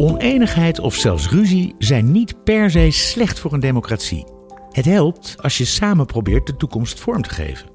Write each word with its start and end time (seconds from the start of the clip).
Oneenigheid 0.00 0.78
of 0.78 0.94
zelfs 0.94 1.30
ruzie 1.30 1.74
zijn 1.78 2.12
niet 2.12 2.44
per 2.44 2.70
se 2.70 2.90
slecht 2.90 3.38
voor 3.38 3.52
een 3.52 3.60
democratie. 3.60 4.24
Het 4.70 4.84
helpt 4.84 5.36
als 5.40 5.58
je 5.58 5.64
samen 5.64 6.06
probeert 6.06 6.46
de 6.46 6.56
toekomst 6.56 7.00
vorm 7.00 7.22
te 7.22 7.30
geven. 7.30 7.68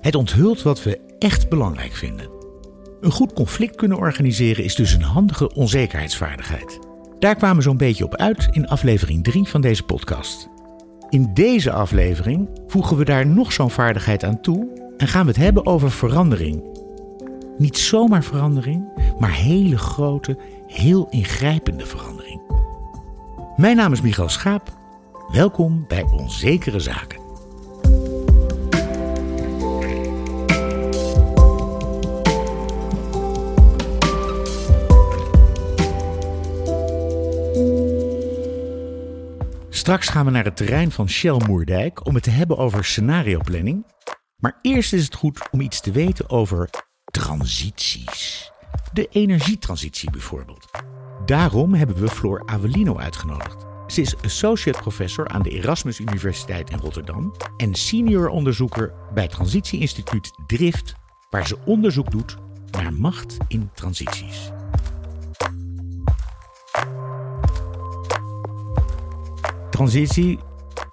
Het 0.00 0.14
onthult 0.14 0.62
wat 0.62 0.82
we 0.82 1.00
echt 1.18 1.48
belangrijk 1.48 1.92
vinden. 1.92 2.30
Een 3.00 3.10
goed 3.10 3.32
conflict 3.32 3.76
kunnen 3.76 3.98
organiseren 3.98 4.64
is 4.64 4.74
dus 4.74 4.92
een 4.92 5.02
handige 5.02 5.54
onzekerheidsvaardigheid. 5.54 6.78
Daar 7.18 7.34
kwamen 7.34 7.56
we 7.56 7.62
zo'n 7.62 7.76
beetje 7.76 8.04
op 8.04 8.16
uit 8.16 8.48
in 8.50 8.66
aflevering 8.66 9.24
3 9.24 9.48
van 9.48 9.60
deze 9.60 9.82
podcast. 9.82 10.48
In 11.08 11.34
deze 11.34 11.72
aflevering 11.72 12.48
voegen 12.66 12.96
we 12.96 13.04
daar 13.04 13.26
nog 13.26 13.52
zo'n 13.52 13.70
vaardigheid 13.70 14.24
aan 14.24 14.40
toe 14.40 14.92
en 14.96 15.08
gaan 15.08 15.22
we 15.22 15.28
het 15.28 15.40
hebben 15.40 15.66
over 15.66 15.90
verandering. 15.90 16.72
Niet 17.58 17.78
zomaar 17.78 18.24
verandering, 18.24 18.84
maar 19.18 19.32
hele 19.34 19.78
grote, 19.78 20.38
heel 20.72 21.08
ingrijpende 21.10 21.86
verandering. 21.86 22.40
Mijn 23.56 23.76
naam 23.76 23.92
is 23.92 24.00
Michael 24.00 24.28
Schaap. 24.28 24.78
Welkom 25.32 25.84
bij 25.88 26.02
Onzekere 26.02 26.80
Zaken. 26.80 27.20
Straks 39.70 40.08
gaan 40.08 40.24
we 40.24 40.30
naar 40.30 40.44
het 40.44 40.56
terrein 40.56 40.90
van 40.90 41.08
Shell 41.08 41.40
Moerdijk 41.46 42.06
om 42.06 42.14
het 42.14 42.22
te 42.22 42.30
hebben 42.30 42.58
over 42.58 42.84
scenarioplanning. 42.84 43.86
Maar 44.36 44.58
eerst 44.62 44.92
is 44.92 45.04
het 45.04 45.14
goed 45.14 45.48
om 45.50 45.60
iets 45.60 45.80
te 45.80 45.90
weten 45.90 46.30
over 46.30 46.70
transities. 47.04 48.51
De 48.92 49.08
energietransitie 49.10 50.10
bijvoorbeeld. 50.10 50.70
Daarom 51.26 51.74
hebben 51.74 51.96
we 51.96 52.08
Floor 52.08 52.42
Avelino 52.46 52.98
uitgenodigd. 52.98 53.66
Ze 53.86 54.00
is 54.00 54.16
associate 54.22 54.78
professor 54.78 55.28
aan 55.28 55.42
de 55.42 55.50
Erasmus 55.50 55.98
Universiteit 55.98 56.70
in 56.70 56.78
Rotterdam 56.78 57.34
en 57.56 57.74
senior 57.74 58.28
onderzoeker 58.28 58.94
bij 59.14 59.28
Transitieinstituut 59.28 60.30
Drift, 60.46 60.94
waar 61.30 61.46
ze 61.46 61.58
onderzoek 61.64 62.10
doet 62.10 62.36
naar 62.70 62.92
macht 62.92 63.36
in 63.48 63.70
transities. 63.74 64.50
Transitie 69.70 70.38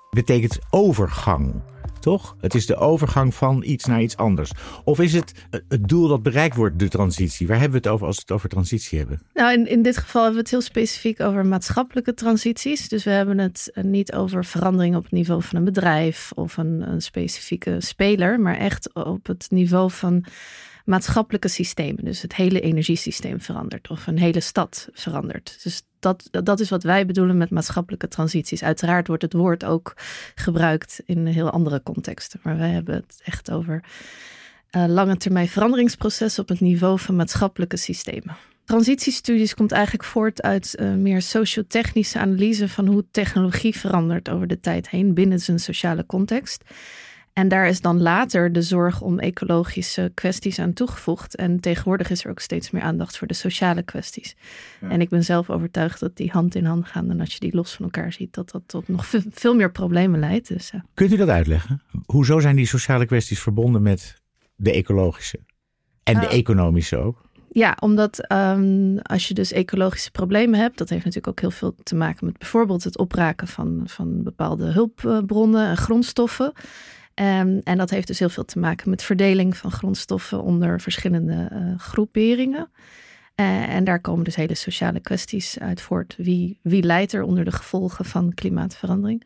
betekent 0.09 0.59
overgang. 0.69 1.61
Toch? 2.00 2.36
Het 2.39 2.55
is 2.55 2.66
de 2.66 2.75
overgang 2.75 3.33
van 3.33 3.64
iets 3.66 3.86
naar 3.86 4.02
iets 4.02 4.17
anders. 4.17 4.52
Of 4.83 5.00
is 5.00 5.14
het 5.14 5.33
het 5.67 5.88
doel 5.88 6.08
dat 6.08 6.23
bereikt 6.23 6.56
wordt, 6.56 6.80
de 6.80 6.88
transitie? 6.88 7.47
Waar 7.47 7.59
hebben 7.59 7.81
we 7.81 7.88
het 7.88 7.95
over 7.95 8.08
als 8.08 8.16
we 8.16 8.22
het 8.22 8.31
over 8.31 8.50
transitie 8.50 8.97
hebben? 8.97 9.22
Nou, 9.33 9.53
in, 9.53 9.67
in 9.67 9.81
dit 9.81 9.97
geval 9.97 10.23
hebben 10.23 10.39
we 10.39 10.50
het 10.50 10.50
heel 10.50 10.69
specifiek 10.69 11.19
over 11.19 11.45
maatschappelijke 11.45 12.14
transities. 12.14 12.89
Dus 12.89 13.03
we 13.03 13.11
hebben 13.11 13.38
het 13.38 13.72
niet 13.81 14.14
over 14.14 14.45
verandering 14.45 14.95
op 14.95 15.03
het 15.03 15.11
niveau 15.11 15.44
van 15.44 15.58
een 15.58 15.66
bedrijf 15.66 16.31
of 16.36 16.58
een, 16.58 16.91
een 16.91 17.02
specifieke 17.02 17.75
speler, 17.80 18.39
maar 18.39 18.58
echt 18.58 18.94
op 18.94 19.28
het 19.28 19.47
niveau 19.50 19.91
van 19.91 20.25
maatschappelijke 20.90 21.48
systemen. 21.48 22.06
Dus 22.06 22.22
het 22.22 22.36
hele 22.36 22.59
energiesysteem 22.59 23.42
verandert 23.42 23.90
of 23.90 24.08
een 24.08 24.18
hele 24.18 24.40
stad 24.40 24.90
verandert. 24.94 25.59
Dus 25.64 25.81
dat, 26.00 26.28
dat 26.31 26.59
is 26.59 26.70
wat 26.70 26.84
wij 26.84 27.06
bedoelen 27.06 27.38
met 27.38 27.50
maatschappelijke 27.50 28.08
transities. 28.08 28.64
Uiteraard 28.64 29.08
wordt 29.08 29.22
het 29.22 29.34
woord 29.34 29.66
ook 29.66 29.94
gebruikt 30.36 31.02
in 31.06 31.26
heel 31.26 31.50
andere 31.50 31.84
contexten. 31.84 32.40
Maar 32.44 32.58
wij 32.58 32.70
hebben 32.70 32.96
het 32.96 33.22
echt 33.23 33.52
over 33.52 33.84
uh, 34.72 34.86
lange 34.88 35.18
termijn 35.18 35.48
veranderingsprocessen 35.48 36.44
op 36.44 36.50
het 36.50 36.59
niveau 36.59 37.00
van 37.00 37.16
maatschappelijke 37.16 37.78
systemen. 37.78 38.36
Transitiestudies 38.66 39.53
komt 39.53 39.72
eigenlijk 39.72 40.03
voort 40.03 40.42
uit 40.42 40.76
uh, 40.80 40.94
meer 40.94 41.22
sociotechnische 41.22 42.20
analyse 42.20 42.70
van 42.70 42.88
hoe 42.88 43.06
technologie 43.12 43.78
verandert 43.78 44.30
over 44.30 44.48
de 44.48 44.59
tijd 44.59 44.90
heen 44.90 45.14
binnen 45.14 45.40
zijn 45.40 45.59
sociale 45.59 46.06
context. 46.06 46.63
En 47.34 47.47
daar 47.47 47.67
is 47.67 47.81
dan 47.81 48.01
later 48.01 48.51
de 48.51 48.62
zorg 48.62 49.01
om 49.01 49.19
ecologische 49.19 50.12
kwesties 50.13 50.59
aan 50.59 50.73
toegevoegd. 50.73 51.35
En 51.35 51.59
tegenwoordig 51.59 52.09
is 52.09 52.23
er 52.23 52.29
ook 52.29 52.40
steeds 52.40 52.72
meer 52.72 52.81
aandacht 52.81 53.17
voor 53.17 53.28
de 53.28 53.34
sociale 53.34 53.84
kwesties. 53.84 54.35
En 54.81 55.01
ik 55.01 55.09
ben 55.09 55.23
zelf 55.23 55.50
overtuigd 55.50 56.00
dat 56.00 56.16
die 56.16 56.29
hand 56.31 56.56
in 56.56 56.66
hand 56.66 56.88
gaan. 56.88 57.09
En 57.09 57.19
als 57.19 57.34
je 57.34 57.39
die 57.39 57.56
los 57.56 57.73
van 57.73 57.85
elkaar 57.85 58.13
ziet, 58.13 58.34
dat 58.34 58.51
dat 58.51 58.63
tot 58.66 58.88
nog 58.88 59.06
veel 59.29 59.56
meer 59.56 59.72
problemen 59.72 60.19
leidt. 60.19 60.47
Dus. 60.47 60.72
Kunt 60.94 61.12
u 61.12 61.18
dat 61.18 61.29
uitleggen? 61.29 61.81
Hoezo 62.06 62.39
zijn 62.39 62.56
die 62.56 62.68
sociale 62.68 63.06
kwesties 63.06 63.39
verbonden 63.39 63.81
met 63.81 64.22
de 64.56 64.72
ecologische? 64.72 65.39
En 66.03 66.19
de 66.19 66.25
uh, 66.25 66.34
economische 66.34 66.97
ook? 66.97 67.28
Ja, 67.51 67.78
omdat 67.79 68.31
um, 68.31 69.00
als 69.00 69.28
je 69.28 69.34
dus 69.34 69.51
ecologische 69.51 70.12
problemen 70.12 70.59
hebt, 70.59 70.78
dat 70.78 70.89
heeft 70.89 71.06
natuurlijk 71.06 71.28
ook 71.28 71.39
heel 71.39 71.57
veel 71.57 71.75
te 71.84 71.95
maken 71.95 72.25
met 72.25 72.38
bijvoorbeeld 72.38 72.84
het 72.84 72.97
opraken 72.97 73.47
van, 73.47 73.81
van 73.85 74.23
bepaalde 74.23 74.66
hulpbronnen 74.66 75.68
en 75.68 75.78
grondstoffen. 75.78 76.53
Um, 77.22 77.62
en 77.63 77.78
dat 77.78 77.90
heeft 77.90 78.07
dus 78.07 78.19
heel 78.19 78.30
veel 78.30 78.46
te 78.46 78.59
maken 78.59 78.90
met 78.90 79.03
verdeling 79.03 79.57
van 79.57 79.72
grondstoffen 79.72 80.44
onder 80.44 80.81
verschillende 80.81 81.50
uh, 81.53 81.80
groeperingen. 81.80 82.69
Uh, 83.35 83.75
en 83.75 83.84
daar 83.84 84.02
komen 84.02 84.24
dus 84.24 84.35
hele 84.35 84.56
sociale 84.56 85.00
kwesties 85.00 85.59
uit 85.59 85.81
voort. 85.81 86.16
Wie, 86.18 86.59
wie 86.62 86.84
leidt 86.84 87.13
er 87.13 87.24
onder 87.24 87.46
de 87.46 87.52
gevolgen 87.52 88.06
van 88.06 88.34
klimaatverandering? 88.34 89.25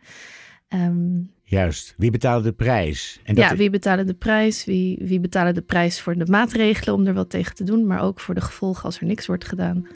Um, 0.70 1.32
Juist, 1.44 1.94
wie 1.98 2.12
betaalt 2.12 2.44
de 2.44 2.52
prijs? 2.52 3.20
En 3.24 3.36
dat 3.36 3.50
ja, 3.50 3.56
wie 3.56 3.70
betalen 3.70 4.08
de 4.08 4.14
prijs? 4.14 4.66
Wie, 4.66 5.02
wie 5.02 5.20
betalen 5.20 5.54
de 5.54 5.62
prijs 5.62 6.02
voor 6.02 6.18
de 6.18 6.26
maatregelen 6.26 6.96
om 6.96 7.06
er 7.06 7.14
wat 7.14 7.30
tegen 7.30 7.56
te 7.56 7.64
doen, 7.64 7.88
maar 7.88 8.02
ook 8.02 8.20
voor 8.20 8.36
de 8.36 8.42
gevolgen 8.42 8.84
als 8.84 9.00
er 9.00 9.06
niks 9.06 9.26
wordt 9.26 9.46
gedaan? 9.46 9.88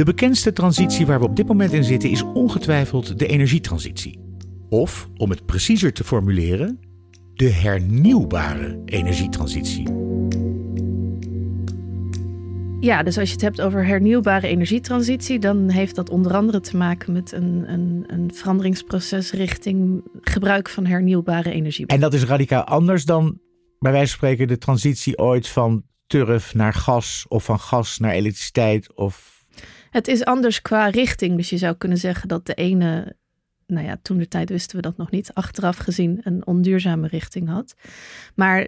De 0.00 0.06
bekendste 0.06 0.52
transitie 0.52 1.06
waar 1.06 1.18
we 1.20 1.26
op 1.26 1.36
dit 1.36 1.46
moment 1.46 1.72
in 1.72 1.84
zitten 1.84 2.10
is 2.10 2.22
ongetwijfeld 2.22 3.18
de 3.18 3.26
energietransitie. 3.26 4.18
Of, 4.68 5.08
om 5.16 5.30
het 5.30 5.46
preciezer 5.46 5.92
te 5.92 6.04
formuleren, 6.04 6.80
de 7.34 7.50
hernieuwbare 7.50 8.82
energietransitie. 8.84 9.88
Ja, 12.80 13.02
dus 13.02 13.18
als 13.18 13.28
je 13.28 13.34
het 13.34 13.42
hebt 13.42 13.60
over 13.60 13.86
hernieuwbare 13.86 14.46
energietransitie, 14.46 15.38
dan 15.38 15.68
heeft 15.68 15.94
dat 15.94 16.10
onder 16.10 16.34
andere 16.34 16.60
te 16.60 16.76
maken 16.76 17.12
met 17.12 17.32
een, 17.32 17.72
een, 17.72 18.04
een 18.06 18.30
veranderingsproces 18.34 19.32
richting 19.32 20.02
gebruik 20.20 20.68
van 20.68 20.86
hernieuwbare 20.86 21.50
energie. 21.50 21.86
En 21.86 22.00
dat 22.00 22.14
is 22.14 22.24
radicaal 22.24 22.64
anders 22.64 23.04
dan 23.04 23.38
bij 23.78 23.92
wijze 23.92 24.08
van 24.08 24.16
spreken 24.16 24.48
de 24.48 24.58
transitie 24.58 25.18
ooit 25.18 25.48
van 25.48 25.82
turf 26.06 26.54
naar 26.54 26.74
gas 26.74 27.24
of 27.28 27.44
van 27.44 27.58
gas 27.58 27.98
naar 27.98 28.12
elektriciteit 28.12 28.94
of 28.94 29.39
het 29.90 30.08
is 30.08 30.24
anders 30.24 30.62
qua 30.62 30.88
richting. 30.88 31.36
Dus 31.36 31.50
je 31.50 31.58
zou 31.58 31.74
kunnen 31.74 31.98
zeggen 31.98 32.28
dat 32.28 32.46
de 32.46 32.54
ene, 32.54 33.16
nou 33.66 33.86
ja, 33.86 33.96
toen 34.02 34.18
de 34.18 34.28
tijd 34.28 34.48
wisten 34.48 34.76
we 34.76 34.82
dat 34.82 34.96
nog 34.96 35.10
niet, 35.10 35.34
achteraf 35.34 35.76
gezien 35.76 36.20
een 36.22 36.46
onduurzame 36.46 37.06
richting 37.06 37.48
had. 37.48 37.74
Maar 38.34 38.60
uh, 38.60 38.66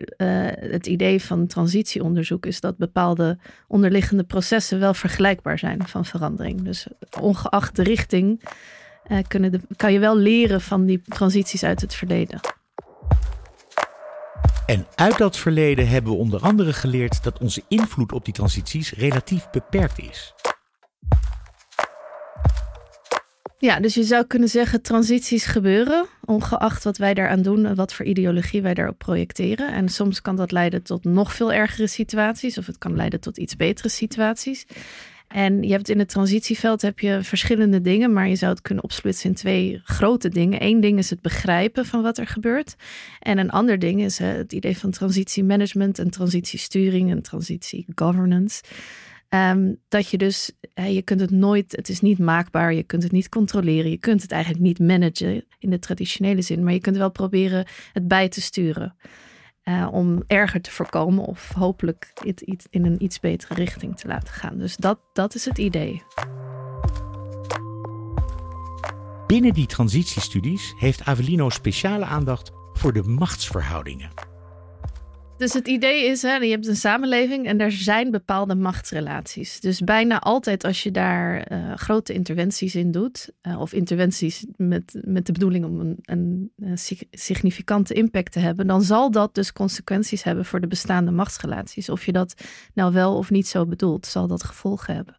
het 0.55 0.87
idee 0.87 1.23
van 1.23 1.47
transitieonderzoek 1.47 2.47
is 2.47 2.61
dat 2.61 2.77
bepaalde 2.77 3.39
onderliggende 3.69 4.25
processen 4.25 4.79
wel 4.79 4.95
vergelijkbaar 4.95 5.59
zijn 5.59 5.87
van 5.87 6.05
verandering. 6.05 6.63
Dus 6.63 6.87
ongeacht 7.21 7.77
de 7.77 7.83
richting 7.83 8.43
uh, 9.07 9.19
kunnen 9.29 9.53
de, 9.53 9.61
kan 9.77 9.93
je 9.93 9.99
wel 9.99 10.17
leren 10.17 10.61
van 10.61 10.87
die 10.87 11.03
transities 11.03 11.65
uit 11.65 11.81
het 11.81 11.95
verleden. 11.95 12.41
En 14.67 14.87
uit 14.95 15.19
dat 15.19 15.37
verleden 15.37 15.89
hebben 15.89 16.13
we 16.13 16.19
onder 16.19 16.41
andere 16.41 16.73
geleerd 16.73 17.23
dat 17.23 17.39
onze 17.39 17.63
invloed 17.69 18.13
op 18.13 18.25
die 18.25 18.35
transities 18.35 18.93
relatief 18.93 19.51
beperkt 19.51 19.99
is. 19.99 20.35
Ja, 23.63 23.81
dus 23.81 23.95
je 23.95 24.03
zou 24.03 24.25
kunnen 24.27 24.49
zeggen 24.49 24.83
transities 24.83 25.45
gebeuren, 25.45 26.07
ongeacht 26.25 26.85
wat 26.85 26.97
wij 26.97 27.15
daaraan 27.15 27.43
doen 27.43 27.67
en 27.67 27.75
wat 27.75 27.95
voor 27.95 28.07
ideologie 28.07 28.63
wij 28.63 28.75
daarop 28.75 28.99
projecteren. 28.99 29.73
En 29.73 29.89
soms 29.89 30.23
kan 30.23 30.37
dat 30.37 30.53
leiden 30.53 30.83
tot 30.83 31.05
nog 31.05 31.33
veel 31.33 31.53
ergere 31.53 31.87
situaties 31.87 32.59
of 32.59 32.67
het 32.67 32.79
kan 32.79 32.97
leiden 32.97 33.21
tot 33.21 33.39
iets 33.39 33.57
betere 33.57 33.89
situaties. 33.89 34.67
En 35.29 35.63
je 35.63 35.73
hebt 35.73 35.89
in 35.89 35.99
het 35.99 36.09
transitieveld 36.09 36.83
heb 36.83 36.99
je 36.99 37.19
verschillende 37.23 37.81
dingen, 37.81 38.13
maar 38.13 38.29
je 38.29 38.37
zou 38.37 38.53
het 38.53 38.63
kunnen 38.63 38.85
opsplitsen 38.85 39.29
in 39.29 39.35
twee 39.35 39.81
grote 39.85 40.29
dingen. 40.29 40.63
Eén 40.63 40.81
ding 40.81 40.99
is 40.99 41.11
het 41.11 41.21
begrijpen 41.21 41.87
van 41.87 42.03
wat 42.03 42.19
er 42.19 42.27
gebeurt. 42.27 42.75
En 43.21 43.39
een 43.39 43.51
ander 43.51 43.79
ding 43.79 44.03
is 44.03 44.19
het 44.19 44.53
idee 44.53 44.79
van 44.79 44.91
transitiemanagement 44.91 45.99
en 45.99 46.11
transitiesturing 46.11 47.11
en 47.11 47.23
transitie 47.23 47.87
governance. 47.95 48.63
Um, 49.35 49.81
dat 49.89 50.09
je 50.09 50.19
dus, 50.19 50.53
je 50.75 51.03
kunt 51.03 51.21
het 51.21 51.31
nooit, 51.31 51.77
het 51.77 51.89
is 51.89 52.01
niet 52.01 52.19
maakbaar, 52.19 52.73
je 52.73 52.83
kunt 52.83 53.03
het 53.03 53.13
niet 53.13 53.29
controleren, 53.29 53.91
je 53.91 53.99
kunt 53.99 54.23
het 54.23 54.33
eigenlijk 54.33 54.63
niet 54.63 54.79
managen 54.79 55.45
in 55.59 55.71
de 55.71 55.79
traditionele 55.79 56.43
zin, 56.43 56.65
maar 56.65 56.73
je 56.73 56.81
kunt 56.81 56.97
wel 56.97 57.11
proberen 57.11 57.67
het 57.93 58.09
bij 58.09 58.29
te 58.29 58.41
sturen. 58.41 58.97
Uh, 59.65 59.89
om 59.93 60.23
erger 60.27 60.61
te 60.61 60.71
voorkomen 60.71 61.25
of 61.25 61.53
hopelijk 61.53 62.11
het, 62.15 62.43
het 62.45 62.67
in 62.71 62.85
een 62.85 63.03
iets 63.03 63.21
betere 63.21 63.55
richting 63.55 63.97
te 63.97 64.09
laten 64.09 64.35
gaan. 64.35 64.59
Dus 64.59 64.77
dat, 64.77 64.99
dat 65.13 65.35
is 65.35 65.45
het 65.45 65.59
idee. 65.59 66.03
Binnen 69.27 69.53
die 69.53 69.67
transitiestudies 69.67 70.75
heeft 70.79 71.05
Avelino 71.05 71.49
speciale 71.49 72.05
aandacht 72.05 72.51
voor 72.73 72.93
de 72.93 73.03
machtsverhoudingen. 73.03 74.32
Dus 75.43 75.53
het 75.53 75.69
idee 75.69 76.05
is, 76.05 76.23
hè, 76.23 76.35
je 76.35 76.51
hebt 76.51 76.67
een 76.67 76.77
samenleving 76.77 77.47
en 77.47 77.61
er 77.61 77.73
zijn 77.73 78.11
bepaalde 78.11 78.55
machtsrelaties. 78.55 79.61
Dus 79.61 79.81
bijna 79.81 80.21
altijd 80.21 80.65
als 80.65 80.83
je 80.83 80.91
daar 80.91 81.53
uh, 81.53 81.75
grote 81.75 82.13
interventies 82.13 82.75
in 82.75 82.91
doet, 82.91 83.31
uh, 83.43 83.61
of 83.61 83.73
interventies 83.73 84.47
met, 84.57 85.01
met 85.05 85.27
de 85.27 85.33
bedoeling 85.33 85.65
om 85.65 85.81
een, 85.81 85.99
een, 86.03 86.53
een, 86.57 86.79
significante 87.11 87.95
impact 87.95 88.33
te 88.33 88.39
hebben, 88.39 88.67
dan 88.67 88.83
zal 88.83 89.11
dat 89.11 89.35
dus 89.35 89.53
consequenties 89.53 90.23
hebben 90.23 90.45
voor 90.45 90.61
de 90.61 90.67
bestaande 90.67 91.11
machtsrelaties. 91.11 91.89
Of 91.89 92.05
je 92.07 92.13
dat 92.13 92.35
nou 92.75 92.93
wel 92.93 93.17
of 93.17 93.31
niet 93.31 93.49
zo 93.49 93.67
bedoelt, 93.67 94.07
zal 94.07 94.27
dat 94.27 94.45
gevolgen 94.45 94.95
hebben. 94.95 95.17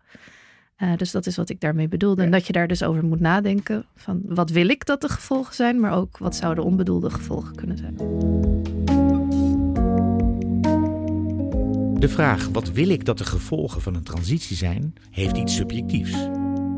Uh, 0.78 0.96
dus 0.98 1.12
dat 1.12 1.26
is 1.26 1.36
wat 1.36 1.50
ik 1.50 1.60
daarmee 1.60 1.88
bedoelde. 1.88 2.24
En 2.24 2.32
dat 2.32 2.48
je 2.48 2.54
daar 2.54 2.68
dus 2.68 2.84
over 2.84 3.04
moet 3.04 3.20
nadenken 3.20 3.86
van 3.96 4.22
wat 4.26 4.50
wil 4.50 4.70
ik 4.70 4.86
dat 4.86 5.02
de 5.02 5.10
gevolgen 5.10 5.56
zijn, 5.56 5.80
maar 5.80 5.94
ook 5.94 6.18
wat 6.18 6.36
zouden 6.36 6.64
onbedoelde 6.64 7.10
gevolgen 7.10 7.56
kunnen 7.56 7.78
zijn. 7.78 7.96
De 12.04 12.10
vraag 12.10 12.50
wat 12.52 12.72
wil 12.72 12.90
ik 12.90 13.06
dat 13.06 13.18
de 13.18 13.26
gevolgen 13.26 13.82
van 13.82 13.96
een 13.96 14.04
transitie 14.04 14.56
zijn, 14.56 14.94
heeft 15.12 15.38
iets 15.38 15.56
subjectiefs. 15.56 16.28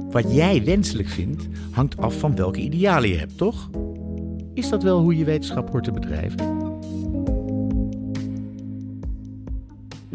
Wat 0.09 0.33
jij 0.33 0.63
wenselijk 0.63 1.09
vindt, 1.09 1.47
hangt 1.71 1.97
af 1.97 2.19
van 2.19 2.35
welke 2.35 2.59
idealen 2.59 3.09
je 3.09 3.15
hebt, 3.15 3.37
toch? 3.37 3.69
Is 4.53 4.69
dat 4.69 4.83
wel 4.83 4.99
hoe 4.99 5.17
je 5.17 5.25
wetenschap 5.25 5.69
hoort 5.69 5.83
te 5.83 5.91
bedrijven? 5.91 6.64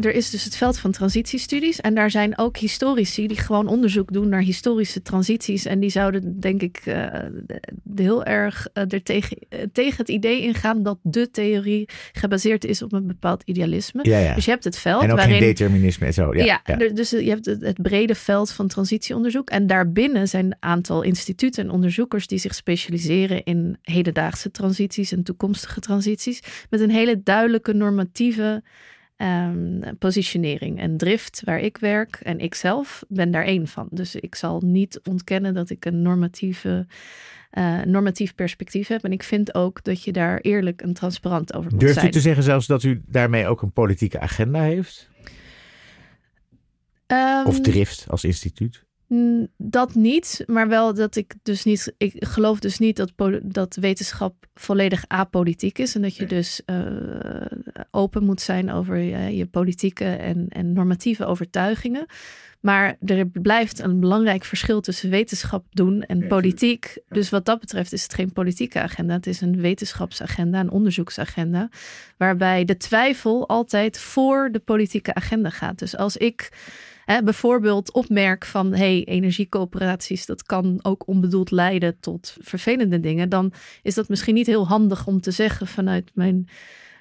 Er 0.04 0.14
is 0.14 0.30
dus 0.30 0.44
het 0.44 0.56
veld 0.56 0.78
van 0.78 0.90
transitiestudies. 0.90 1.80
En 1.80 1.94
daar 1.94 2.10
zijn 2.10 2.38
ook 2.38 2.56
historici 2.56 3.26
die 3.26 3.36
gewoon 3.36 3.68
onderzoek 3.68 4.12
doen 4.12 4.28
naar 4.28 4.40
historische 4.40 5.02
transities. 5.02 5.64
En 5.64 5.80
die 5.80 5.90
zouden, 5.90 6.40
denk 6.40 6.62
ik, 6.62 6.82
uh, 6.86 7.06
heel 7.94 8.24
erg 8.24 8.68
uh, 8.74 8.84
er 8.88 9.02
tegen, 9.02 9.36
uh, 9.50 9.60
tegen 9.72 9.96
het 9.96 10.08
idee 10.08 10.42
ingaan 10.42 10.82
dat 10.82 10.98
de 11.02 11.30
theorie 11.30 11.88
gebaseerd 12.12 12.64
is 12.64 12.82
op 12.82 12.92
een 12.92 13.06
bepaald 13.06 13.42
idealisme. 13.44 14.00
Ja, 14.04 14.18
ja. 14.18 14.34
Dus 14.34 14.44
je 14.44 14.50
hebt 14.50 14.64
het 14.64 14.78
veld. 14.78 15.02
En 15.02 15.10
ook 15.10 15.16
waarin, 15.16 15.36
geen 15.36 15.46
determinisme 15.46 16.06
en 16.06 16.12
zo. 16.12 16.34
Ja, 16.34 16.62
ja, 16.64 16.76
dus 16.76 17.10
je 17.10 17.28
hebt 17.28 17.46
het, 17.46 17.60
het, 17.60 17.82
brede 17.82 18.14
veld 18.14 18.52
van 18.52 18.68
transitieonderzoek. 18.68 19.50
En 19.50 19.66
daarbinnen 19.66 20.28
zijn 20.28 20.44
een 20.44 20.56
aantal 20.60 21.02
instituten 21.02 21.64
en 21.64 21.70
onderzoekers 21.70 22.26
die 22.26 22.38
zich 22.38 22.54
specialiseren 22.54 23.44
in 23.44 23.78
hedendaagse 23.82 24.50
transities 24.50 25.12
en 25.12 25.22
toekomstige 25.22 25.80
transities. 25.80 26.42
Met 26.70 26.80
een 26.80 26.90
hele 26.90 27.22
duidelijke 27.22 27.72
normatieve 27.72 28.62
um, 29.22 29.80
positionering 29.98 30.78
en 30.78 30.96
drift 30.96 31.42
waar 31.44 31.60
ik 31.60 31.78
werk 31.78 32.20
en 32.22 32.38
ik 32.38 32.54
zelf 32.54 33.04
ben 33.08 33.30
daar 33.30 33.44
één 33.44 33.66
van. 33.66 33.88
Dus 33.90 34.14
ik 34.14 34.34
zal 34.34 34.60
niet 34.64 35.00
ontkennen 35.04 35.54
dat 35.54 35.70
ik 35.70 35.84
een 35.84 36.02
normatieve, 36.02 36.86
uh, 37.52 37.82
normatief 37.82 38.34
perspectief 38.34 38.88
heb. 38.88 39.04
En 39.04 39.12
ik 39.12 39.22
vind 39.22 39.54
ook 39.54 39.84
dat 39.84 40.02
je 40.02 40.12
daar 40.12 40.38
eerlijk 40.40 40.82
en 40.82 40.92
transparant 40.92 41.54
over 41.54 41.70
moet 41.70 41.80
Durft 41.80 41.94
zijn. 41.94 42.04
Durft 42.04 42.18
u 42.18 42.20
te 42.20 42.26
zeggen 42.26 42.44
zelfs 42.44 42.66
dat 42.66 42.82
u 42.82 43.02
daarmee 43.06 43.46
ook 43.46 43.62
een 43.62 43.72
politieke 43.72 44.20
agenda 44.20 44.62
heeft? 44.62 45.08
Um, 47.06 47.46
of 47.46 47.60
drift 47.60 48.06
als 48.08 48.24
instituut? 48.24 48.84
Dat 49.56 49.94
niet, 49.94 50.42
maar 50.46 50.68
wel 50.68 50.94
dat 50.94 51.16
ik 51.16 51.34
dus 51.42 51.64
niet. 51.64 51.94
Ik 51.96 52.14
geloof 52.18 52.58
dus 52.60 52.78
niet 52.78 52.96
dat, 52.96 53.12
dat 53.42 53.74
wetenschap 53.80 54.46
volledig 54.54 55.04
apolitiek 55.06 55.78
is. 55.78 55.94
En 55.94 56.02
dat 56.02 56.16
je 56.16 56.26
dus 56.26 56.62
uh, 56.66 56.86
open 57.90 58.24
moet 58.24 58.40
zijn 58.40 58.70
over 58.72 58.96
uh, 58.96 59.38
je 59.38 59.46
politieke 59.46 60.04
en, 60.04 60.46
en 60.48 60.72
normatieve 60.72 61.24
overtuigingen. 61.24 62.06
Maar 62.60 62.96
er 63.04 63.26
blijft 63.26 63.78
een 63.78 64.00
belangrijk 64.00 64.44
verschil 64.44 64.80
tussen 64.80 65.10
wetenschap 65.10 65.64
doen 65.70 66.02
en 66.02 66.26
politiek. 66.26 66.98
Dus 67.08 67.30
wat 67.30 67.44
dat 67.44 67.60
betreft 67.60 67.92
is 67.92 68.02
het 68.02 68.14
geen 68.14 68.32
politieke 68.32 68.80
agenda. 68.80 69.14
Het 69.14 69.26
is 69.26 69.40
een 69.40 69.60
wetenschapsagenda, 69.60 70.60
een 70.60 70.70
onderzoeksagenda. 70.70 71.68
Waarbij 72.16 72.64
de 72.64 72.76
twijfel 72.76 73.48
altijd 73.48 73.98
voor 73.98 74.48
de 74.52 74.58
politieke 74.58 75.14
agenda 75.14 75.50
gaat. 75.50 75.78
Dus 75.78 75.96
als 75.96 76.16
ik 76.16 76.50
Hè, 77.04 77.22
bijvoorbeeld 77.22 77.92
opmerk 77.92 78.44
van 78.44 78.74
hey, 78.74 79.04
energiecoöperaties, 79.04 80.26
dat 80.26 80.42
kan 80.42 80.78
ook 80.82 81.06
onbedoeld 81.06 81.50
leiden 81.50 81.96
tot 82.00 82.36
vervelende 82.40 83.00
dingen, 83.00 83.28
dan 83.28 83.52
is 83.82 83.94
dat 83.94 84.08
misschien 84.08 84.34
niet 84.34 84.46
heel 84.46 84.66
handig 84.66 85.06
om 85.06 85.20
te 85.20 85.30
zeggen 85.30 85.66
vanuit 85.66 86.10
mijn 86.14 86.48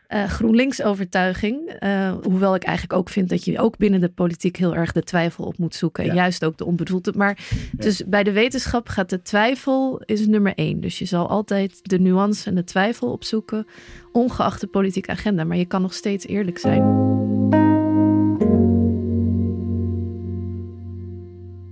uh, 0.10 0.24
GroenLinks-overtuiging. 0.24 1.76
Uh, 1.80 2.14
hoewel 2.24 2.56
ik 2.56 2.64
eigenlijk 2.64 3.00
ook 3.00 3.10
vind 3.10 3.30
dat 3.30 3.46
je 3.46 3.60
ook 3.60 3.78
binnen 3.78 4.00
de 4.00 4.10
politiek 4.10 4.58
heel 4.58 4.76
erg 4.76 4.92
de 4.92 5.04
twijfel 5.04 5.44
op 5.44 5.58
moet 5.58 5.76
zoeken. 5.76 6.04
En 6.04 6.16
juist 6.16 6.46
ook 6.46 6.58
de 6.58 6.66
onbedoelde. 6.66 7.14
Maar 7.16 7.38
dus 7.72 8.04
bij 8.06 8.24
de 8.24 8.32
wetenschap 8.32 8.88
gaat 8.88 9.10
de 9.10 9.22
twijfel 9.22 10.02
is 10.06 10.28
nummer 10.28 10.54
één. 10.56 10.82
Dus 10.82 11.00
je 11.00 11.06
zal 11.06 11.28
altijd 11.28 11.80
de 11.82 12.00
nuance 12.00 12.50
en 12.50 12.56
de 12.56 12.64
twijfel 12.64 13.12
opzoeken, 13.12 13.68
ongeacht 14.12 14.62
de 14.62 14.68
politieke 14.68 15.12
agenda. 15.12 15.44
Maar 15.44 15.58
je 15.58 15.66
kan 15.66 15.82
nog 15.82 15.94
steeds 15.94 16.28
eerlijk 16.28 16.58
zijn. 16.58 17.29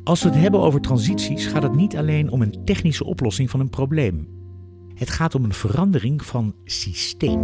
Als 0.08 0.24
we 0.24 0.30
het 0.30 0.38
hebben 0.38 0.60
over 0.60 0.82
transities, 0.82 1.46
gaat 1.46 1.64
het 1.64 1.76
niet 1.76 1.98
alleen 1.98 2.30
om 2.30 2.42
een 2.42 2.66
technische 2.66 3.06
oplossing 3.06 3.50
van 3.50 3.60
een 3.60 3.70
probleem. 3.70 4.28
Het 4.94 5.10
gaat 5.10 5.36
om 5.36 5.44
een 5.44 5.54
verandering 5.54 6.26
van 6.26 6.56
systeem. 6.64 7.40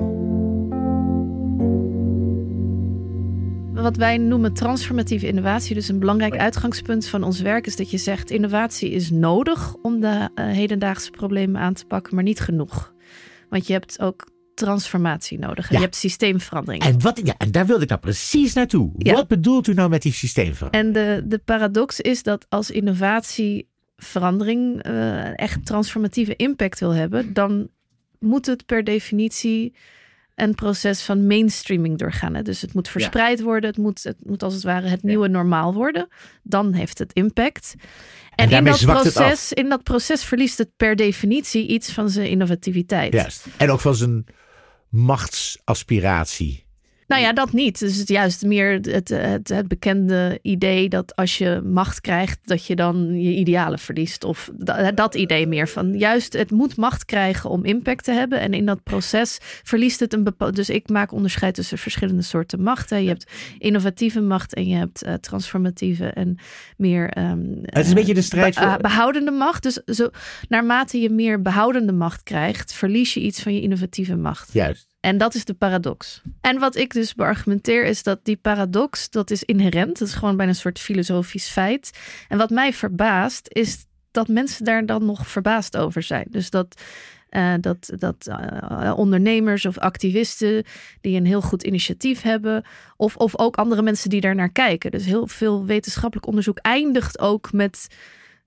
Wat 3.73 3.95
wij 3.95 4.17
noemen 4.17 4.53
transformatieve 4.53 5.27
innovatie, 5.27 5.75
dus 5.75 5.87
een 5.87 5.99
belangrijk 5.99 6.37
uitgangspunt 6.37 7.07
van 7.07 7.23
ons 7.23 7.41
werk, 7.41 7.65
is 7.65 7.75
dat 7.75 7.91
je 7.91 7.97
zegt: 7.97 8.31
innovatie 8.31 8.91
is 8.91 9.11
nodig 9.11 9.75
om 9.81 9.99
de 9.99 10.29
uh, 10.35 10.45
hedendaagse 10.45 11.11
problemen 11.11 11.61
aan 11.61 11.73
te 11.73 11.85
pakken, 11.85 12.15
maar 12.15 12.23
niet 12.23 12.39
genoeg. 12.39 12.93
Want 13.49 13.67
je 13.67 13.73
hebt 13.73 14.01
ook 14.01 14.25
transformatie 14.53 15.39
nodig. 15.39 15.69
Je 15.69 15.77
hebt 15.77 15.95
systeemverandering. 15.95 16.83
En, 16.83 17.01
wat, 17.01 17.21
ja, 17.23 17.33
en 17.37 17.51
daar 17.51 17.65
wilde 17.65 17.83
ik 17.83 17.89
nou 17.89 18.01
precies 18.01 18.53
naartoe. 18.53 18.91
Wat 18.97 19.27
bedoelt 19.27 19.67
u 19.67 19.73
nou 19.73 19.89
met 19.89 20.01
die 20.01 20.13
systeemverandering? 20.13 20.85
En 20.85 20.93
de, 20.93 21.27
de 21.27 21.37
paradox 21.37 21.99
is 21.99 22.23
dat 22.23 22.45
als 22.49 22.71
innovatie 22.71 23.67
verandering 23.97 24.87
uh, 24.87 25.39
echt 25.39 25.65
transformatieve 25.65 26.35
impact 26.35 26.79
wil 26.79 26.93
hebben, 26.93 27.33
dan 27.33 27.69
moet 28.19 28.45
het 28.45 28.65
per 28.65 28.83
definitie 28.83 29.73
een 30.35 30.55
proces 30.55 31.01
van 31.01 31.27
mainstreaming 31.27 31.97
doorgaan. 31.97 32.35
Hè? 32.35 32.41
Dus 32.41 32.61
het 32.61 32.73
moet 32.73 32.87
verspreid 32.87 33.41
worden, 33.41 33.69
het 33.69 33.79
moet, 33.79 34.03
het 34.03 34.17
moet 34.25 34.43
als 34.43 34.53
het 34.53 34.63
ware 34.63 34.87
het 34.87 35.03
nieuwe 35.03 35.27
normaal 35.27 35.73
worden. 35.73 36.07
Dan 36.43 36.73
heeft 36.73 36.97
het 36.97 37.13
impact. 37.13 37.75
En, 38.35 38.49
en 38.49 38.57
in, 38.57 38.63
dat 38.63 38.85
proces, 38.85 39.53
in 39.53 39.69
dat 39.69 39.83
proces 39.83 40.23
verliest 40.23 40.57
het 40.57 40.69
per 40.77 40.95
definitie 40.95 41.67
iets 41.67 41.91
van 41.91 42.09
zijn 42.09 42.29
innovativiteit. 42.29 43.13
Juist. 43.13 43.45
En 43.57 43.71
ook 43.71 43.79
van 43.79 43.95
zijn 43.95 44.25
machtsaspiratie. 44.93 46.62
Nou 47.13 47.25
ja, 47.25 47.33
dat 47.33 47.51
niet. 47.51 47.79
Dus 47.79 47.97
het 47.97 48.07
juist 48.07 48.45
meer 48.45 48.71
het, 48.71 49.09
het, 49.09 49.49
het, 49.49 49.67
bekende 49.67 50.39
idee 50.41 50.89
dat 50.89 51.15
als 51.15 51.37
je 51.37 51.61
macht 51.65 52.01
krijgt, 52.01 52.39
dat 52.43 52.65
je 52.65 52.75
dan 52.75 53.21
je 53.21 53.35
idealen 53.35 53.79
verliest. 53.79 54.23
Of 54.23 54.49
dat, 54.53 54.97
dat, 54.97 55.15
idee 55.15 55.47
meer 55.47 55.67
van 55.67 55.97
juist 55.97 56.33
het 56.33 56.51
moet 56.51 56.75
macht 56.75 57.05
krijgen 57.05 57.49
om 57.49 57.65
impact 57.65 58.03
te 58.03 58.11
hebben. 58.11 58.39
En 58.39 58.53
in 58.53 58.65
dat 58.65 58.83
proces 58.83 59.37
verliest 59.41 59.99
het 59.99 60.13
een 60.13 60.23
bepaald. 60.23 60.55
Dus 60.55 60.69
ik 60.69 60.89
maak 60.89 61.11
onderscheid 61.11 61.55
tussen 61.55 61.77
verschillende 61.77 62.21
soorten 62.21 62.61
machten. 62.61 63.03
Je 63.03 63.07
hebt 63.07 63.31
innovatieve 63.57 64.21
macht 64.21 64.53
en 64.53 64.67
je 64.67 64.75
hebt 64.75 65.05
uh, 65.05 65.13
transformatieve 65.13 66.05
en 66.05 66.37
meer. 66.77 67.17
Um, 67.17 67.59
het 67.61 67.83
is 67.83 67.89
een 67.89 67.95
beetje 67.95 68.13
de 68.13 68.21
strijd 68.21 68.55
voor. 68.55 68.65
Uh, 68.65 68.77
behoudende 68.77 69.31
macht. 69.31 69.63
Dus 69.63 69.73
zo, 69.73 70.09
naarmate 70.49 70.99
je 70.99 71.09
meer 71.09 71.41
behoudende 71.41 71.93
macht 71.93 72.23
krijgt, 72.23 72.73
verlies 72.73 73.13
je 73.13 73.19
iets 73.19 73.41
van 73.41 73.53
je 73.53 73.61
innovatieve 73.61 74.15
macht. 74.15 74.53
Juist. 74.53 74.92
En 75.03 75.17
dat 75.17 75.35
is 75.35 75.45
de 75.45 75.53
paradox. 75.53 76.21
En 76.41 76.59
wat 76.59 76.75
ik 76.75 76.93
dus 76.93 77.13
beargumenteer 77.13 77.85
is 77.85 78.03
dat 78.03 78.19
die 78.23 78.35
paradox, 78.35 79.09
dat 79.09 79.31
is 79.31 79.43
inherent. 79.43 79.99
Dat 79.99 80.07
is 80.07 80.13
gewoon 80.13 80.35
bijna 80.35 80.51
een 80.51 80.57
soort 80.57 80.79
filosofisch 80.79 81.49
feit. 81.49 81.99
En 82.27 82.37
wat 82.37 82.49
mij 82.49 82.73
verbaast, 82.73 83.47
is 83.51 83.85
dat 84.11 84.27
mensen 84.27 84.65
daar 84.65 84.85
dan 84.85 85.05
nog 85.05 85.27
verbaasd 85.27 85.77
over 85.77 86.03
zijn. 86.03 86.25
Dus 86.29 86.49
dat, 86.49 86.81
uh, 87.29 87.53
dat, 87.59 87.93
dat 87.97 88.27
uh, 88.27 88.93
ondernemers 88.95 89.65
of 89.65 89.77
activisten 89.77 90.63
die 91.01 91.17
een 91.17 91.25
heel 91.25 91.41
goed 91.41 91.63
initiatief 91.63 92.21
hebben, 92.21 92.63
of, 92.97 93.15
of 93.15 93.39
ook 93.39 93.55
andere 93.55 93.81
mensen 93.81 94.09
die 94.09 94.21
daar 94.21 94.35
naar 94.35 94.51
kijken. 94.51 94.91
Dus 94.91 95.05
heel 95.05 95.27
veel 95.27 95.65
wetenschappelijk 95.65 96.27
onderzoek 96.27 96.57
eindigt 96.57 97.19
ook 97.19 97.51
met 97.51 97.87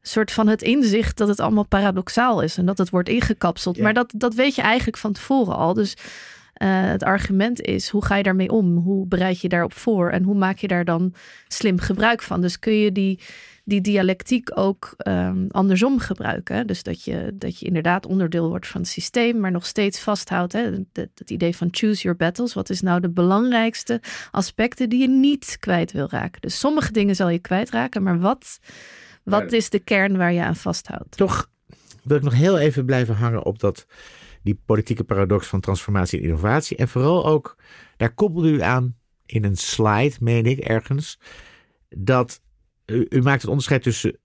soort 0.03 0.33
van 0.33 0.49
het 0.49 0.63
inzicht 0.63 1.17
dat 1.17 1.29
het 1.29 1.41
allemaal 1.41 1.67
paradoxaal 1.67 2.41
is 2.41 2.57
en 2.57 2.67
dat 2.67 2.79
het 2.79 2.91
wordt 2.91 3.09
ingekapseld. 3.09 3.77
Ja. 3.77 3.83
Maar 3.83 3.95
dat, 3.95 4.13
dat 4.17 4.35
weet 4.35 4.55
je 4.55 4.63
eigenlijk 4.63 4.99
van 4.99 5.13
tevoren 5.13 5.57
al. 5.57 5.75
Dus 5.75 5.97
uh, 6.63 6.85
het 6.85 7.03
argument 7.03 7.61
is, 7.61 7.89
hoe 7.89 8.05
ga 8.05 8.17
je 8.17 8.23
daarmee 8.23 8.51
om? 8.51 8.77
Hoe 8.77 9.07
bereid 9.07 9.41
je 9.41 9.49
daarop 9.49 9.73
voor? 9.73 10.11
En 10.11 10.23
hoe 10.23 10.35
maak 10.35 10.59
je 10.59 10.69
daar 10.69 10.85
dan 10.85 11.15
slim 11.49 11.79
gebruik 11.79 12.23
van? 12.23 12.41
Dus 12.41 12.59
kun 12.59 12.73
je 12.73 12.93
die, 12.93 13.21
die 13.65 13.81
dialectiek 13.81 14.51
ook 14.59 14.95
um, 15.09 15.47
andersom 15.51 15.99
gebruiken. 15.99 16.67
Dus 16.67 16.83
dat 16.83 17.05
je, 17.05 17.33
dat 17.35 17.59
je 17.59 17.67
inderdaad 17.67 18.07
onderdeel 18.07 18.49
wordt 18.49 18.67
van 18.67 18.81
het 18.81 18.91
systeem, 18.91 19.41
maar 19.41 19.51
nog 19.51 19.67
steeds 19.67 20.01
vasthoudt. 20.01 20.53
Hè? 20.53 20.61
Het, 20.61 21.11
het 21.15 21.31
idee 21.31 21.57
van 21.57 21.69
choose 21.71 22.03
your 22.03 22.17
battles. 22.17 22.55
Wat 22.55 22.71
is 22.71 22.81
nou 22.81 23.01
de 23.01 23.11
belangrijkste 23.11 24.01
aspecten 24.31 24.89
die 24.89 25.01
je 25.01 25.09
niet 25.09 25.57
kwijt 25.61 25.93
wil 25.93 26.07
raken? 26.11 26.41
Dus 26.41 26.59
sommige 26.59 26.93
dingen 26.93 27.17
zal 27.17 27.29
je 27.29 27.39
kwijtraken, 27.39 28.03
maar 28.03 28.21
wat, 28.21 28.59
wat 29.23 29.53
is 29.53 29.71
de 29.71 29.79
kern 29.79 30.17
waar 30.17 30.33
je 30.33 30.43
aan 30.43 30.57
vasthoudt? 30.57 31.17
Toch 31.17 31.49
wil 32.03 32.17
ik 32.17 32.23
nog 32.23 32.35
heel 32.35 32.59
even 32.59 32.85
blijven 32.85 33.15
hangen 33.15 33.45
op 33.45 33.59
dat 33.59 33.87
die 34.47 34.61
politieke 34.67 35.05
paradox 35.05 35.47
van 35.47 35.61
transformatie 35.61 36.19
en 36.19 36.25
innovatie. 36.25 36.77
En 36.77 36.89
vooral 36.89 37.27
ook 37.27 37.57
daar 37.97 38.15
koppelde 38.15 38.51
u 38.51 38.63
aan 38.63 38.97
in 39.27 39.45
een 39.45 39.57
slide, 39.57 40.15
meen 40.21 40.47
ik, 40.47 40.59
ergens, 40.59 41.19
dat 41.89 42.41
u, 42.87 43.23
maakt 43.23 43.41
het 43.41 43.51
onderscheid 43.51 43.83
tussen 43.83 44.19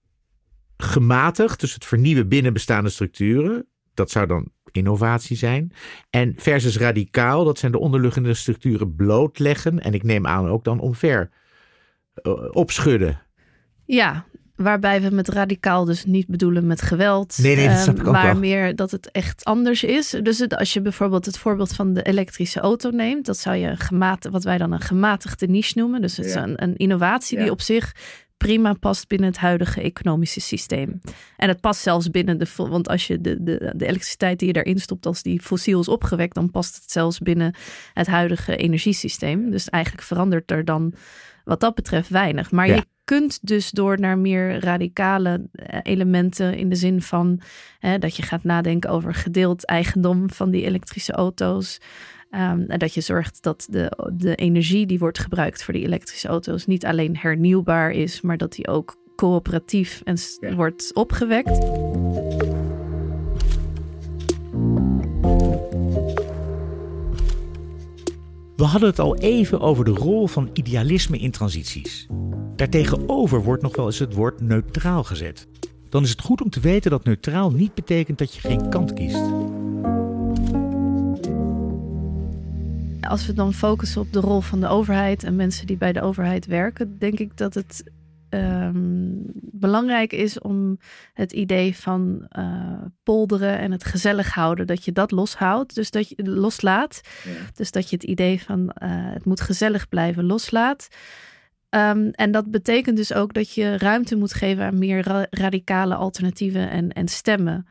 gematigd, 0.76 1.60
dus 1.60 1.74
het 1.74 1.84
vernieuwen 1.84 2.28
binnen 2.28 2.52
bestaande 2.52 2.90
structuren, 2.90 3.66
dat 3.94 4.10
zou 4.10 4.26
dan 4.26 4.50
innovatie 4.70 5.36
zijn, 5.36 5.72
en 6.10 6.34
versus 6.36 6.78
radicaal, 6.78 7.44
dat 7.44 7.58
zijn 7.58 7.72
de 7.72 7.78
onderliggende 7.78 8.34
structuren 8.34 8.94
blootleggen 8.94 9.80
en 9.80 9.94
ik 9.94 10.02
neem 10.02 10.26
aan 10.26 10.48
ook 10.48 10.64
dan 10.64 10.80
omver 10.80 11.30
uh, 12.22 12.48
opschudden. 12.50 13.22
Ja, 13.84 14.26
Waarbij 14.62 15.02
we 15.02 15.10
met 15.10 15.28
radicaal 15.28 15.84
dus 15.84 16.04
niet 16.04 16.26
bedoelen 16.26 16.66
met 16.66 16.82
geweld. 16.82 17.38
Nee, 17.42 17.56
nee, 17.56 17.68
dat 17.68 17.78
snap 17.78 18.00
ik 18.00 18.06
ook 18.06 18.12
maar 18.12 18.24
wel. 18.24 18.38
meer 18.38 18.76
dat 18.76 18.90
het 18.90 19.10
echt 19.10 19.44
anders 19.44 19.84
is. 19.84 20.16
Dus 20.22 20.38
het, 20.38 20.56
als 20.56 20.72
je 20.72 20.80
bijvoorbeeld 20.82 21.26
het 21.26 21.38
voorbeeld 21.38 21.72
van 21.72 21.92
de 21.92 22.02
elektrische 22.02 22.60
auto 22.60 22.90
neemt, 22.90 23.26
dat 23.26 23.38
zou 23.38 23.56
je 23.56 23.76
gematigd, 23.76 24.32
wat 24.32 24.44
wij 24.44 24.58
dan 24.58 24.72
een 24.72 24.80
gematigde 24.80 25.46
niche 25.46 25.78
noemen. 25.78 26.00
Dus 26.00 26.16
het 26.16 26.26
is 26.26 26.34
een, 26.34 26.62
een 26.62 26.76
innovatie 26.76 27.38
die 27.38 27.50
op 27.50 27.60
zich 27.60 27.92
prima 28.36 28.72
past 28.72 29.08
binnen 29.08 29.28
het 29.28 29.38
huidige 29.38 29.80
economische 29.80 30.40
systeem. 30.40 31.00
En 31.36 31.48
het 31.48 31.60
past 31.60 31.80
zelfs 31.80 32.10
binnen 32.10 32.38
de. 32.38 32.46
Want 32.56 32.88
als 32.88 33.06
je 33.06 33.20
de, 33.20 33.42
de, 33.42 33.72
de 33.76 33.86
elektriciteit 33.86 34.38
die 34.38 34.46
je 34.48 34.54
daarin 34.54 34.78
stopt, 34.78 35.06
als 35.06 35.22
die 35.22 35.40
fossiel 35.40 35.80
is 35.80 35.88
opgewekt, 35.88 36.34
dan 36.34 36.50
past 36.50 36.74
het 36.74 36.90
zelfs 36.90 37.18
binnen 37.18 37.54
het 37.94 38.06
huidige 38.06 38.56
energiesysteem. 38.56 39.50
Dus 39.50 39.68
eigenlijk 39.68 40.04
verandert 40.04 40.50
er 40.50 40.64
dan 40.64 40.94
wat 41.44 41.60
dat 41.60 41.74
betreft 41.74 42.08
weinig. 42.08 42.50
Maar 42.50 42.66
Ja. 42.66 42.74
je 42.74 42.84
kunt 43.04 43.46
dus 43.46 43.70
door 43.70 44.00
naar 44.00 44.18
meer 44.18 44.60
radicale 44.60 45.48
eh, 45.52 45.78
elementen 45.82 46.54
in 46.54 46.68
de 46.68 46.74
zin 46.74 47.02
van 47.02 47.40
hè, 47.78 47.98
dat 47.98 48.16
je 48.16 48.22
gaat 48.22 48.44
nadenken 48.44 48.90
over 48.90 49.14
gedeeld 49.14 49.64
eigendom 49.64 50.30
van 50.30 50.50
die 50.50 50.64
elektrische 50.64 51.12
auto's. 51.12 51.80
Ehm, 52.30 52.60
en 52.60 52.78
dat 52.78 52.94
je 52.94 53.00
zorgt 53.00 53.42
dat 53.42 53.66
de, 53.70 54.10
de 54.16 54.34
energie 54.34 54.86
die 54.86 54.98
wordt 54.98 55.18
gebruikt 55.18 55.62
voor 55.62 55.74
die 55.74 55.84
elektrische 55.84 56.28
auto's 56.28 56.66
niet 56.66 56.86
alleen 56.86 57.16
hernieuwbaar 57.16 57.90
is, 57.90 58.20
maar 58.20 58.36
dat 58.36 58.52
die 58.52 58.68
ook 58.68 58.96
coöperatief 59.16 60.02
en 60.04 60.16
wordt 60.56 60.94
opgewekt. 60.94 61.58
We 68.56 68.68
hadden 68.68 68.88
het 68.88 68.98
al 68.98 69.16
even 69.16 69.60
over 69.60 69.84
de 69.84 69.90
rol 69.90 70.26
van 70.26 70.50
idealisme 70.52 71.18
in 71.18 71.30
transities. 71.30 72.06
Daartegenover 72.56 73.42
wordt 73.42 73.62
nog 73.62 73.76
wel 73.76 73.86
eens 73.86 73.98
het 73.98 74.14
woord 74.14 74.40
neutraal 74.40 75.04
gezet. 75.04 75.46
Dan 75.88 76.02
is 76.02 76.10
het 76.10 76.20
goed 76.20 76.42
om 76.42 76.50
te 76.50 76.60
weten 76.60 76.90
dat 76.90 77.04
neutraal 77.04 77.50
niet 77.50 77.74
betekent 77.74 78.18
dat 78.18 78.34
je 78.34 78.40
geen 78.40 78.68
kant 78.68 78.92
kiest. 78.92 79.30
Als 83.00 83.26
we 83.26 83.32
dan 83.32 83.54
focussen 83.54 84.00
op 84.00 84.12
de 84.12 84.20
rol 84.20 84.40
van 84.40 84.60
de 84.60 84.68
overheid 84.68 85.24
en 85.24 85.36
mensen 85.36 85.66
die 85.66 85.76
bij 85.76 85.92
de 85.92 86.02
overheid 86.02 86.46
werken, 86.46 86.98
denk 86.98 87.18
ik 87.18 87.36
dat 87.36 87.54
het 87.54 87.90
ehm, 88.28 89.10
belangrijk 89.52 90.12
is 90.12 90.38
om 90.38 90.78
het 91.12 91.32
idee 91.32 91.76
van 91.76 92.26
eh, 92.28 92.82
polderen 93.02 93.58
en 93.58 93.72
het 93.72 93.84
gezellig 93.84 94.34
houden, 94.34 94.66
dat 94.66 94.84
je 94.84 94.92
dat 94.92 95.10
loshoudt, 95.10 95.74
dus 95.74 95.90
dat 95.90 96.08
je 96.08 96.24
loslaat. 96.24 97.00
Dus 97.54 97.70
dat 97.70 97.90
je 97.90 97.96
het 97.96 98.04
idee 98.04 98.42
van 98.42 98.70
eh, 98.70 98.90
het 98.92 99.24
moet 99.24 99.40
gezellig 99.40 99.88
blijven 99.88 100.24
loslaat. 100.24 100.88
Ehm, 101.72 102.08
en 102.10 102.30
dat 102.30 102.50
betekent 102.50 102.96
dus 102.96 103.14
ook 103.14 103.34
dat 103.34 103.54
je 103.54 103.78
ruimte 103.78 104.16
moet 104.16 104.34
geven 104.34 104.64
aan 104.64 104.78
meer 104.78 105.02
ra- 105.02 105.26
radicale 105.30 105.94
alternatieven 105.94 106.70
en, 106.70 106.92
en 106.92 107.08
stemmen. 107.08 107.66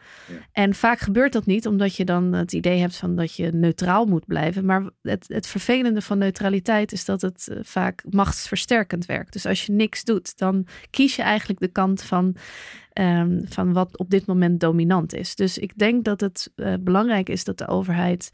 En 0.52 0.74
vaak 0.74 1.00
gebeurt 1.00 1.34
dat 1.34 1.46
niet, 1.46 1.68
omdat 1.68 1.96
je 1.96 2.06
dan 2.06 2.34
het 2.34 2.54
idee 2.54 2.80
hebt 2.80 2.96
van 2.96 3.16
dat 3.16 3.36
je 3.36 3.52
neutraal 3.52 4.06
moet 4.06 4.26
blijven. 4.26 4.66
Maar 4.66 4.90
het, 5.02 5.26
het 5.28 5.48
vervelende 5.48 6.02
van 6.02 6.18
neutraliteit 6.18 6.92
is 6.92 7.06
dat 7.06 7.22
het 7.22 7.48
eh, 7.48 7.58
vaak 7.62 8.04
machtsversterkend 8.10 9.06
werkt. 9.06 9.34
Dus 9.34 9.46
als 9.46 9.66
je 9.66 9.72
niks 9.72 10.04
doet, 10.04 10.38
dan 10.38 10.68
kies 10.90 11.16
je 11.16 11.22
eigenlijk 11.22 11.60
de 11.60 11.72
kant 11.72 12.04
van, 12.04 12.36
ehm, 12.94 13.42
van 13.44 13.74
wat 13.74 13.98
op 13.98 14.10
dit 14.10 14.26
moment 14.26 14.60
dominant 14.60 15.14
is. 15.14 15.36
Dus 15.36 15.58
ik 15.58 15.78
denk 15.78 16.04
dat 16.04 16.22
het 16.22 16.52
eh, 16.56 16.74
belangrijk 16.80 17.30
is 17.30 17.44
dat 17.44 17.58
de 17.58 17.68
overheid 17.68 18.32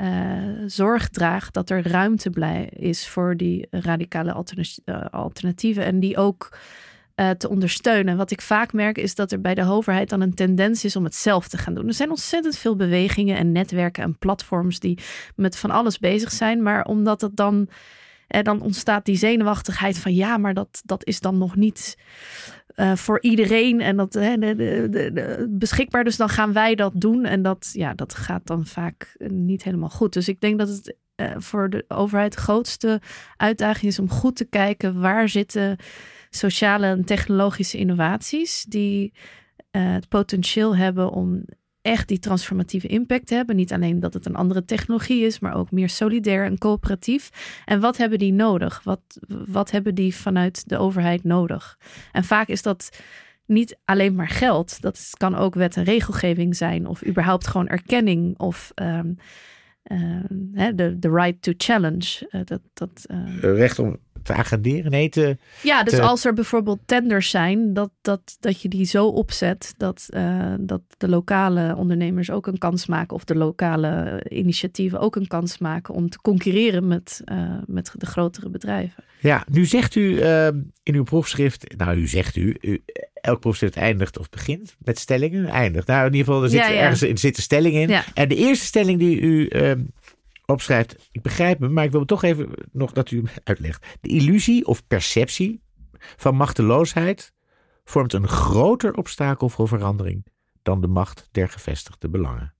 eh, 0.00 0.42
zorg 0.66 1.08
draagt 1.08 1.54
dat 1.54 1.70
er 1.70 1.88
ruimte 1.88 2.30
blij 2.30 2.64
is 2.64 3.08
voor 3.08 3.36
die 3.36 3.66
radicale 3.70 4.32
alterna- 4.32 4.64
eh, 4.84 5.04
alternatieven 5.10 5.84
en 5.84 6.00
die 6.00 6.16
ook 6.16 6.58
eh, 7.14 7.30
te 7.30 7.48
ondersteunen. 7.48 8.16
Wat 8.16 8.30
ik 8.30 8.40
vaak 8.40 8.72
merk 8.72 8.98
is 8.98 9.14
dat 9.14 9.32
er 9.32 9.40
bij 9.40 9.54
de 9.54 9.64
overheid 9.64 10.08
dan 10.08 10.20
een 10.20 10.34
tendens 10.34 10.84
is 10.84 10.96
om 10.96 11.04
het 11.04 11.14
zelf 11.14 11.48
te 11.48 11.58
gaan 11.58 11.74
doen. 11.74 11.86
Er 11.86 11.94
zijn 11.94 12.10
ontzettend 12.10 12.56
veel 12.56 12.76
bewegingen 12.76 13.36
en 13.36 13.52
netwerken 13.52 14.02
en 14.02 14.18
platforms 14.18 14.78
die 14.78 14.98
met 15.36 15.56
van 15.56 15.70
alles 15.70 15.98
bezig 15.98 16.30
zijn, 16.30 16.62
maar 16.62 16.84
omdat 16.84 17.20
het 17.20 17.36
dan 17.36 17.68
eh, 18.30 18.42
dan 18.42 18.60
ontstaat 18.60 19.04
die 19.04 19.16
zenuwachtigheid 19.16 19.98
van 19.98 20.14
ja, 20.14 20.36
maar 20.36 20.54
dat, 20.54 20.82
dat 20.84 21.04
is 21.04 21.20
dan 21.20 21.38
nog 21.38 21.56
niet 21.56 21.96
eh, 22.74 22.94
voor 22.94 23.20
iedereen 23.20 23.80
en 23.80 23.96
dat 23.96 24.12
de, 24.12 25.46
beschikbaar. 25.50 26.04
Dus 26.04 26.16
dan 26.16 26.28
gaan 26.28 26.52
wij 26.52 26.74
dat 26.74 26.92
doen. 26.94 27.24
En 27.24 27.42
dat, 27.42 27.70
ja, 27.72 27.94
dat 27.94 28.14
gaat 28.14 28.46
dan 28.46 28.66
vaak 28.66 29.14
eh, 29.16 29.30
niet 29.30 29.62
helemaal 29.62 29.88
goed. 29.88 30.12
Dus 30.12 30.28
ik 30.28 30.40
denk 30.40 30.58
dat 30.58 30.68
het 30.68 30.96
voor 31.36 31.70
de 31.70 31.84
overheid 31.88 32.32
de 32.32 32.40
grootste 32.40 33.00
uitdaging 33.36 33.92
is 33.92 33.98
om 33.98 34.10
goed 34.10 34.36
te 34.36 34.44
kijken 34.44 35.00
waar 35.00 35.28
zitten 35.28 35.76
sociale 36.30 36.86
en 36.86 37.04
technologische 37.04 37.78
innovaties 37.78 38.64
die 38.68 39.12
het 39.70 40.08
potentieel 40.08 40.76
hebben 40.76 41.10
om 41.10 41.44
echt 41.82 42.08
die 42.08 42.18
transformatieve 42.18 42.86
impact 42.86 43.30
hebben. 43.30 43.56
Niet 43.56 43.72
alleen 43.72 44.00
dat 44.00 44.14
het 44.14 44.26
een 44.26 44.36
andere 44.36 44.64
technologie 44.64 45.24
is, 45.24 45.38
maar 45.38 45.54
ook 45.54 45.70
meer 45.70 45.88
solidair 45.88 46.44
en 46.44 46.58
coöperatief. 46.58 47.30
En 47.64 47.80
wat 47.80 47.96
hebben 47.96 48.18
die 48.18 48.32
nodig? 48.32 48.80
Wat, 48.84 49.00
wat 49.46 49.70
hebben 49.70 49.94
die 49.94 50.14
vanuit 50.14 50.68
de 50.68 50.78
overheid 50.78 51.24
nodig? 51.24 51.78
En 52.12 52.24
vaak 52.24 52.48
is 52.48 52.62
dat 52.62 52.90
niet 53.46 53.78
alleen 53.84 54.14
maar 54.14 54.28
geld. 54.28 54.80
Dat 54.80 55.10
kan 55.16 55.34
ook 55.34 55.54
wet 55.54 55.76
en 55.76 55.84
regelgeving 55.84 56.56
zijn, 56.56 56.86
of 56.86 57.06
überhaupt 57.06 57.46
gewoon 57.46 57.68
erkenning, 57.68 58.38
of 58.38 58.72
ehm, 58.74 59.12
ehm, 59.82 60.76
de, 60.76 60.98
de 60.98 61.10
right 61.10 61.42
to 61.42 61.52
challenge. 61.56 62.26
Eh, 62.30 62.40
dat, 62.44 62.60
dat, 62.72 63.04
eh, 63.06 63.36
Recht 63.40 63.78
om 63.78 63.98
te 64.22 64.32
agenderen, 64.32 64.90
nee, 64.90 65.08
te... 65.08 65.36
ja, 65.62 65.82
dus 65.82 65.94
te- 65.94 66.02
als 66.02 66.24
er 66.24 66.32
bijvoorbeeld 66.32 66.78
tenders 66.86 67.30
zijn, 67.30 67.74
dat, 67.74 67.90
dat, 68.00 68.36
dat 68.40 68.62
je 68.62 68.68
die 68.68 68.84
zo 68.84 69.06
opzet 69.06 69.74
dat, 69.76 70.06
eh, 70.10 70.54
dat 70.60 70.82
de 70.96 71.08
lokale 71.08 71.76
ondernemers 71.76 72.30
ook 72.30 72.46
een 72.46 72.58
kans 72.58 72.86
maken, 72.86 73.14
of 73.16 73.24
de 73.24 73.34
lokale 73.36 74.24
initiatieven 74.28 75.00
ook 75.00 75.16
een 75.16 75.26
kans 75.26 75.58
maken 75.58 75.94
om 75.94 76.08
te 76.08 76.20
concurreren 76.20 76.88
met, 76.88 77.22
eh, 77.24 77.58
met 77.66 77.92
de 77.96 78.06
grotere 78.06 78.48
bedrijven. 78.50 79.04
Ja, 79.20 79.44
nu 79.50 79.64
zegt 79.64 79.94
u 79.94 80.18
eh, 80.18 80.46
in 80.82 80.94
uw 80.94 81.04
proefschrift, 81.04 81.74
nou 81.76 81.96
u 81.96 82.06
zegt 82.06 82.36
u, 82.36 82.56
u 82.60 82.82
elk 83.20 83.40
proefschrift 83.40 83.76
eindigt 83.76 84.18
of 84.18 84.30
begint 84.30 84.76
met 84.78 84.98
stellingen, 84.98 85.46
eindigt. 85.46 85.86
Nou 85.86 86.06
in 86.06 86.12
ieder 86.12 86.26
geval, 86.26 86.42
er 86.42 86.48
zit 86.50 86.58
Ja, 86.60 86.68
ja. 86.68 86.80
ergens 86.80 87.02
in, 87.02 87.18
zit 87.18 87.36
een 87.36 87.42
stelling 87.42 87.74
in. 87.74 87.88
Ja. 87.88 88.04
En 88.14 88.28
de 88.28 88.36
eerste 88.36 88.64
stelling 88.64 88.98
die 88.98 89.20
u 89.20 89.46
eh, 89.46 89.72
opschrijft, 90.50 91.08
ik 91.12 91.22
begrijp 91.22 91.60
hem, 91.60 91.72
maar 91.72 91.84
ik 91.84 91.90
wil 91.90 92.04
toch 92.04 92.22
even 92.22 92.50
nog 92.72 92.92
dat 92.92 93.10
u 93.10 93.22
uitlegt. 93.44 93.98
De 94.00 94.08
illusie 94.08 94.66
of 94.66 94.86
perceptie 94.86 95.62
van 96.16 96.34
machteloosheid 96.36 97.32
vormt 97.84 98.12
een 98.12 98.28
groter 98.28 98.94
obstakel 98.94 99.48
voor 99.48 99.68
verandering 99.68 100.26
dan 100.62 100.80
de 100.80 100.86
macht 100.86 101.28
der 101.30 101.48
gevestigde 101.48 102.08
belangen. 102.08 102.54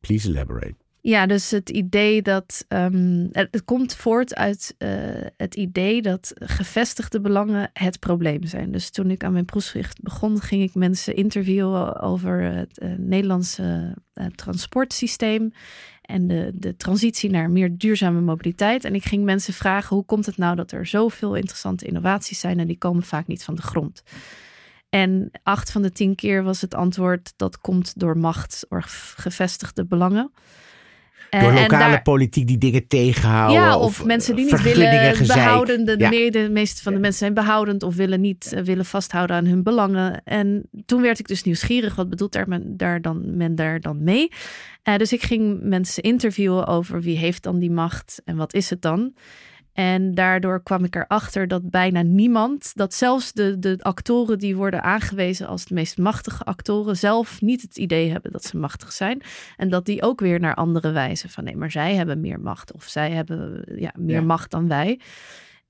Please 0.00 0.28
elaborate. 0.28 0.84
Ja, 1.06 1.26
dus 1.26 1.50
het 1.50 1.70
idee 1.70 2.22
dat. 2.22 2.64
ehm, 2.68 3.26
het, 3.32 3.48
het 3.50 3.64
komt 3.64 3.96
voort 3.96 4.34
uit 4.34 4.74
eh, 4.78 4.90
het 5.36 5.54
idee 5.54 6.02
dat 6.02 6.32
gevestigde 6.34 7.20
belangen 7.20 7.70
het 7.72 7.98
probleem 7.98 8.44
zijn. 8.44 8.72
Dus 8.72 8.90
toen 8.90 9.10
ik 9.10 9.24
aan 9.24 9.32
mijn 9.32 9.44
proefschrift 9.44 10.02
begon, 10.02 10.40
ging 10.40 10.62
ik 10.62 10.74
mensen 10.74 11.16
interviewen 11.16 12.00
over 12.00 12.40
het 12.40 12.78
eh, 12.78 12.88
Nederlandse 12.98 13.96
eh, 14.12 14.26
transportsysteem. 14.26 15.52
En 16.04 16.26
de, 16.26 16.50
de 16.54 16.76
transitie 16.76 17.30
naar 17.30 17.50
meer 17.50 17.78
duurzame 17.78 18.20
mobiliteit. 18.20 18.84
En 18.84 18.94
ik 18.94 19.04
ging 19.04 19.24
mensen 19.24 19.54
vragen: 19.54 19.96
hoe 19.96 20.04
komt 20.04 20.26
het 20.26 20.36
nou 20.36 20.56
dat 20.56 20.72
er 20.72 20.86
zoveel 20.86 21.34
interessante 21.34 21.86
innovaties 21.86 22.40
zijn 22.40 22.58
en 22.58 22.66
die 22.66 22.78
komen 22.78 23.02
vaak 23.02 23.26
niet 23.26 23.44
van 23.44 23.54
de 23.54 23.62
grond? 23.62 24.02
En 24.88 25.30
acht 25.42 25.72
van 25.72 25.82
de 25.82 25.92
tien 25.92 26.14
keer 26.14 26.42
was 26.42 26.60
het 26.60 26.74
antwoord 26.74 27.32
dat 27.36 27.58
komt 27.58 27.98
door 27.98 28.18
macht 28.18 28.66
of 28.68 29.14
gevestigde 29.16 29.84
belangen. 29.84 30.32
Door 31.30 31.40
Eh, 31.40 31.54
lokale 31.54 31.68
daar- 31.90 32.02
politiek 32.02 32.46
die 32.46 32.58
dingen 32.58 32.86
tegenhouden. 32.86 33.60
ja, 33.60 33.78
of, 33.78 34.04
mensen 34.04 34.34
die 34.36 34.44
niet 34.44 34.54
vergunningen 34.54 35.00
willen 35.12 35.26
behouden. 35.26 35.84
De, 35.84 35.94
Ja. 35.98 36.30
de 36.30 36.48
meeste 36.50 36.82
van 36.82 36.92
de 36.92 36.98
mensen 36.98 37.18
zijn 37.18 37.34
behoudend 37.34 37.82
of 37.82 37.94
willen 37.94 38.20
niet 38.20 38.52
eh, 38.52 38.62
willen 38.62 38.84
vasthouden 38.84 39.36
aan 39.36 39.46
hun 39.46 39.62
belangen. 39.62 40.22
En 40.24 40.68
toen 40.86 41.02
werd 41.02 41.18
ik 41.18 41.28
dus 41.28 41.42
nieuwsgierig. 41.42 41.94
Wat 41.94 42.08
bedoelt 42.10 42.32
daar 42.32 42.48
men, 42.48 42.76
daar 42.76 43.00
dan, 43.00 43.36
men 43.36 43.54
daar 43.54 43.80
dan 43.80 44.02
mee? 44.04 44.28
Eh, 44.82 44.96
dus 44.96 45.12
ik 45.12 45.22
ging 45.22 45.58
mensen 45.62 46.02
interviewen 46.02 46.66
over 46.66 47.00
wie 47.00 47.16
heeft 47.18 47.42
dan 47.42 47.58
die 47.58 47.70
macht 47.70 48.22
en 48.24 48.36
wat 48.36 48.54
is 48.54 48.70
het 48.70 48.82
dan? 48.82 49.14
En 49.74 50.14
daardoor 50.14 50.62
kwam 50.62 50.84
ik 50.84 50.96
erachter 50.96 51.48
dat 51.48 51.70
bijna 51.70 52.02
niemand, 52.02 52.72
dat 52.74 52.94
zelfs 52.94 53.32
de, 53.32 53.58
de 53.58 53.76
actoren 53.80 54.38
die 54.38 54.56
worden 54.56 54.82
aangewezen 54.82 55.46
als 55.46 55.64
de 55.64 55.74
meest 55.74 55.98
machtige 55.98 56.44
actoren, 56.44 56.96
zelf 56.96 57.40
niet 57.40 57.62
het 57.62 57.78
idee 57.78 58.10
hebben 58.10 58.32
dat 58.32 58.44
ze 58.44 58.56
machtig 58.56 58.92
zijn. 58.92 59.22
En 59.56 59.68
dat 59.70 59.86
die 59.86 60.02
ook 60.02 60.20
weer 60.20 60.40
naar 60.40 60.54
andere 60.54 60.90
wijzen 60.90 61.30
van 61.30 61.44
nee, 61.44 61.56
maar 61.56 61.70
zij 61.70 61.94
hebben 61.94 62.20
meer 62.20 62.40
macht 62.40 62.72
of 62.72 62.84
zij 62.84 63.10
hebben 63.10 63.64
ja, 63.76 63.92
meer 63.98 64.24
macht 64.24 64.50
dan 64.50 64.68
wij. 64.68 65.00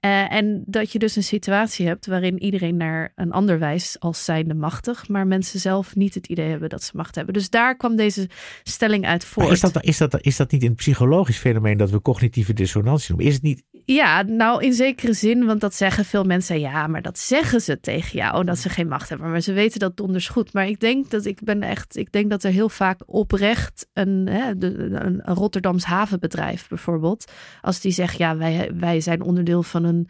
Uh, 0.04 0.32
en 0.32 0.62
dat 0.66 0.92
je 0.92 0.98
dus 0.98 1.16
een 1.16 1.22
situatie 1.22 1.86
hebt 1.86 2.06
waarin 2.06 2.42
iedereen 2.42 2.76
naar 2.76 3.12
een 3.14 3.32
ander 3.32 3.58
wijst 3.58 4.00
als 4.00 4.24
zijnde 4.24 4.54
machtig, 4.54 5.08
maar 5.08 5.26
mensen 5.26 5.60
zelf 5.60 5.94
niet 5.94 6.14
het 6.14 6.26
idee 6.26 6.48
hebben 6.48 6.68
dat 6.68 6.82
ze 6.82 6.90
macht 6.94 7.14
hebben. 7.14 7.34
Dus 7.34 7.50
daar 7.50 7.76
kwam 7.76 7.96
deze 7.96 8.28
stelling 8.62 9.06
uit 9.06 9.24
voort. 9.24 9.50
is 9.50 9.60
dat, 9.60 9.82
is, 9.82 9.98
dat, 9.98 10.20
is 10.20 10.36
dat 10.36 10.50
niet 10.50 10.62
een 10.62 10.74
psychologisch 10.74 11.38
fenomeen 11.38 11.76
dat 11.76 11.90
we 11.90 12.00
cognitieve 12.00 12.52
dissonantie 12.52 13.08
noemen? 13.08 13.26
Is 13.26 13.34
het 13.34 13.42
niet 13.42 13.62
ja, 13.84 14.22
nou 14.22 14.62
in 14.62 14.72
zekere 14.72 15.12
zin, 15.12 15.44
want 15.44 15.60
dat 15.60 15.74
zeggen 15.74 16.04
veel 16.04 16.24
mensen. 16.24 16.60
Ja, 16.60 16.86
maar 16.86 17.02
dat 17.02 17.18
zeggen 17.18 17.60
ze 17.60 17.80
tegen 17.80 18.18
jou, 18.18 18.44
dat 18.44 18.58
ze 18.58 18.68
geen 18.68 18.88
macht 18.88 19.08
hebben. 19.08 19.30
Maar 19.30 19.40
ze 19.40 19.52
weten 19.52 19.80
dat 19.80 19.96
donders 19.96 20.28
goed. 20.28 20.52
Maar 20.52 20.68
ik 20.68 20.80
denk 20.80 21.10
dat 21.10 21.24
ik 21.24 21.40
ben 21.42 21.62
echt, 21.62 21.96
ik 21.96 22.12
denk 22.12 22.30
dat 22.30 22.44
er 22.44 22.50
heel 22.50 22.68
vaak 22.68 23.00
oprecht 23.06 23.86
een, 23.92 24.26
hè, 24.30 24.50
een, 24.58 25.22
Rotterdams 25.24 25.84
havenbedrijf 25.84 26.68
bijvoorbeeld, 26.68 27.32
als 27.60 27.80
die 27.80 27.92
zegt, 27.92 28.18
ja, 28.18 28.36
wij, 28.36 28.70
wij 28.74 29.00
zijn 29.00 29.22
onderdeel 29.22 29.62
van 29.62 29.84
een, 29.84 30.08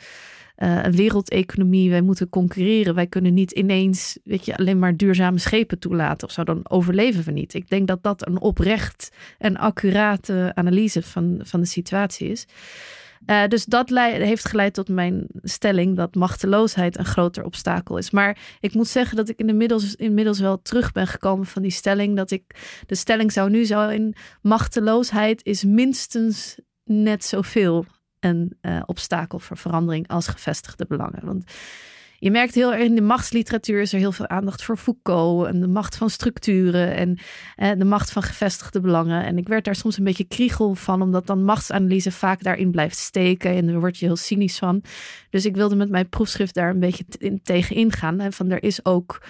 uh, 0.58 0.82
een 0.82 0.96
wereldeconomie, 0.96 1.90
wij 1.90 2.00
moeten 2.00 2.28
concurreren. 2.28 2.94
Wij 2.94 3.06
kunnen 3.06 3.34
niet 3.34 3.50
ineens, 3.50 4.18
weet 4.24 4.44
je, 4.44 4.56
alleen 4.56 4.78
maar 4.78 4.96
duurzame 4.96 5.38
schepen 5.38 5.78
toelaten 5.78 6.26
of 6.26 6.32
zo, 6.32 6.44
dan 6.44 6.60
overleven 6.68 7.24
we 7.24 7.30
niet. 7.30 7.54
Ik 7.54 7.68
denk 7.68 7.86
dat 7.86 8.02
dat 8.02 8.26
een 8.26 8.40
oprecht 8.40 9.10
en 9.38 9.56
accurate 9.56 10.52
analyse 10.54 11.02
van, 11.02 11.40
van 11.42 11.60
de 11.60 11.66
situatie 11.66 12.28
is. 12.30 12.46
Uh, 13.26 13.46
dus 13.46 13.64
dat 13.64 13.88
heeft 13.88 14.48
geleid 14.48 14.74
tot 14.74 14.88
mijn 14.88 15.26
stelling 15.42 15.96
dat 15.96 16.14
machteloosheid 16.14 16.98
een 16.98 17.04
groter 17.04 17.44
obstakel 17.44 17.98
is. 17.98 18.10
Maar 18.10 18.38
ik 18.60 18.74
moet 18.74 18.88
zeggen 18.88 19.16
dat 19.16 19.28
ik 19.28 19.38
inmiddels, 19.38 19.94
inmiddels 19.94 20.40
wel 20.40 20.62
terug 20.62 20.92
ben 20.92 21.06
gekomen 21.06 21.46
van 21.46 21.62
die 21.62 21.70
stelling. 21.70 22.16
Dat 22.16 22.30
ik 22.30 22.42
de 22.86 22.94
stelling 22.94 23.32
zou 23.32 23.50
nu 23.50 23.64
zo 23.64 23.88
in 23.88 24.14
machteloosheid 24.42 25.44
is 25.44 25.64
minstens 25.64 26.58
net 26.84 27.24
zoveel 27.24 27.84
een 28.20 28.58
uh, 28.62 28.82
obstakel 28.86 29.38
voor 29.38 29.56
verandering 29.56 30.08
als 30.08 30.28
gevestigde 30.28 30.86
belangen. 30.86 31.26
Want 31.26 31.44
je 32.18 32.30
merkt 32.30 32.54
heel 32.54 32.72
erg 32.72 32.82
in 32.82 32.94
de 32.94 33.00
machtsliteratuur 33.00 33.80
is 33.80 33.92
er 33.92 33.98
heel 33.98 34.12
veel 34.12 34.28
aandacht 34.28 34.62
voor 34.62 34.76
Foucault 34.76 35.46
en 35.46 35.60
de 35.60 35.66
macht 35.66 35.96
van 35.96 36.10
structuren 36.10 36.96
en 36.96 37.18
eh, 37.56 37.70
de 37.78 37.84
macht 37.84 38.12
van 38.12 38.22
gevestigde 38.22 38.80
belangen. 38.80 39.24
En 39.24 39.38
ik 39.38 39.48
werd 39.48 39.64
daar 39.64 39.74
soms 39.74 39.98
een 39.98 40.04
beetje 40.04 40.24
kriegel 40.24 40.74
van, 40.74 41.02
omdat 41.02 41.26
dan 41.26 41.44
machtsanalyse 41.44 42.12
vaak 42.12 42.42
daarin 42.42 42.70
blijft 42.70 42.96
steken 42.96 43.50
en 43.50 43.66
daar 43.66 43.80
word 43.80 43.98
je 43.98 44.06
heel 44.06 44.16
cynisch 44.16 44.58
van. 44.58 44.82
Dus 45.30 45.44
ik 45.44 45.56
wilde 45.56 45.76
met 45.76 45.90
mijn 45.90 46.08
proefschrift 46.08 46.54
daar 46.54 46.70
een 46.70 46.80
beetje 46.80 47.04
tegen 47.42 47.76
ingaan. 47.76 48.20
En 48.20 48.32
van 48.32 48.50
er 48.50 48.62
is 48.62 48.84
ook 48.84 49.22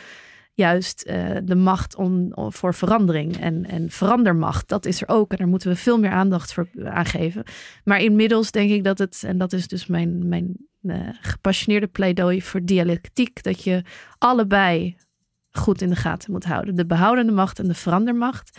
juist 0.55 1.07
uh, 1.07 1.37
de 1.45 1.55
macht 1.55 1.97
om, 1.97 2.33
voor 2.35 2.75
verandering 2.75 3.37
en, 3.37 3.64
en 3.67 3.91
verandermacht. 3.91 4.69
Dat 4.69 4.87
is 4.87 5.03
er 5.03 5.09
ook 5.09 5.31
en 5.31 5.38
daar 5.38 5.49
moeten 5.49 5.69
we 5.69 5.76
veel 5.76 5.99
meer 5.99 6.11
aandacht 6.11 6.53
voor 6.53 6.69
aangeven. 6.85 7.45
Maar 7.85 8.00
inmiddels 8.00 8.50
denk 8.50 8.71
ik 8.71 8.85
dat 8.85 8.99
het, 8.99 9.23
en 9.26 9.38
dat 9.38 9.53
is 9.53 9.69
dus 9.69 9.87
mijn, 9.87 10.29
mijn 10.29 10.57
gepassioneerde 11.21 11.87
pleidooi 11.87 12.43
voor 12.43 12.64
dialectiek, 12.64 13.43
dat 13.43 13.64
je 13.64 13.83
allebei 14.19 14.97
goed 15.50 15.83
in 15.83 15.88
de 15.88 15.97
gaten 15.97 16.33
moet 16.33 16.45
houden. 16.45 16.75
De 16.75 16.87
behoudende 16.87 17.33
macht 17.33 17.59
en 17.59 17.69
de 17.69 17.75
verandermacht. 17.75 18.59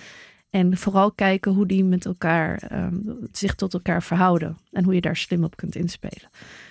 En 0.50 0.78
vooral 0.78 1.12
kijken 1.12 1.52
hoe 1.52 1.66
die 1.66 1.84
met 1.84 2.06
elkaar 2.06 2.72
um, 2.72 3.18
zich 3.32 3.56
tot 3.56 3.74
elkaar 3.74 4.04
verhouden. 4.04 4.58
En 4.72 4.84
hoe 4.84 4.94
je 4.94 5.02
daar 5.02 5.16
slim 5.16 5.44
op 5.44 5.56
kunt 5.56 5.76
inspelen. 5.76 6.30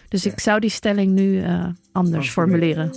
Dus 0.08 0.26
ik 0.26 0.40
zou 0.40 0.60
die 0.60 0.70
stelling 0.70 1.12
nu 1.12 1.42
uh, 1.42 1.66
anders 1.92 2.30
formuleren. 2.30 2.90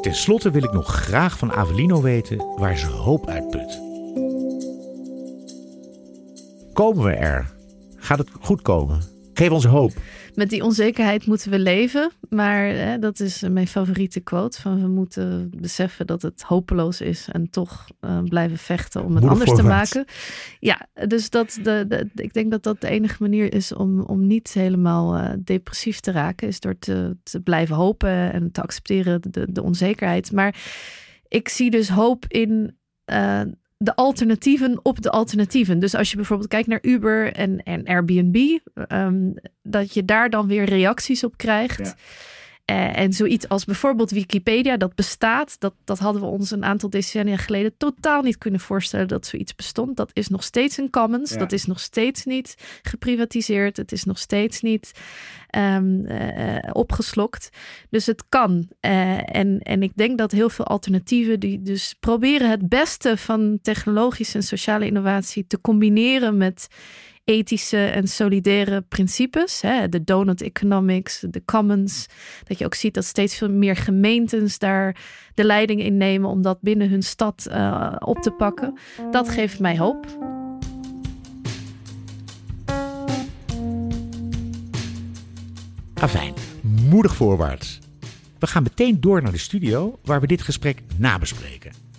Ten 0.00 0.14
slotte 0.14 0.50
wil 0.50 0.62
ik 0.62 0.72
nog 0.72 0.86
graag 0.86 1.38
van 1.38 1.52
Avelino 1.52 2.02
weten 2.02 2.38
waar 2.56 2.78
ze 2.78 2.86
hoop 2.86 3.26
uitput. 3.26 3.79
Komen 6.80 7.04
we 7.04 7.12
er? 7.12 7.50
Gaat 7.96 8.18
het 8.18 8.30
goed 8.40 8.62
komen? 8.62 9.00
Geef 9.32 9.50
ons 9.50 9.64
hoop. 9.64 9.92
Met 10.34 10.50
die 10.50 10.62
onzekerheid 10.64 11.26
moeten 11.26 11.50
we 11.50 11.58
leven. 11.58 12.10
Maar 12.28 12.64
hè, 12.66 12.98
dat 12.98 13.20
is 13.20 13.42
mijn 13.50 13.66
favoriete 13.66 14.20
quote. 14.20 14.60
Van 14.60 14.80
we 14.80 14.88
moeten 14.88 15.50
beseffen 15.56 16.06
dat 16.06 16.22
het 16.22 16.42
hopeloos 16.42 17.00
is. 17.00 17.28
En 17.32 17.50
toch 17.50 17.86
uh, 18.00 18.22
blijven 18.22 18.58
vechten 18.58 19.04
om 19.04 19.14
het 19.14 19.24
anders 19.24 19.54
te 19.54 19.62
maken. 19.62 20.04
Ja, 20.58 20.86
dus 21.06 21.30
dat 21.30 21.58
de, 21.62 21.84
de, 21.88 22.10
ik 22.14 22.32
denk 22.32 22.50
dat 22.50 22.62
dat 22.62 22.80
de 22.80 22.88
enige 22.88 23.16
manier 23.22 23.54
is 23.54 23.74
om, 23.74 24.00
om 24.00 24.26
niet 24.26 24.52
helemaal 24.52 25.16
uh, 25.16 25.30
depressief 25.44 26.00
te 26.00 26.10
raken. 26.10 26.48
Is 26.48 26.60
door 26.60 26.78
te, 26.78 27.16
te 27.22 27.40
blijven 27.40 27.76
hopen 27.76 28.32
en 28.32 28.52
te 28.52 28.62
accepteren 28.62 29.20
de, 29.30 29.52
de 29.52 29.62
onzekerheid. 29.62 30.32
Maar 30.32 30.54
ik 31.28 31.48
zie 31.48 31.70
dus 31.70 31.88
hoop 31.88 32.24
in 32.28 32.76
uh, 33.12 33.40
de 33.82 33.96
alternatieven 33.96 34.80
op 34.82 35.02
de 35.02 35.10
alternatieven. 35.10 35.78
Dus 35.78 35.94
als 35.94 36.10
je 36.10 36.16
bijvoorbeeld 36.16 36.48
kijkt 36.48 36.68
naar 36.68 36.78
Uber 36.82 37.32
en, 37.32 37.62
en 37.62 37.84
Airbnb, 37.84 38.58
um, 38.88 39.34
dat 39.62 39.94
je 39.94 40.04
daar 40.04 40.30
dan 40.30 40.46
weer 40.46 40.64
reacties 40.64 41.24
op 41.24 41.36
krijgt. 41.36 41.80
Uh, 41.80 41.90
en 42.70 43.12
zoiets 43.12 43.48
als 43.48 43.64
bijvoorbeeld 43.64 44.10
Wikipedia, 44.10 44.76
dat 44.76 44.94
bestaat. 44.94 45.60
Dat, 45.60 45.74
dat 45.84 45.98
hadden 45.98 46.22
we 46.22 46.28
ons 46.28 46.50
een 46.50 46.64
aantal 46.64 46.90
decennia 46.90 47.36
geleden 47.36 47.76
totaal 47.76 48.22
niet 48.22 48.38
kunnen 48.38 48.60
voorstellen 48.60 49.08
dat 49.08 49.26
zoiets 49.26 49.54
bestond. 49.54 49.96
Dat 49.96 50.10
is 50.12 50.28
nog 50.28 50.42
steeds 50.42 50.76
een 50.76 50.90
commons. 50.90 51.36
Dat 51.36 51.52
is 51.52 51.64
nog 51.64 51.80
steeds 51.80 52.24
niet 52.24 52.54
geprivatiseerd. 52.82 53.76
Het 53.76 53.92
is 53.92 54.04
nog 54.04 54.18
steeds 54.18 54.60
niet 54.60 54.92
um, 55.56 56.06
uh, 56.06 56.58
opgeslokt. 56.72 57.50
Dus 57.90 58.06
het 58.06 58.24
kan. 58.28 58.68
Uh, 58.80 59.36
en, 59.36 59.58
en 59.58 59.82
ik 59.82 59.92
denk 59.94 60.18
dat 60.18 60.32
heel 60.32 60.50
veel 60.50 60.66
alternatieven 60.66 61.40
die 61.40 61.62
dus 61.62 61.94
proberen 62.00 62.50
het 62.50 62.68
beste 62.68 63.16
van 63.16 63.58
technologische 63.62 64.36
en 64.36 64.42
sociale 64.42 64.86
innovatie 64.86 65.46
te 65.46 65.60
combineren 65.60 66.36
met 66.36 66.68
ethische 67.24 67.86
en 67.86 68.08
solidaire 68.08 68.80
principes. 68.80 69.60
Hè? 69.60 69.88
De 69.88 70.04
donut 70.04 70.42
economics, 70.42 71.24
de 71.30 71.44
commons. 71.44 72.06
Dat 72.44 72.58
je 72.58 72.64
ook 72.64 72.74
ziet 72.74 72.94
dat 72.94 73.04
steeds 73.04 73.36
veel 73.36 73.50
meer 73.50 73.76
gemeentes 73.76 74.58
daar 74.58 74.96
de 75.34 75.44
leiding 75.44 75.82
in 75.82 75.96
nemen 75.96 76.30
om 76.30 76.42
dat 76.42 76.60
binnen 76.60 76.90
hun 76.90 77.02
stad 77.02 77.46
uh, 77.50 77.96
op 77.98 78.18
te 78.18 78.30
pakken. 78.30 78.78
Dat 79.10 79.28
geeft 79.28 79.58
mij 79.58 79.78
hoop. 79.78 80.06
Afijn, 85.94 86.34
moedig 86.62 87.14
voorwaarts. 87.14 87.78
We 88.38 88.46
gaan 88.46 88.62
meteen 88.62 89.00
door 89.00 89.22
naar 89.22 89.32
de 89.32 89.38
studio 89.38 89.98
waar 90.04 90.20
we 90.20 90.26
dit 90.26 90.42
gesprek 90.42 90.82
nabespreken. 90.96 91.89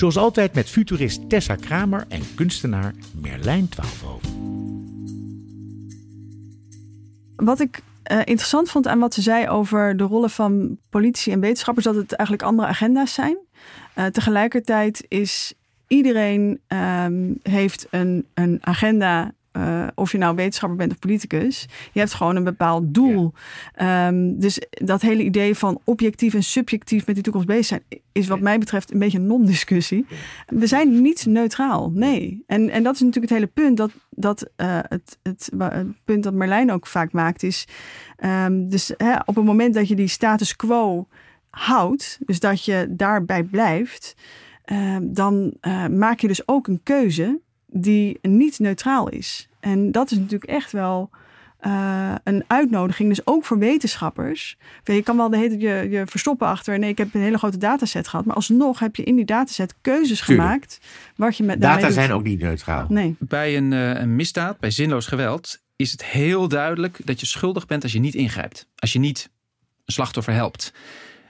Zoals 0.00 0.16
altijd 0.16 0.54
met 0.54 0.68
futurist 0.68 1.28
Tessa 1.28 1.54
Kramer 1.54 2.04
en 2.08 2.20
kunstenaar 2.34 2.94
Merlijn 3.20 3.68
Twaalfhoven. 3.68 4.30
Wat 7.36 7.60
ik 7.60 7.82
uh, 8.12 8.18
interessant 8.18 8.70
vond 8.70 8.86
aan 8.86 8.98
wat 8.98 9.14
ze 9.14 9.22
zei 9.22 9.48
over 9.48 9.96
de 9.96 10.04
rollen 10.04 10.30
van 10.30 10.78
politici 10.90 11.32
en 11.32 11.40
wetenschappers, 11.40 11.86
dat 11.86 11.94
het 11.94 12.12
eigenlijk 12.12 12.48
andere 12.48 12.68
agenda's 12.68 13.14
zijn. 13.14 13.38
Uh, 13.96 14.06
tegelijkertijd 14.06 15.04
is 15.08 15.54
iedereen 15.86 16.60
um, 16.68 17.38
heeft 17.42 17.86
een, 17.90 18.26
een 18.34 18.58
agenda 18.60 19.32
of 19.94 20.12
je 20.12 20.18
nou 20.18 20.34
wetenschapper 20.34 20.78
bent 20.78 20.92
of 20.92 20.98
politicus. 20.98 21.66
Je 21.92 21.98
hebt 21.98 22.14
gewoon 22.14 22.36
een 22.36 22.44
bepaald 22.44 22.94
doel. 22.94 23.32
Ja. 23.76 24.08
Um, 24.08 24.38
dus 24.38 24.62
dat 24.70 25.02
hele 25.02 25.22
idee 25.22 25.54
van 25.54 25.80
objectief 25.84 26.34
en 26.34 26.42
subjectief 26.42 27.06
met 27.06 27.14
die 27.14 27.24
toekomst 27.24 27.46
bezig 27.46 27.66
zijn, 27.66 27.82
is 28.12 28.28
wat 28.28 28.40
mij 28.40 28.58
betreft 28.58 28.92
een 28.92 28.98
beetje 28.98 29.18
een 29.18 29.26
non-discussie. 29.26 30.06
We 30.46 30.66
zijn 30.66 31.00
niet 31.00 31.26
neutraal, 31.26 31.90
nee. 31.94 32.44
En, 32.46 32.70
en 32.70 32.82
dat 32.82 32.94
is 32.94 33.00
natuurlijk 33.00 33.32
het 33.32 33.40
hele 33.40 33.52
punt. 33.54 33.76
Dat, 33.76 33.90
dat 34.10 34.50
uh, 34.56 34.78
het, 34.88 35.18
het, 35.22 35.50
het, 35.58 35.86
punt 36.04 36.22
dat 36.22 36.34
Marlijn 36.34 36.72
ook 36.72 36.86
vaak 36.86 37.12
maakt 37.12 37.42
is. 37.42 37.68
Um, 38.24 38.68
dus 38.68 38.92
hè, 38.96 39.14
op 39.24 39.34
het 39.34 39.44
moment 39.44 39.74
dat 39.74 39.88
je 39.88 39.94
die 39.94 40.06
status 40.06 40.56
quo 40.56 41.08
houdt, 41.50 42.18
dus 42.26 42.40
dat 42.40 42.64
je 42.64 42.86
daarbij 42.90 43.42
blijft, 43.42 44.16
uh, 44.72 44.96
dan 45.02 45.54
uh, 45.62 45.86
maak 45.86 46.20
je 46.20 46.28
dus 46.28 46.48
ook 46.48 46.66
een 46.66 46.80
keuze 46.82 47.40
die 47.66 48.18
niet 48.22 48.58
neutraal 48.58 49.08
is. 49.08 49.48
En 49.60 49.92
dat 49.92 50.10
is 50.10 50.18
natuurlijk 50.18 50.50
echt 50.50 50.72
wel 50.72 51.10
uh, 51.66 52.14
een 52.24 52.44
uitnodiging, 52.46 53.08
dus 53.08 53.26
ook 53.26 53.44
voor 53.44 53.58
wetenschappers. 53.58 54.56
Je 54.84 55.02
kan 55.02 55.16
wel 55.16 55.30
de 55.30 55.36
hele 55.36 55.58
je, 55.58 55.88
je 55.90 56.02
verstoppen 56.06 56.46
achter. 56.46 56.78
Nee, 56.78 56.90
ik 56.90 56.98
heb 56.98 57.14
een 57.14 57.20
hele 57.20 57.38
grote 57.38 57.58
dataset 57.58 58.08
gehad. 58.08 58.24
Maar 58.24 58.36
alsnog 58.36 58.78
heb 58.78 58.96
je 58.96 59.02
in 59.02 59.16
die 59.16 59.24
dataset 59.24 59.74
keuzes 59.80 60.20
gemaakt. 60.20 60.80
Wat 61.16 61.36
je 61.36 61.42
met 61.42 61.60
Data 61.60 61.90
zijn 61.90 62.12
ook 62.12 62.22
niet 62.22 62.40
neutraal. 62.40 62.86
Nee. 62.88 63.16
Bij 63.18 63.56
een, 63.56 63.72
uh, 63.72 64.00
een 64.00 64.16
misdaad, 64.16 64.58
bij 64.58 64.70
zinloos 64.70 65.06
geweld, 65.06 65.60
is 65.76 65.90
het 65.90 66.04
heel 66.04 66.48
duidelijk 66.48 66.98
dat 67.04 67.20
je 67.20 67.26
schuldig 67.26 67.66
bent 67.66 67.82
als 67.82 67.92
je 67.92 68.00
niet 68.00 68.14
ingrijpt. 68.14 68.66
Als 68.76 68.92
je 68.92 68.98
niet 68.98 69.30
een 69.84 69.92
slachtoffer 69.92 70.34
helpt. 70.34 70.72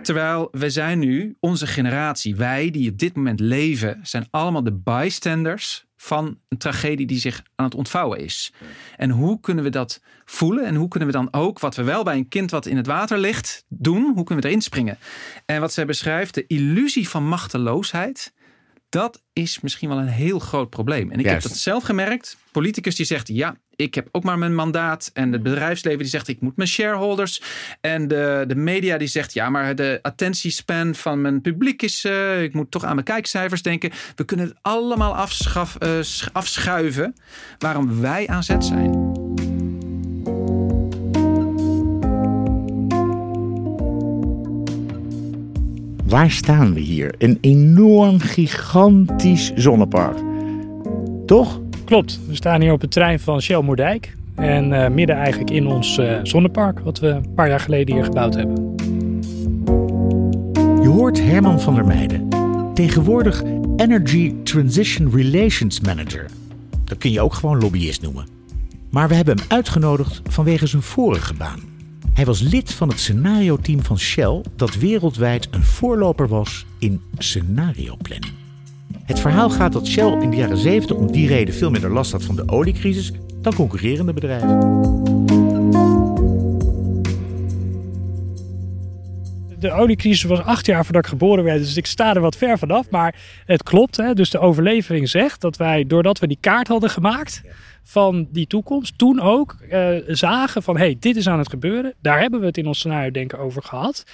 Terwijl 0.02 0.48
we 0.50 0.70
zijn 0.70 0.98
nu, 0.98 1.36
onze 1.40 1.66
generatie, 1.66 2.36
wij 2.36 2.70
die 2.70 2.90
op 2.90 2.98
dit 2.98 3.16
moment 3.16 3.40
leven, 3.40 3.98
zijn 4.02 4.26
allemaal 4.30 4.62
de 4.62 4.80
bystanders 4.84 5.84
van 5.96 6.38
een 6.48 6.58
tragedie 6.58 7.06
die 7.06 7.18
zich 7.18 7.42
aan 7.54 7.64
het 7.64 7.74
ontvouwen 7.74 8.18
is. 8.18 8.52
En 8.96 9.10
hoe 9.10 9.40
kunnen 9.40 9.64
we 9.64 9.70
dat 9.70 10.02
voelen? 10.24 10.64
En 10.64 10.74
hoe 10.74 10.88
kunnen 10.88 11.08
we 11.08 11.14
dan 11.14 11.28
ook, 11.30 11.58
wat 11.58 11.76
we 11.76 11.82
wel 11.82 12.02
bij 12.02 12.16
een 12.16 12.28
kind 12.28 12.50
wat 12.50 12.66
in 12.66 12.76
het 12.76 12.86
water 12.86 13.18
ligt, 13.18 13.64
doen? 13.68 14.12
Hoe 14.14 14.24
kunnen 14.24 14.44
we 14.44 14.50
erin 14.50 14.62
springen? 14.62 14.98
En 15.46 15.60
wat 15.60 15.72
zij 15.72 15.86
beschrijft, 15.86 16.34
de 16.34 16.46
illusie 16.46 17.08
van 17.08 17.28
machteloosheid 17.28 18.32
dat 18.90 19.22
is 19.32 19.60
misschien 19.60 19.88
wel 19.88 19.98
een 19.98 20.08
heel 20.08 20.38
groot 20.38 20.70
probleem. 20.70 21.10
En 21.10 21.18
ik 21.18 21.26
heb 21.26 21.42
dat 21.42 21.56
zelf 21.56 21.84
gemerkt. 21.84 22.36
Politicus 22.52 22.96
die 22.96 23.06
zegt, 23.06 23.28
ja, 23.28 23.56
ik 23.80 23.94
heb 23.94 24.08
ook 24.12 24.24
maar 24.24 24.38
mijn 24.38 24.54
mandaat. 24.54 25.10
En 25.12 25.32
het 25.32 25.42
bedrijfsleven 25.42 25.98
die 25.98 26.08
zegt, 26.08 26.28
ik 26.28 26.40
moet 26.40 26.56
mijn 26.56 26.68
shareholders. 26.68 27.42
En 27.80 28.08
de, 28.08 28.44
de 28.46 28.54
media 28.54 28.98
die 28.98 29.08
zegt, 29.08 29.32
ja, 29.32 29.50
maar 29.50 29.74
de 29.74 29.98
attentiespan 30.02 30.94
van 30.94 31.20
mijn 31.20 31.40
publiek 31.40 31.82
is... 31.82 32.04
Uh, 32.04 32.42
ik 32.42 32.54
moet 32.54 32.70
toch 32.70 32.84
aan 32.84 32.94
mijn 32.94 33.06
kijkcijfers 33.06 33.62
denken. 33.62 33.90
We 34.16 34.24
kunnen 34.24 34.46
het 34.46 34.56
allemaal 34.60 35.16
afschaf, 35.16 35.76
uh, 35.82 35.98
afschuiven 36.32 37.14
waarom 37.58 38.00
wij 38.00 38.26
aan 38.26 38.42
zet 38.42 38.64
zijn. 38.64 39.18
Waar 46.04 46.30
staan 46.30 46.74
we 46.74 46.80
hier? 46.80 47.14
Een 47.18 47.38
enorm, 47.40 48.18
gigantisch 48.18 49.52
zonnepark. 49.54 50.18
Toch? 51.26 51.59
Klopt. 51.90 52.20
We 52.26 52.34
staan 52.34 52.60
hier 52.60 52.72
op 52.72 52.80
het 52.80 52.90
trein 52.90 53.20
van 53.20 53.42
Shell 53.42 53.62
Moerdijk. 53.62 54.16
En 54.34 54.72
uh, 54.72 54.88
midden 54.88 55.16
eigenlijk 55.16 55.50
in 55.50 55.66
ons 55.66 55.98
uh, 55.98 56.18
zonnepark, 56.22 56.80
wat 56.80 56.98
we 56.98 57.08
een 57.08 57.34
paar 57.34 57.48
jaar 57.48 57.60
geleden 57.60 57.94
hier 57.94 58.04
gebouwd 58.04 58.34
hebben. 58.34 58.74
Je 60.82 60.88
hoort 60.88 61.22
Herman 61.22 61.60
van 61.60 61.74
der 61.74 61.86
Meijden. 61.86 62.28
Tegenwoordig 62.74 63.42
Energy 63.76 64.34
Transition 64.42 65.10
Relations 65.14 65.80
Manager. 65.80 66.26
Dat 66.84 66.98
kun 66.98 67.10
je 67.10 67.20
ook 67.20 67.34
gewoon 67.34 67.58
lobbyist 67.58 68.02
noemen. 68.02 68.26
Maar 68.90 69.08
we 69.08 69.14
hebben 69.14 69.38
hem 69.38 69.46
uitgenodigd 69.48 70.20
vanwege 70.24 70.66
zijn 70.66 70.82
vorige 70.82 71.34
baan. 71.34 71.60
Hij 72.12 72.24
was 72.24 72.40
lid 72.40 72.72
van 72.72 72.88
het 72.88 72.98
scenario-team 72.98 73.82
van 73.82 73.98
Shell, 73.98 74.42
dat 74.56 74.74
wereldwijd 74.74 75.48
een 75.50 75.64
voorloper 75.64 76.28
was 76.28 76.66
in 76.78 77.00
scenario-planning. 77.18 78.39
Het 79.10 79.20
verhaal 79.20 79.50
gaat 79.50 79.72
dat 79.72 79.86
Shell 79.86 80.12
in 80.20 80.30
de 80.30 80.36
jaren 80.36 80.56
70 80.56 80.96
om 80.96 81.12
die 81.12 81.28
reden 81.28 81.54
veel 81.54 81.70
minder 81.70 81.92
last 81.92 82.12
had 82.12 82.24
van 82.24 82.36
de 82.36 82.42
oliecrisis 82.46 83.12
dan 83.40 83.54
concurrerende 83.54 84.12
bedrijven. 84.12 85.19
De 89.60 89.72
oliecrisis 89.72 90.22
was 90.22 90.40
acht 90.40 90.66
jaar 90.66 90.84
voordat 90.84 91.04
ik 91.04 91.10
geboren 91.10 91.44
werd, 91.44 91.58
dus 91.58 91.76
ik 91.76 91.86
sta 91.86 92.14
er 92.14 92.20
wat 92.20 92.36
ver 92.36 92.58
vanaf. 92.58 92.90
Maar 92.90 93.14
het 93.44 93.62
klopt, 93.62 93.96
hè? 93.96 94.14
dus 94.14 94.30
de 94.30 94.38
overlevering 94.38 95.08
zegt 95.08 95.40
dat 95.40 95.56
wij, 95.56 95.86
doordat 95.86 96.18
we 96.18 96.26
die 96.26 96.38
kaart 96.40 96.68
hadden 96.68 96.90
gemaakt, 96.90 97.42
van 97.82 98.28
die 98.30 98.46
toekomst 98.46 98.98
toen 98.98 99.20
ook 99.20 99.56
uh, 99.70 99.88
zagen 100.06 100.62
van 100.62 100.76
hey, 100.76 100.96
dit 100.98 101.16
is 101.16 101.28
aan 101.28 101.38
het 101.38 101.48
gebeuren. 101.48 101.94
Daar 102.02 102.20
hebben 102.20 102.40
we 102.40 102.46
het 102.46 102.58
in 102.58 102.66
ons 102.66 102.78
scenario 102.78 103.10
denken 103.10 103.38
over 103.38 103.62
gehad. 103.62 104.04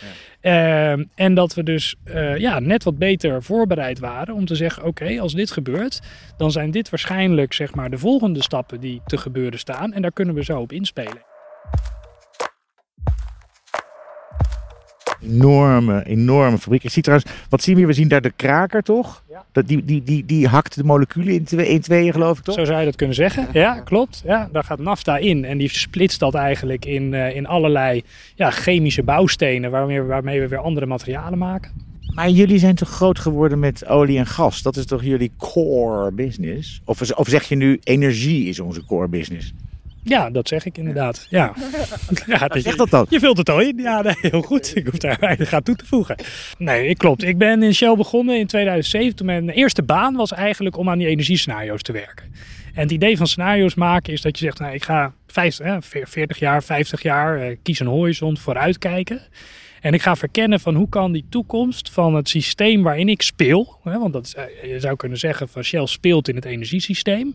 Ja. 0.40 0.94
Uh, 0.96 1.04
en 1.14 1.34
dat 1.34 1.54
we 1.54 1.62
dus 1.62 1.94
uh, 2.04 2.36
ja, 2.36 2.58
net 2.58 2.84
wat 2.84 2.98
beter 2.98 3.42
voorbereid 3.42 3.98
waren 3.98 4.34
om 4.34 4.44
te 4.44 4.54
zeggen 4.54 4.84
oké, 4.84 5.20
als 5.20 5.34
dit 5.34 5.50
gebeurt, 5.50 6.00
dan 6.36 6.50
zijn 6.50 6.70
dit 6.70 6.90
waarschijnlijk 6.90 7.52
zeg 7.52 7.74
maar 7.74 7.90
de 7.90 7.98
volgende 7.98 8.42
stappen 8.42 8.80
die 8.80 9.00
te 9.06 9.16
gebeuren 9.18 9.58
staan. 9.58 9.92
En 9.92 10.02
daar 10.02 10.12
kunnen 10.12 10.34
we 10.34 10.44
zo 10.44 10.60
op 10.60 10.72
inspelen. 10.72 11.25
Enorme, 15.26 16.04
enorme 16.04 16.58
fabriek. 16.58 16.84
Ik 16.84 16.90
zie 16.90 17.02
trouwens, 17.02 17.30
wat 17.48 17.62
zien 17.62 17.74
we 17.74 17.80
hier? 17.80 17.88
We 17.88 17.94
zien 17.94 18.08
daar 18.08 18.20
de 18.20 18.32
kraker, 18.36 18.82
toch? 18.82 19.22
Ja. 19.28 19.44
Dat, 19.52 19.68
die, 19.68 19.84
die, 19.84 20.02
die, 20.02 20.24
die 20.24 20.46
hakt 20.46 20.74
de 20.74 20.84
moleculen 20.84 21.34
in, 21.34 21.44
twee, 21.44 21.68
in 21.68 21.80
tweeën, 21.80 22.12
geloof 22.12 22.38
ik, 22.38 22.44
toch? 22.44 22.54
Zo 22.54 22.64
zou 22.64 22.78
je 22.78 22.84
dat 22.84 22.96
kunnen 22.96 23.16
zeggen. 23.16 23.48
Ja, 23.52 23.80
klopt. 23.80 24.22
Ja, 24.24 24.48
daar 24.52 24.64
gaat 24.64 24.78
nafta 24.78 25.16
in. 25.16 25.44
En 25.44 25.58
die 25.58 25.68
splitst 25.68 26.20
dat 26.20 26.34
eigenlijk 26.34 26.84
in, 26.84 27.12
uh, 27.12 27.36
in 27.36 27.46
allerlei 27.46 28.02
ja, 28.34 28.50
chemische 28.50 29.02
bouwstenen... 29.02 29.70
Waarmee, 29.70 30.02
waarmee 30.02 30.40
we 30.40 30.48
weer 30.48 30.58
andere 30.58 30.86
materialen 30.86 31.38
maken. 31.38 31.70
Maar 32.14 32.30
jullie 32.30 32.58
zijn 32.58 32.74
toch 32.74 32.88
groot 32.88 33.18
geworden 33.18 33.58
met 33.58 33.86
olie 33.86 34.18
en 34.18 34.26
gas? 34.26 34.62
Dat 34.62 34.76
is 34.76 34.86
toch 34.86 35.02
jullie 35.02 35.30
core 35.38 36.12
business? 36.12 36.80
Of, 36.84 37.12
of 37.12 37.28
zeg 37.28 37.44
je 37.44 37.56
nu, 37.56 37.80
energie 37.82 38.48
is 38.48 38.60
onze 38.60 38.84
core 38.84 39.08
business? 39.08 39.52
Ja, 40.08 40.30
dat 40.30 40.48
zeg 40.48 40.64
ik 40.64 40.78
inderdaad. 40.78 41.26
Ja. 41.30 41.52
ja 42.26 42.38
dat 42.48 42.62
zeg 42.62 42.76
dat 42.76 42.90
dan? 42.90 43.06
Je 43.08 43.20
vult 43.20 43.36
het 43.36 43.50
al 43.50 43.60
in. 43.60 43.78
Ja, 43.78 44.02
nee, 44.02 44.14
heel 44.20 44.42
goed. 44.42 44.76
Ik 44.76 44.86
hoef 44.86 44.98
daar 44.98 45.16
weinig 45.20 45.52
aan 45.52 45.62
toe 45.62 45.76
te 45.76 45.86
voegen. 45.86 46.16
Nee, 46.58 46.96
klopt. 46.96 47.22
Ik 47.22 47.38
ben 47.38 47.62
in 47.62 47.74
Shell 47.74 47.96
begonnen 47.96 48.38
in 48.38 48.46
2007. 48.46 49.26
Mijn 49.26 49.48
eerste 49.48 49.82
baan 49.82 50.14
was 50.14 50.32
eigenlijk 50.32 50.76
om 50.76 50.90
aan 50.90 50.98
die 50.98 51.06
energiescenario's 51.06 51.82
te 51.82 51.92
werken. 51.92 52.24
En 52.74 52.82
het 52.82 52.90
idee 52.90 53.16
van 53.16 53.26
scenario's 53.26 53.74
maken 53.74 54.12
is 54.12 54.20
dat 54.20 54.38
je 54.38 54.44
zegt, 54.44 54.58
nou, 54.58 54.74
ik 54.74 54.84
ga 54.84 55.12
50, 55.26 55.86
40 56.08 56.38
jaar, 56.38 56.62
50 56.62 57.02
jaar, 57.02 57.40
eh, 57.40 57.56
kies 57.62 57.80
een 57.80 57.86
horizon, 57.86 58.36
vooruitkijken. 58.36 59.20
En 59.86 59.92
ik 59.92 60.02
ga 60.02 60.16
verkennen 60.16 60.60
van 60.60 60.74
hoe 60.74 60.88
kan 60.88 61.12
die 61.12 61.26
toekomst 61.28 61.90
van 61.90 62.14
het 62.14 62.28
systeem 62.28 62.82
waarin 62.82 63.08
ik 63.08 63.22
speel, 63.22 63.78
hè, 63.84 63.98
want 63.98 64.12
dat 64.12 64.32
eh, 64.36 64.70
je 64.72 64.80
zou 64.80 64.96
kunnen 64.96 65.18
zeggen 65.18 65.48
van 65.48 65.62
Shell 65.62 65.86
speelt 65.86 66.28
in 66.28 66.34
het 66.34 66.44
energiesysteem. 66.44 67.34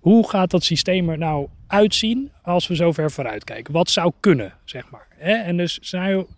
Hoe 0.00 0.28
gaat 0.28 0.50
dat 0.50 0.64
systeem 0.64 1.08
er 1.08 1.18
nou 1.18 1.48
uitzien 1.66 2.30
als 2.42 2.66
we 2.66 2.74
zo 2.74 2.92
ver 2.92 3.10
vooruit 3.10 3.44
kijken? 3.44 3.72
Wat 3.72 3.90
zou 3.90 4.12
kunnen, 4.20 4.54
zeg 4.64 4.90
maar. 4.90 5.06
En 5.18 5.56
dus 5.56 5.78
scenario, 5.80 6.28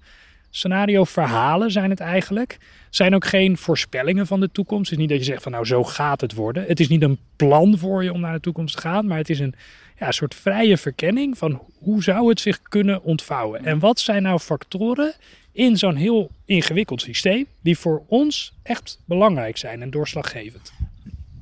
scenario 0.51 1.05
verhalen 1.05 1.71
zijn 1.71 1.90
het 1.90 2.01
eigenlijk. 2.01 2.59
Zijn 2.90 3.14
ook 3.14 3.25
geen 3.25 3.57
voorspellingen 3.57 4.27
van 4.27 4.40
de 4.40 4.51
toekomst. 4.53 4.90
Het 4.90 4.99
is 4.99 5.05
niet 5.05 5.09
dat 5.09 5.27
je 5.27 5.33
zegt 5.33 5.42
van 5.42 5.53
nou 5.53 5.64
zo 5.64 5.85
gaat 5.85 6.21
het 6.21 6.35
worden. 6.35 6.64
Het 6.66 6.81
is 6.81 6.88
niet 6.88 7.03
een 7.03 7.18
plan 7.37 7.79
voor 7.79 8.05
je 8.05 8.12
om 8.12 8.21
naar 8.21 8.35
de 8.35 8.40
toekomst 8.40 8.75
te 8.77 8.83
gaan. 8.83 9.07
Maar 9.07 9.18
het 9.18 9.31
is 9.31 9.40
een 9.40 9.55
ja, 9.98 10.12
soort 10.12 10.34
vrije 10.34 10.76
verkenning 10.76 11.38
van 11.38 11.62
hoe 11.78 12.02
zou 12.02 12.28
het 12.28 12.40
zich 12.40 12.62
kunnen 12.62 13.02
ontvouwen. 13.02 13.64
En 13.64 13.78
wat 13.78 14.00
zijn 14.00 14.22
nou 14.22 14.38
factoren 14.38 15.14
in 15.52 15.76
zo'n 15.76 15.96
heel 15.96 16.30
ingewikkeld 16.44 17.00
systeem 17.00 17.46
die 17.61 17.78
voor 17.78 18.02
ons 18.06 18.52
echt 18.62 19.00
belangrijk 19.04 19.56
zijn 19.56 19.82
en 19.82 19.90
doorslaggevend. 19.90 20.72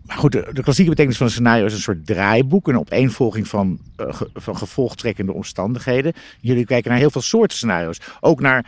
Maar 0.07 0.16
goed, 0.16 0.33
de, 0.33 0.62
klassieke 0.62 0.90
betekenis 0.90 1.16
van 1.16 1.27
een 1.27 1.33
scenario 1.33 1.64
is 1.64 1.73
een 1.73 1.79
soort 1.79 2.07
draaiboek. 2.07 2.69
Een 2.69 2.79
opeenvolging 2.79 3.49
van, 3.49 3.79
uh, 4.01 4.21
van 4.35 4.57
gevolgtrekkende 4.57 5.33
omstandigheden. 5.33 6.12
Jullie 6.40 6.64
kijken 6.64 6.90
naar 6.90 6.99
heel 6.99 7.11
veel 7.11 7.21
soorten 7.21 7.57
scenario's. 7.57 8.01
Ook 8.21 8.40
naar 8.40 8.66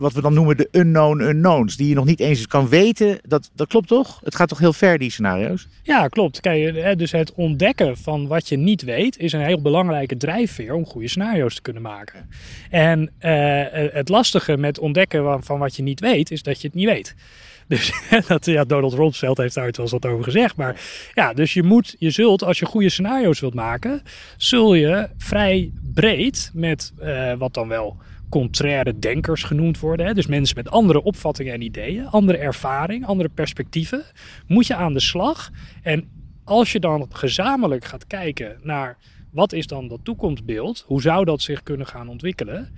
wat 0.00 0.12
we 0.12 0.20
dan 0.20 0.34
noemen 0.34 0.56
de 0.56 0.68
unknown 0.72 1.20
unknowns. 1.20 1.76
Die 1.76 1.88
je 1.88 1.94
nog 1.94 2.04
niet 2.04 2.20
eens 2.20 2.46
kan 2.46 2.68
weten. 2.68 3.18
Dat, 3.22 3.50
dat 3.54 3.68
klopt 3.68 3.88
toch? 3.88 4.20
Het 4.24 4.34
gaat 4.34 4.48
toch 4.48 4.58
heel 4.58 4.72
ver, 4.72 4.98
die 4.98 5.10
scenario's? 5.10 5.68
Ja, 5.82 6.08
klopt. 6.08 6.40
Kijk, 6.40 6.98
dus 6.98 7.12
het 7.12 7.32
ontdekken 7.34 7.96
van 7.96 8.26
wat 8.26 8.48
je 8.48 8.56
niet 8.56 8.82
weet... 8.82 9.18
is 9.18 9.32
een 9.32 9.44
heel 9.44 9.62
belangrijke 9.62 10.16
drijfveer 10.16 10.74
om 10.74 10.86
goede 10.86 11.08
scenario's 11.08 11.54
te 11.54 11.62
kunnen 11.62 11.82
maken. 11.82 12.28
En 12.70 13.00
uh, 13.00 13.64
het 13.92 14.08
lastige 14.08 14.56
met 14.56 14.78
ontdekken 14.78 15.42
van 15.42 15.58
wat 15.58 15.76
je 15.76 15.82
niet 15.82 16.00
weet... 16.00 16.30
is 16.30 16.42
dat 16.42 16.60
je 16.60 16.66
het 16.66 16.76
niet 16.76 16.88
weet. 16.88 17.14
Dus 17.70 17.92
dat, 18.26 18.46
ja, 18.46 18.64
Donald 18.64 18.94
Rumsfeld 18.94 19.36
heeft 19.36 19.54
daar 19.54 19.64
wel 19.64 19.74
eens 19.76 19.90
wat 19.90 20.06
over 20.06 20.24
gezegd. 20.24 20.56
Maar 20.56 20.80
ja, 21.14 21.32
dus 21.32 21.52
je 21.52 21.62
moet, 21.62 21.96
je 21.98 22.10
zult, 22.10 22.44
als 22.44 22.58
je 22.58 22.66
goede 22.66 22.88
scenario's 22.88 23.40
wilt 23.40 23.54
maken, 23.54 24.02
zul 24.36 24.74
je 24.74 25.08
vrij 25.18 25.72
breed 25.94 26.50
met 26.54 26.92
wat 27.38 27.54
dan 27.54 27.68
wel 27.68 27.96
contraire 28.30 28.98
denkers 28.98 29.42
genoemd 29.42 29.80
worden. 29.80 30.06
Hè? 30.06 30.14
Dus 30.14 30.26
mensen 30.26 30.56
met 30.56 30.70
andere 30.70 31.02
opvattingen 31.02 31.54
en 31.54 31.62
ideeën, 31.62 32.06
andere 32.06 32.38
ervaring, 32.38 33.06
andere 33.06 33.28
perspectieven, 33.28 34.02
moet 34.46 34.66
je 34.66 34.74
aan 34.74 34.92
de 34.92 35.00
slag. 35.00 35.50
En 35.82 36.08
als 36.44 36.72
je 36.72 36.80
dan 36.80 37.06
gezamenlijk 37.12 37.84
gaat 37.84 38.06
kijken 38.06 38.58
naar 38.62 38.96
wat 39.30 39.52
is 39.52 39.66
dan 39.66 39.88
dat 39.88 40.00
toekomstbeeld, 40.02 40.84
hoe 40.86 41.02
zou 41.02 41.24
dat 41.24 41.42
zich 41.42 41.62
kunnen 41.62 41.86
gaan 41.86 42.08
ontwikkelen, 42.08 42.68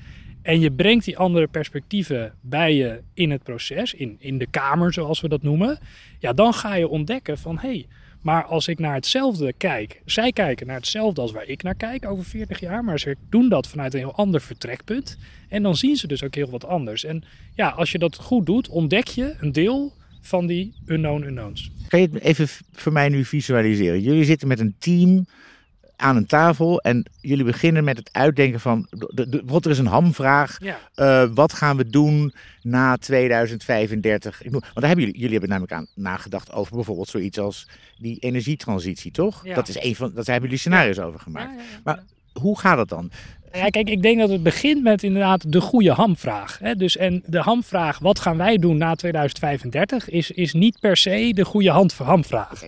en 0.43 0.61
je 0.61 0.73
brengt 0.73 1.05
die 1.05 1.19
andere 1.19 1.47
perspectieven 1.47 2.35
bij 2.41 2.75
je 2.75 3.01
in 3.15 3.31
het 3.31 3.43
proces, 3.43 3.95
in, 3.95 4.17
in 4.19 4.39
de 4.39 4.47
kamer 4.47 4.93
zoals 4.93 5.21
we 5.21 5.29
dat 5.29 5.43
noemen. 5.43 5.79
Ja, 6.19 6.33
dan 6.33 6.55
ga 6.55 6.75
je 6.75 6.89
ontdekken 6.89 7.39
van 7.39 7.59
hé, 7.59 7.69
hey, 7.69 7.87
maar 8.23 8.45
als 8.45 8.69
ik 8.69 8.79
naar 8.79 8.95
hetzelfde 8.95 9.53
kijk, 9.53 10.03
zij 10.05 10.33
kijken 10.33 10.67
naar 10.67 10.77
hetzelfde 10.77 11.21
als 11.21 11.33
waar 11.33 11.49
ik 11.49 11.63
naar 11.63 11.75
kijk 11.75 12.07
over 12.07 12.25
40 12.25 12.61
jaar, 12.61 12.85
maar 12.85 12.99
ze 13.01 13.17
doen 13.29 13.49
dat 13.49 13.69
vanuit 13.69 13.95
een 13.95 14.01
heel 14.01 14.15
ander 14.15 14.41
vertrekpunt. 14.41 15.19
En 15.49 15.63
dan 15.63 15.77
zien 15.77 15.97
ze 15.97 16.07
dus 16.07 16.23
ook 16.25 16.35
heel 16.35 16.51
wat 16.51 16.67
anders. 16.67 17.05
En 17.05 17.25
ja, 17.55 17.69
als 17.69 17.93
je 17.93 17.99
dat 17.99 18.17
goed 18.17 18.47
doet, 18.47 18.69
ontdek 18.69 19.07
je 19.07 19.35
een 19.41 19.53
deel 19.53 19.93
van 20.21 20.47
die 20.47 20.75
unknown 20.87 21.25
unknowns. 21.25 21.71
Kan 21.89 22.01
je 22.01 22.09
het 22.13 22.23
even 22.23 22.49
voor 22.73 22.93
mij 22.93 23.09
nu 23.09 23.25
visualiseren? 23.25 24.01
Jullie 24.01 24.25
zitten 24.25 24.49
met 24.49 24.61
een 24.61 24.75
team 24.79 25.27
aan 26.03 26.17
een 26.17 26.27
tafel 26.27 26.81
en 26.81 27.11
jullie 27.21 27.45
beginnen 27.45 27.85
met 27.85 27.97
het 27.97 28.09
uitdenken 28.13 28.61
van, 28.61 28.87
wat 29.45 29.65
er 29.65 29.71
is 29.71 29.79
een 29.79 29.87
hamvraag, 29.87 30.59
ja. 30.61 30.79
uh, 30.97 31.31
wat 31.35 31.53
gaan 31.53 31.77
we 31.77 31.87
doen 31.87 32.35
na 32.63 32.97
2035? 32.97 34.43
Want 34.51 34.65
daar 34.75 34.87
hebben 34.87 35.05
jullie, 35.05 35.15
jullie 35.15 35.31
hebben 35.31 35.49
namelijk 35.49 35.73
aan 35.73 35.87
nagedacht 35.95 36.53
over 36.53 36.75
bijvoorbeeld 36.75 37.09
zoiets 37.09 37.39
als 37.39 37.69
die 37.99 38.19
energietransitie, 38.19 39.11
toch? 39.11 39.45
Ja. 39.45 39.55
Dat 39.55 39.69
is 39.69 39.83
een 39.83 39.97
van, 39.97 40.13
daar 40.15 40.25
hebben 40.25 40.43
jullie 40.43 40.59
scenario's 40.59 40.99
over 40.99 41.21
gemaakt. 41.21 41.63
Maar 41.85 42.03
hoe 42.33 42.59
gaat 42.59 42.79
het 42.79 42.89
dan? 42.89 43.11
Ja, 43.53 43.69
kijk, 43.69 43.89
ik 43.89 44.03
denk 44.03 44.19
dat 44.19 44.29
het 44.29 44.43
begint 44.43 44.83
met 44.83 45.03
inderdaad 45.03 45.53
de 45.53 45.61
goede 45.61 45.93
hamvraag. 45.93 46.59
Hè? 46.59 46.75
Dus, 46.75 46.97
en 46.97 47.23
de 47.27 47.39
hamvraag, 47.39 47.99
wat 47.99 48.19
gaan 48.19 48.37
wij 48.37 48.57
doen 48.57 48.77
na 48.77 48.95
2035, 48.95 50.09
is, 50.09 50.31
is 50.31 50.53
niet 50.53 50.81
per 50.81 50.97
se 50.97 51.33
de 51.35 51.45
goede 51.45 51.71
hand, 51.71 51.93
hamvraag. 51.93 52.65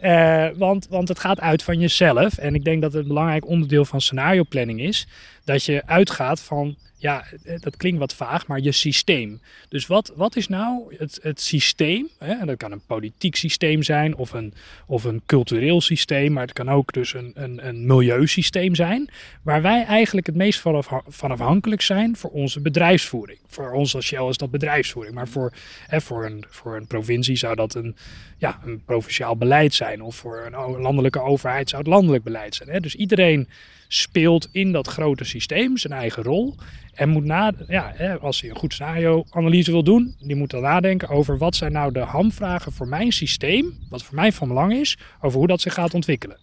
Uh, 0.00 0.46
want, 0.56 0.86
want 0.90 1.08
het 1.08 1.18
gaat 1.18 1.40
uit 1.40 1.62
van 1.62 1.78
jezelf. 1.78 2.38
En 2.38 2.54
ik 2.54 2.64
denk 2.64 2.82
dat 2.82 2.92
het 2.92 3.02
een 3.02 3.08
belangrijk 3.08 3.46
onderdeel 3.46 3.84
van 3.84 4.00
scenario 4.00 4.44
planning 4.48 4.80
is, 4.80 5.06
dat 5.44 5.64
je 5.64 5.82
uitgaat 5.86 6.40
van 6.40 6.76
ja, 7.04 7.24
eh, 7.44 7.60
dat 7.60 7.76
klinkt 7.76 7.98
wat 7.98 8.14
vaag, 8.14 8.46
maar 8.46 8.60
je 8.60 8.72
systeem. 8.72 9.40
Dus 9.68 9.86
wat, 9.86 10.12
wat 10.16 10.36
is 10.36 10.48
nou 10.48 10.94
het, 10.98 11.18
het 11.22 11.40
systeem? 11.40 12.08
Hè? 12.18 12.44
Dat 12.44 12.56
kan 12.56 12.72
een 12.72 12.86
politiek 12.86 13.36
systeem 13.36 13.82
zijn 13.82 14.16
of 14.16 14.32
een, 14.32 14.54
of 14.86 15.04
een 15.04 15.22
cultureel 15.26 15.80
systeem, 15.80 16.32
maar 16.32 16.42
het 16.42 16.52
kan 16.52 16.68
ook 16.68 16.92
dus 16.92 17.14
een, 17.14 17.32
een, 17.34 17.66
een 17.66 17.86
milieusysteem 17.86 18.74
zijn, 18.74 19.10
waar 19.42 19.62
wij 19.62 19.84
eigenlijk 19.84 20.26
het 20.26 20.34
meest 20.34 20.60
van, 20.60 20.84
van 21.06 21.30
afhankelijk 21.30 21.82
zijn 21.82 22.16
voor 22.16 22.30
onze 22.30 22.60
bedrijfsvoering. 22.60 23.38
Voor 23.46 23.72
ons 23.72 23.94
als 23.94 24.06
Shell 24.06 24.28
is 24.28 24.36
dat 24.36 24.50
bedrijfsvoering, 24.50 25.14
maar 25.14 25.28
voor, 25.28 25.52
hè, 25.86 26.00
voor, 26.00 26.24
een, 26.24 26.44
voor 26.48 26.76
een 26.76 26.86
provincie 26.86 27.36
zou 27.36 27.54
dat 27.54 27.74
een, 27.74 27.96
ja, 28.38 28.60
een 28.64 28.82
provinciaal 28.84 29.36
beleid 29.36 29.74
zijn, 29.74 30.02
of 30.02 30.16
voor 30.16 30.50
een 30.52 30.80
landelijke 30.80 31.20
overheid 31.20 31.68
zou 31.68 31.82
het 31.82 31.90
landelijk 31.90 32.24
beleid 32.24 32.54
zijn. 32.54 32.68
Hè? 32.68 32.80
Dus 32.80 32.94
iedereen 32.94 33.48
speelt 33.88 34.48
in 34.52 34.72
dat 34.72 34.86
grote 34.86 35.24
systeem 35.24 35.76
zijn 35.76 35.92
eigen 35.92 36.22
rol. 36.22 36.54
En 36.94 37.08
moet 37.08 37.24
na, 37.24 37.52
ja, 37.68 38.16
als 38.20 38.40
hij 38.40 38.50
een 38.50 38.56
goed 38.56 38.72
scenario-analyse 38.72 39.70
wil 39.70 39.84
doen, 39.84 40.16
die 40.18 40.36
moet 40.36 40.50
dan 40.50 40.62
nadenken 40.62 41.08
over 41.08 41.38
wat 41.38 41.56
zijn 41.56 41.72
nou 41.72 41.92
de 41.92 42.00
hamvragen 42.00 42.72
voor 42.72 42.88
mijn 42.88 43.12
systeem, 43.12 43.78
wat 43.90 44.02
voor 44.02 44.14
mij 44.14 44.32
van 44.32 44.48
belang 44.48 44.72
is, 44.72 44.98
over 45.20 45.38
hoe 45.38 45.46
dat 45.46 45.60
zich 45.60 45.74
gaat 45.74 45.94
ontwikkelen. 45.94 46.38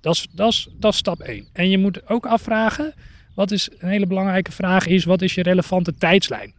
Dat 0.00 0.14
is, 0.14 0.26
dat 0.32 0.52
is, 0.52 0.68
dat 0.78 0.94
stap 0.94 1.20
1. 1.20 1.46
En 1.52 1.70
je 1.70 1.78
moet 1.78 2.08
ook 2.08 2.26
afvragen, 2.26 2.94
wat 3.34 3.50
is 3.50 3.70
een 3.78 3.88
hele 3.88 4.06
belangrijke 4.06 4.52
vraag 4.52 4.86
is, 4.86 5.04
wat 5.04 5.22
is 5.22 5.34
je 5.34 5.42
relevante 5.42 5.94
tijdslijn? 5.94 6.54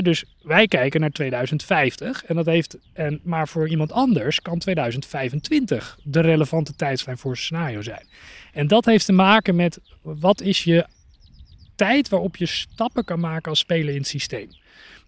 dus 0.00 0.24
wij 0.42 0.66
kijken 0.66 1.00
naar 1.00 1.10
2050 1.10 2.24
en 2.24 2.34
dat 2.36 2.46
heeft, 2.46 2.76
en, 2.92 3.20
maar 3.22 3.48
voor 3.48 3.68
iemand 3.68 3.92
anders 3.92 4.40
kan 4.42 4.58
2025 4.58 5.98
de 6.02 6.20
relevante 6.20 6.74
tijdslijn 6.74 7.18
voor 7.18 7.30
een 7.30 7.36
scenario 7.36 7.82
zijn. 7.82 8.06
En 8.52 8.66
dat 8.66 8.84
heeft 8.84 9.06
te 9.06 9.12
maken 9.12 9.56
met 9.56 9.80
wat 10.02 10.40
is 10.40 10.64
je 10.64 10.86
tijd 11.76 12.08
waarop 12.08 12.36
je 12.36 12.46
stappen 12.46 13.04
kan 13.04 13.20
maken 13.20 13.50
als 13.50 13.58
speler 13.58 13.92
in 13.92 14.00
het 14.00 14.08
systeem. 14.08 14.48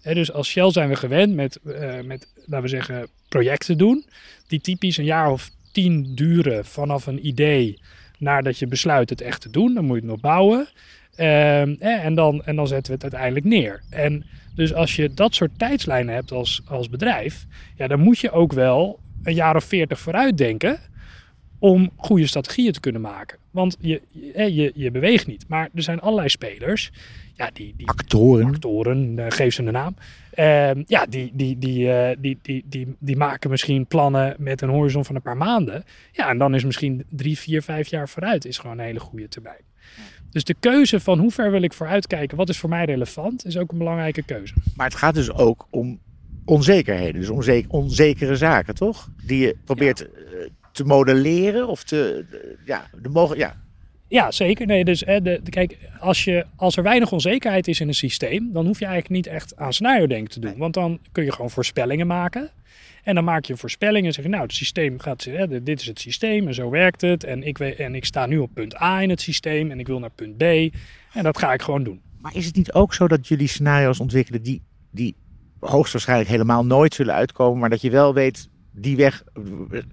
dus 0.02 0.32
als 0.32 0.48
Shell 0.48 0.70
zijn 0.70 0.88
we 0.88 0.96
gewend 0.96 1.34
met, 1.34 1.58
uh, 1.64 2.00
met, 2.00 2.28
laten 2.34 2.62
we 2.62 2.68
zeggen, 2.68 3.08
projecten 3.28 3.78
doen. 3.78 4.04
Die 4.46 4.60
typisch 4.60 4.96
een 4.96 5.04
jaar 5.04 5.30
of 5.30 5.50
tien 5.72 6.14
duren 6.14 6.64
vanaf 6.64 7.06
een 7.06 7.26
idee 7.26 7.78
naar 8.18 8.42
dat 8.42 8.58
je 8.58 8.66
besluit 8.66 9.10
het 9.10 9.20
echt 9.20 9.40
te 9.40 9.50
doen. 9.50 9.74
Dan 9.74 9.84
moet 9.84 9.94
je 9.94 10.02
het 10.02 10.10
nog 10.10 10.20
bouwen. 10.20 10.68
Ehm, 11.14 11.74
en, 11.78 12.14
dan, 12.14 12.44
en 12.44 12.56
dan 12.56 12.66
zetten 12.66 12.86
we 12.86 12.92
het 12.92 13.02
uiteindelijk 13.02 13.46
neer. 13.46 13.82
En 13.90 14.24
dus 14.54 14.74
als 14.74 14.96
je 14.96 15.14
dat 15.14 15.34
soort 15.34 15.58
tijdslijnen 15.58 16.14
hebt 16.14 16.32
als, 16.32 16.62
als 16.66 16.88
bedrijf, 16.88 17.46
ja, 17.76 17.86
dan 17.86 18.00
moet 18.00 18.18
je 18.18 18.30
ook 18.30 18.52
wel 18.52 19.00
een 19.22 19.34
jaar 19.34 19.56
of 19.56 19.64
veertig 19.64 19.98
vooruit 19.98 20.38
denken 20.38 20.80
om 21.58 21.90
goede 21.96 22.26
strategieën 22.26 22.72
te 22.72 22.80
kunnen 22.80 23.00
maken. 23.00 23.38
Want 23.50 23.76
je, 23.80 24.02
je, 24.34 24.72
je 24.74 24.90
beweegt 24.90 25.26
niet. 25.26 25.44
Maar 25.48 25.68
er 25.74 25.82
zijn 25.82 26.00
allerlei 26.00 26.28
spelers. 26.28 26.90
Ja, 27.34 27.50
die, 27.52 27.74
die 27.76 27.88
actoren. 27.88 28.46
Actoren, 28.46 29.18
uh, 29.18 29.24
geef 29.28 29.54
ze 29.54 29.62
een 29.62 29.72
naam. 29.72 29.94
Uh, 30.34 30.84
ja, 30.86 31.06
die, 31.06 31.30
die, 31.34 31.58
die, 31.58 31.86
uh, 31.86 32.08
die, 32.18 32.38
die, 32.42 32.64
die, 32.68 32.96
die 32.98 33.16
maken 33.16 33.50
misschien 33.50 33.86
plannen 33.86 34.36
met 34.38 34.62
een 34.62 34.68
horizon 34.68 35.04
van 35.04 35.14
een 35.14 35.22
paar 35.22 35.36
maanden. 35.36 35.84
Ja, 36.12 36.28
en 36.28 36.38
dan 36.38 36.54
is 36.54 36.64
misschien 36.64 37.04
drie, 37.08 37.38
vier, 37.38 37.62
vijf 37.62 37.88
jaar 37.88 38.08
vooruit 38.08 38.44
is 38.44 38.58
gewoon 38.58 38.78
een 38.78 38.84
hele 38.84 39.00
goede 39.00 39.28
termijn. 39.28 39.60
Dus 40.30 40.44
de 40.44 40.54
keuze 40.60 41.00
van 41.00 41.18
hoe 41.18 41.30
ver 41.30 41.50
wil 41.50 41.62
ik 41.62 41.72
vooruit 41.72 42.06
kijken, 42.06 42.36
wat 42.36 42.48
is 42.48 42.58
voor 42.58 42.68
mij 42.68 42.84
relevant, 42.84 43.46
is 43.46 43.56
ook 43.56 43.72
een 43.72 43.78
belangrijke 43.78 44.22
keuze. 44.22 44.54
Maar 44.76 44.86
het 44.86 44.96
gaat 44.96 45.14
dus 45.14 45.32
ook 45.32 45.66
om 45.70 45.98
onzekerheden, 46.44 47.20
dus 47.20 47.30
onzeker, 47.30 47.70
onzekere 47.70 48.36
zaken, 48.36 48.74
toch? 48.74 49.08
Die 49.26 49.40
je 49.40 49.56
probeert 49.64 49.98
ja. 49.98 50.06
Te 50.78 50.84
modelleren 50.84 51.68
of 51.68 51.84
te, 51.84 52.24
ja, 52.64 52.90
de 53.02 53.08
mogen, 53.08 53.36
ja. 53.36 53.56
Ja, 54.08 54.30
zeker. 54.30 54.66
Nee, 54.66 54.84
dus 54.84 55.00
hè, 55.00 55.22
de, 55.22 55.40
kijk, 55.50 55.78
als, 56.00 56.24
je, 56.24 56.46
als 56.56 56.76
er 56.76 56.82
weinig 56.82 57.12
onzekerheid 57.12 57.68
is 57.68 57.80
in 57.80 57.88
een 57.88 57.94
systeem, 57.94 58.52
dan 58.52 58.66
hoef 58.66 58.78
je 58.78 58.84
eigenlijk 58.84 59.14
niet 59.14 59.34
echt 59.34 59.56
aan 59.56 59.72
scenario 59.72 60.06
denken 60.06 60.30
te 60.30 60.40
doen. 60.40 60.56
Want 60.56 60.74
dan 60.74 60.98
kun 61.12 61.24
je 61.24 61.32
gewoon 61.32 61.50
voorspellingen 61.50 62.06
maken. 62.06 62.50
En 63.02 63.14
dan 63.14 63.24
maak 63.24 63.44
je 63.44 63.56
voorspellingen 63.56 64.06
en 64.06 64.12
zeg 64.12 64.24
je, 64.24 64.30
nou, 64.30 64.42
het 64.42 64.52
systeem 64.52 64.98
gaat, 64.98 65.24
hè, 65.24 65.62
dit 65.62 65.80
is 65.80 65.86
het 65.86 66.00
systeem 66.00 66.46
en 66.46 66.54
zo 66.54 66.70
werkt 66.70 67.00
het. 67.00 67.24
En 67.24 67.42
ik, 67.42 67.58
weet, 67.58 67.76
en 67.76 67.94
ik 67.94 68.04
sta 68.04 68.26
nu 68.26 68.38
op 68.38 68.50
punt 68.54 68.80
A 68.80 69.02
in 69.02 69.10
het 69.10 69.20
systeem 69.20 69.70
en 69.70 69.80
ik 69.80 69.86
wil 69.86 69.98
naar 69.98 70.10
punt 70.10 70.36
B. 70.36 70.42
En 71.12 71.22
dat 71.22 71.38
ga 71.38 71.52
ik 71.52 71.62
gewoon 71.62 71.82
doen. 71.82 72.00
Maar 72.20 72.36
is 72.36 72.46
het 72.46 72.56
niet 72.56 72.72
ook 72.72 72.94
zo 72.94 73.08
dat 73.08 73.28
jullie 73.28 73.48
scenario's 73.48 74.00
ontwikkelen 74.00 74.42
die, 74.42 74.62
die 74.90 75.14
hoogstwaarschijnlijk 75.60 76.30
helemaal 76.30 76.64
nooit 76.64 76.94
zullen 76.94 77.14
uitkomen, 77.14 77.58
maar 77.58 77.70
dat 77.70 77.80
je 77.80 77.90
wel 77.90 78.14
weet 78.14 78.48
die 78.80 78.96
weg. 78.96 79.22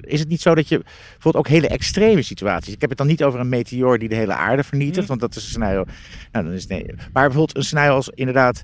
Is 0.02 0.20
het 0.20 0.30
niet 0.30 0.42
zo 0.42 0.56
dat 0.56 0.68
je 0.68 0.78
bijvoorbeeld 0.78 1.36
ook 1.36 1.48
hele 1.48 1.68
extreme 1.68 2.22
situaties. 2.22 2.74
Ik 2.74 2.82
heb 2.82 2.90
het 2.90 2.98
dan 2.98 3.08
niet 3.08 3.24
over 3.24 3.40
een 3.40 3.50
meteoor 3.50 4.00
die 4.00 4.10
de 4.10 4.16
hele 4.16 4.34
aarde 4.34 4.64
vernietigt, 4.64 5.02
mm. 5.02 5.08
want 5.08 5.20
dat 5.20 5.36
is 5.36 5.44
een 5.44 5.50
scenario. 5.50 5.84
Nou, 6.32 6.46
dan 6.46 6.54
is 6.54 6.68
nee. 6.68 6.86
Maar 6.86 7.28
bijvoorbeeld 7.28 7.58
een 7.58 7.64
scenario 7.64 7.94
als 7.94 8.10
inderdaad. 8.10 8.64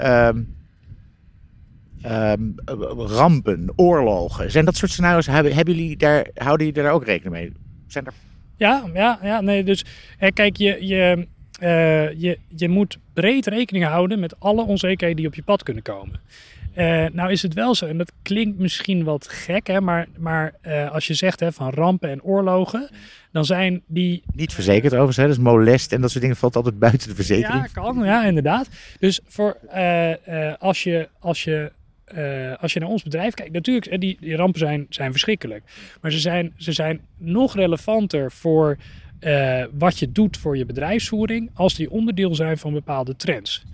Um, 0.00 0.58
um, 2.06 2.54
rampen, 2.96 3.72
oorlogen. 3.76 4.50
Zijn 4.50 4.64
dat 4.64 4.76
soort 4.76 4.90
scenario's? 4.90 5.26
Hebben, 5.26 5.54
hebben 5.54 5.74
jullie 5.74 5.96
daar, 5.96 6.26
houden 6.34 6.66
jullie 6.66 6.82
daar 6.82 6.92
ook 6.92 7.04
rekening 7.04 7.34
mee? 7.34 7.52
Zijn 7.86 8.06
er... 8.06 8.12
Ja, 8.56 8.84
ja, 8.94 9.18
ja, 9.22 9.40
nee. 9.40 9.64
Dus 9.64 9.84
kijk, 10.34 10.56
je, 10.56 10.86
je, 10.86 11.26
uh, 11.62 12.20
je, 12.20 12.38
je 12.56 12.68
moet 12.68 12.98
breed 13.12 13.46
rekening 13.46 13.84
houden 13.84 14.20
met 14.20 14.40
alle 14.40 14.64
onzekerheden 14.64 15.16
die 15.16 15.26
op 15.26 15.34
je 15.34 15.42
pad 15.42 15.62
kunnen 15.62 15.82
komen. 15.82 16.20
Uh, 16.80 17.06
nou 17.12 17.30
is 17.30 17.42
het 17.42 17.54
wel 17.54 17.74
zo, 17.74 17.86
en 17.86 17.98
dat 17.98 18.12
klinkt 18.22 18.58
misschien 18.58 19.04
wat 19.04 19.28
gek, 19.28 19.66
hè, 19.66 19.80
maar, 19.80 20.06
maar 20.18 20.54
uh, 20.66 20.90
als 20.90 21.06
je 21.06 21.14
zegt 21.14 21.40
hè, 21.40 21.52
van 21.52 21.70
rampen 21.70 22.10
en 22.10 22.22
oorlogen, 22.22 22.90
dan 23.32 23.44
zijn 23.44 23.82
die... 23.86 24.22
Niet 24.34 24.52
verzekerd 24.52 24.92
overigens, 24.92 25.16
hè? 25.16 25.26
dus 25.26 25.38
molest 25.38 25.92
en 25.92 26.00
dat 26.00 26.10
soort 26.10 26.22
dingen 26.22 26.38
valt 26.38 26.56
altijd 26.56 26.78
buiten 26.78 27.08
de 27.08 27.14
verzekering. 27.14 27.62
Ja, 27.62 27.82
kan, 27.82 28.04
ja, 28.04 28.24
inderdaad. 28.24 28.68
Dus 28.98 29.20
voor, 29.26 29.56
uh, 29.74 30.12
als, 30.58 30.82
je, 30.82 31.08
als, 31.18 31.44
je, 31.44 31.72
als 32.60 32.72
je 32.72 32.80
naar 32.80 32.88
ons 32.88 33.02
bedrijf 33.02 33.34
kijkt, 33.34 33.52
natuurlijk, 33.52 34.00
die, 34.00 34.16
die 34.20 34.36
rampen 34.36 34.60
zijn, 34.60 34.86
zijn 34.88 35.10
verschrikkelijk, 35.10 35.64
maar 36.00 36.10
ze 36.10 36.18
zijn, 36.18 36.52
ze 36.56 36.72
zijn 36.72 37.00
nog 37.16 37.54
relevanter 37.54 38.32
voor 38.32 38.76
uh, 39.20 39.64
wat 39.78 39.98
je 39.98 40.12
doet 40.12 40.36
voor 40.36 40.56
je 40.56 40.66
bedrijfsvoering 40.66 41.50
als 41.54 41.74
die 41.74 41.90
onderdeel 41.90 42.34
zijn 42.34 42.58
van 42.58 42.72
bepaalde 42.72 43.16
trends. 43.16 43.64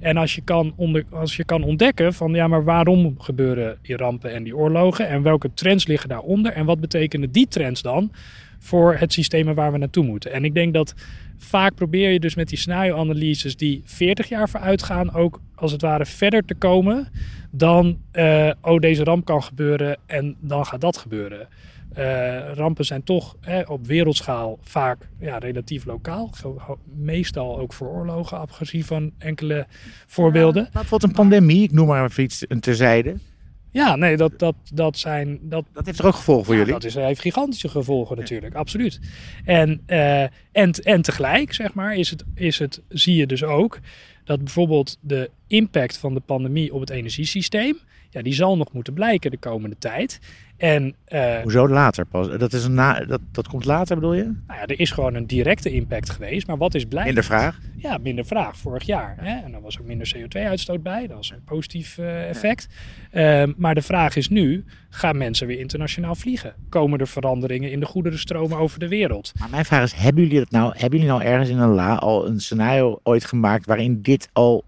En 0.00 0.16
als 0.16 0.34
je, 0.34 0.40
kan 0.40 0.72
onder, 0.76 1.04
als 1.10 1.36
je 1.36 1.44
kan 1.44 1.62
ontdekken 1.62 2.14
van 2.14 2.32
ja, 2.34 2.48
maar 2.48 2.64
waarom 2.64 3.14
gebeuren 3.18 3.78
die 3.82 3.96
rampen 3.96 4.32
en 4.32 4.42
die 4.42 4.56
oorlogen 4.56 5.08
en 5.08 5.22
welke 5.22 5.50
trends 5.54 5.86
liggen 5.86 6.08
daaronder 6.08 6.52
en 6.52 6.64
wat 6.64 6.80
betekenen 6.80 7.30
die 7.30 7.48
trends 7.48 7.82
dan 7.82 8.12
voor 8.58 8.94
het 8.94 9.12
systeem 9.12 9.54
waar 9.54 9.72
we 9.72 9.78
naartoe 9.78 10.04
moeten. 10.04 10.32
En 10.32 10.44
ik 10.44 10.54
denk 10.54 10.74
dat 10.74 10.94
vaak 11.36 11.74
probeer 11.74 12.10
je 12.10 12.20
dus 12.20 12.34
met 12.34 12.48
die 12.48 12.58
scenario-analyses 12.58 13.56
die 13.56 13.82
40 13.84 14.28
jaar 14.28 14.48
vooruit 14.48 14.82
gaan 14.82 15.12
ook 15.12 15.40
als 15.54 15.72
het 15.72 15.82
ware 15.82 16.06
verder 16.06 16.44
te 16.44 16.54
komen 16.54 17.08
dan 17.50 17.98
uh, 18.12 18.50
oh 18.62 18.78
deze 18.78 19.04
ramp 19.04 19.24
kan 19.24 19.42
gebeuren 19.42 19.96
en 20.06 20.36
dan 20.40 20.66
gaat 20.66 20.80
dat 20.80 20.96
gebeuren. 20.96 21.48
Uh, 21.98 22.52
rampen 22.54 22.84
zijn 22.84 23.02
toch 23.02 23.36
op 23.66 23.86
wereldschaal 23.86 24.58
vaak 24.62 25.08
ja, 25.20 25.38
relatief 25.38 25.84
lokaal. 25.84 26.30
Meestal 26.94 27.58
ook 27.58 27.72
voor 27.72 27.88
oorlogen, 27.88 28.38
afgezien 28.38 28.84
van 28.84 29.12
enkele 29.18 29.66
voorbeelden. 30.06 30.62
Ja, 30.62 30.70
bijvoorbeeld 30.72 31.10
een 31.10 31.16
pandemie, 31.16 31.62
ik 31.62 31.72
noem 31.72 31.86
maar 31.86 32.04
even 32.04 32.22
iets 32.22 32.44
terzijde. 32.60 33.16
Ja, 33.76 33.96
nee, 33.96 34.16
dat, 34.16 34.38
dat, 34.38 34.54
dat 34.72 34.98
zijn. 34.98 35.38
Dat, 35.42 35.64
dat 35.72 35.86
heeft 35.86 35.98
er 35.98 36.06
ook 36.06 36.14
gevolgen 36.14 36.44
voor 36.44 36.54
jullie? 36.54 36.72
Dat 36.72 36.84
is, 36.84 36.94
heeft 36.94 37.20
gigantische 37.20 37.68
gevolgen 37.68 38.16
natuurlijk, 38.16 38.54
absoluut. 38.54 39.00
En, 39.44 39.82
uh, 39.86 40.22
en, 40.52 40.70
en 40.82 41.02
tegelijk, 41.02 41.54
zeg 41.54 41.74
maar, 41.74 41.94
is 41.94 42.10
het, 42.10 42.24
is 42.34 42.58
het, 42.58 42.82
zie 42.88 43.16
je 43.16 43.26
dus 43.26 43.44
ook 43.44 43.78
dat 44.24 44.38
bijvoorbeeld 44.38 44.98
de 45.00 45.30
impact 45.46 45.96
van 45.98 46.14
de 46.14 46.20
pandemie 46.20 46.74
op 46.74 46.80
het 46.80 46.90
energiesysteem 46.90 47.78
ja, 48.16 48.22
die 48.22 48.34
zal 48.34 48.56
nog 48.56 48.72
moeten 48.72 48.94
blijken 48.94 49.30
de 49.30 49.36
komende 49.36 49.76
tijd. 49.78 50.20
En, 50.56 50.94
uh, 51.08 51.40
Hoezo 51.42 51.68
later 51.68 52.06
pas? 52.06 52.38
Dat, 52.38 52.52
is 52.52 52.64
een 52.64 52.74
na, 52.74 53.00
dat, 53.00 53.20
dat 53.32 53.48
komt 53.48 53.64
later 53.64 53.94
bedoel 53.94 54.14
je? 54.14 54.22
Nou 54.22 54.60
ja, 54.60 54.66
er 54.66 54.80
is 54.80 54.90
gewoon 54.90 55.14
een 55.14 55.26
directe 55.26 55.70
impact 55.70 56.10
geweest. 56.10 56.46
Maar 56.46 56.56
wat 56.56 56.74
is 56.74 56.84
blijkbaar? 56.84 57.14
Minder 57.14 57.24
vraag? 57.24 57.58
Ja, 57.76 57.98
minder 57.98 58.26
vraag 58.26 58.56
vorig 58.56 58.82
jaar. 58.82 59.16
Hè? 59.20 59.44
En 59.44 59.52
dan 59.52 59.62
was 59.62 59.80
ook 59.80 59.86
minder 59.86 60.14
CO2-uitstoot 60.16 60.82
bij. 60.82 61.06
Dat 61.06 61.16
was 61.16 61.30
een 61.30 61.44
positief 61.44 61.98
uh, 61.98 62.28
effect. 62.28 62.68
Ja. 63.12 63.42
Uh, 63.42 63.52
maar 63.56 63.74
de 63.74 63.82
vraag 63.82 64.16
is 64.16 64.28
nu, 64.28 64.64
gaan 64.88 65.16
mensen 65.16 65.46
weer 65.46 65.58
internationaal 65.58 66.14
vliegen? 66.14 66.54
Komen 66.68 66.98
er 66.98 67.08
veranderingen 67.08 67.70
in 67.70 67.80
de 67.80 67.86
goederenstromen 67.86 68.58
over 68.58 68.78
de 68.78 68.88
wereld? 68.88 69.32
Maar 69.38 69.50
mijn 69.50 69.64
vraag 69.64 69.82
is, 69.82 69.92
hebben 69.92 70.22
jullie, 70.22 70.38
dat 70.38 70.50
nou, 70.50 70.72
hebben 70.72 70.98
jullie 70.98 71.14
nou 71.14 71.22
ergens 71.22 71.48
in 71.48 71.58
een 71.58 71.74
la 71.74 71.94
al 71.94 72.26
een 72.26 72.40
scenario 72.40 73.00
ooit 73.02 73.24
gemaakt 73.24 73.66
waarin 73.66 74.02
dit 74.02 74.28
al, 74.32 74.64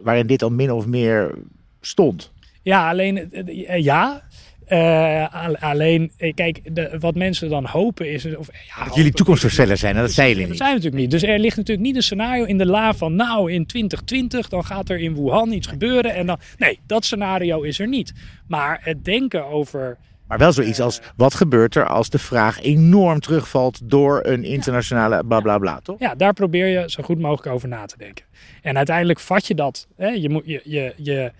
waarin 0.00 0.26
dit 0.26 0.42
al 0.42 0.50
min 0.50 0.72
of 0.72 0.86
meer 0.86 1.34
stond? 1.80 2.34
Ja, 2.66 2.90
alleen 2.90 3.32
eh, 3.32 3.82
ja. 3.82 4.22
Uh, 4.68 5.62
alleen, 5.62 6.12
eh, 6.16 6.34
kijk, 6.34 6.74
de, 6.74 6.96
wat 7.00 7.14
mensen 7.14 7.48
dan 7.48 7.66
hopen 7.66 8.12
is... 8.12 8.36
Of, 8.36 8.48
ja, 8.76 8.84
dat 8.84 8.94
jullie 8.94 9.12
toekomstvoorspellers 9.12 9.80
zijn, 9.80 9.94
dat 9.94 10.10
zijn 10.10 10.28
jullie 10.28 10.42
niet. 10.42 10.48
Dat 10.48 10.58
zijn 10.58 10.70
we 10.70 10.76
natuurlijk 10.76 11.02
niet. 11.02 11.10
Dus 11.10 11.22
er 11.22 11.38
ligt 11.38 11.56
natuurlijk 11.56 11.86
niet 11.86 11.96
een 11.96 12.02
scenario 12.02 12.44
in 12.44 12.58
de 12.58 12.66
la 12.66 12.94
van... 12.94 13.14
nou, 13.14 13.52
in 13.52 13.66
2020 13.66 14.48
dan 14.48 14.64
gaat 14.64 14.88
er 14.88 14.98
in 14.98 15.14
Wuhan 15.14 15.52
iets 15.52 15.66
gebeuren. 15.66 16.14
En 16.14 16.26
dan, 16.26 16.38
nee, 16.58 16.78
dat 16.86 17.04
scenario 17.04 17.62
is 17.62 17.78
er 17.78 17.88
niet. 17.88 18.12
Maar 18.48 18.80
het 18.82 19.04
denken 19.04 19.46
over... 19.46 19.96
Maar 20.28 20.38
wel 20.38 20.52
zoiets 20.52 20.80
als, 20.80 21.00
wat 21.16 21.34
gebeurt 21.34 21.74
er 21.74 21.86
als 21.86 22.10
de 22.10 22.18
vraag 22.18 22.62
enorm 22.62 23.20
terugvalt 23.20 23.80
door 23.90 24.20
een 24.24 24.44
internationale 24.44 25.24
bla 25.24 25.40
bla 25.40 25.58
bla, 25.58 25.80
toch? 25.80 25.98
Ja, 25.98 26.14
daar 26.14 26.32
probeer 26.32 26.66
je 26.66 26.90
zo 26.90 27.02
goed 27.02 27.18
mogelijk 27.18 27.54
over 27.54 27.68
na 27.68 27.86
te 27.86 27.98
denken. 27.98 28.24
En 28.62 28.76
uiteindelijk 28.76 29.20
vat 29.20 29.46
je 29.46 29.54
dat. 29.54 29.86
Hè? 29.96 30.08
Je, 30.08 30.28
moet, 30.28 30.42
je, 30.46 30.60
je, 30.64 30.92
je, 30.96 31.32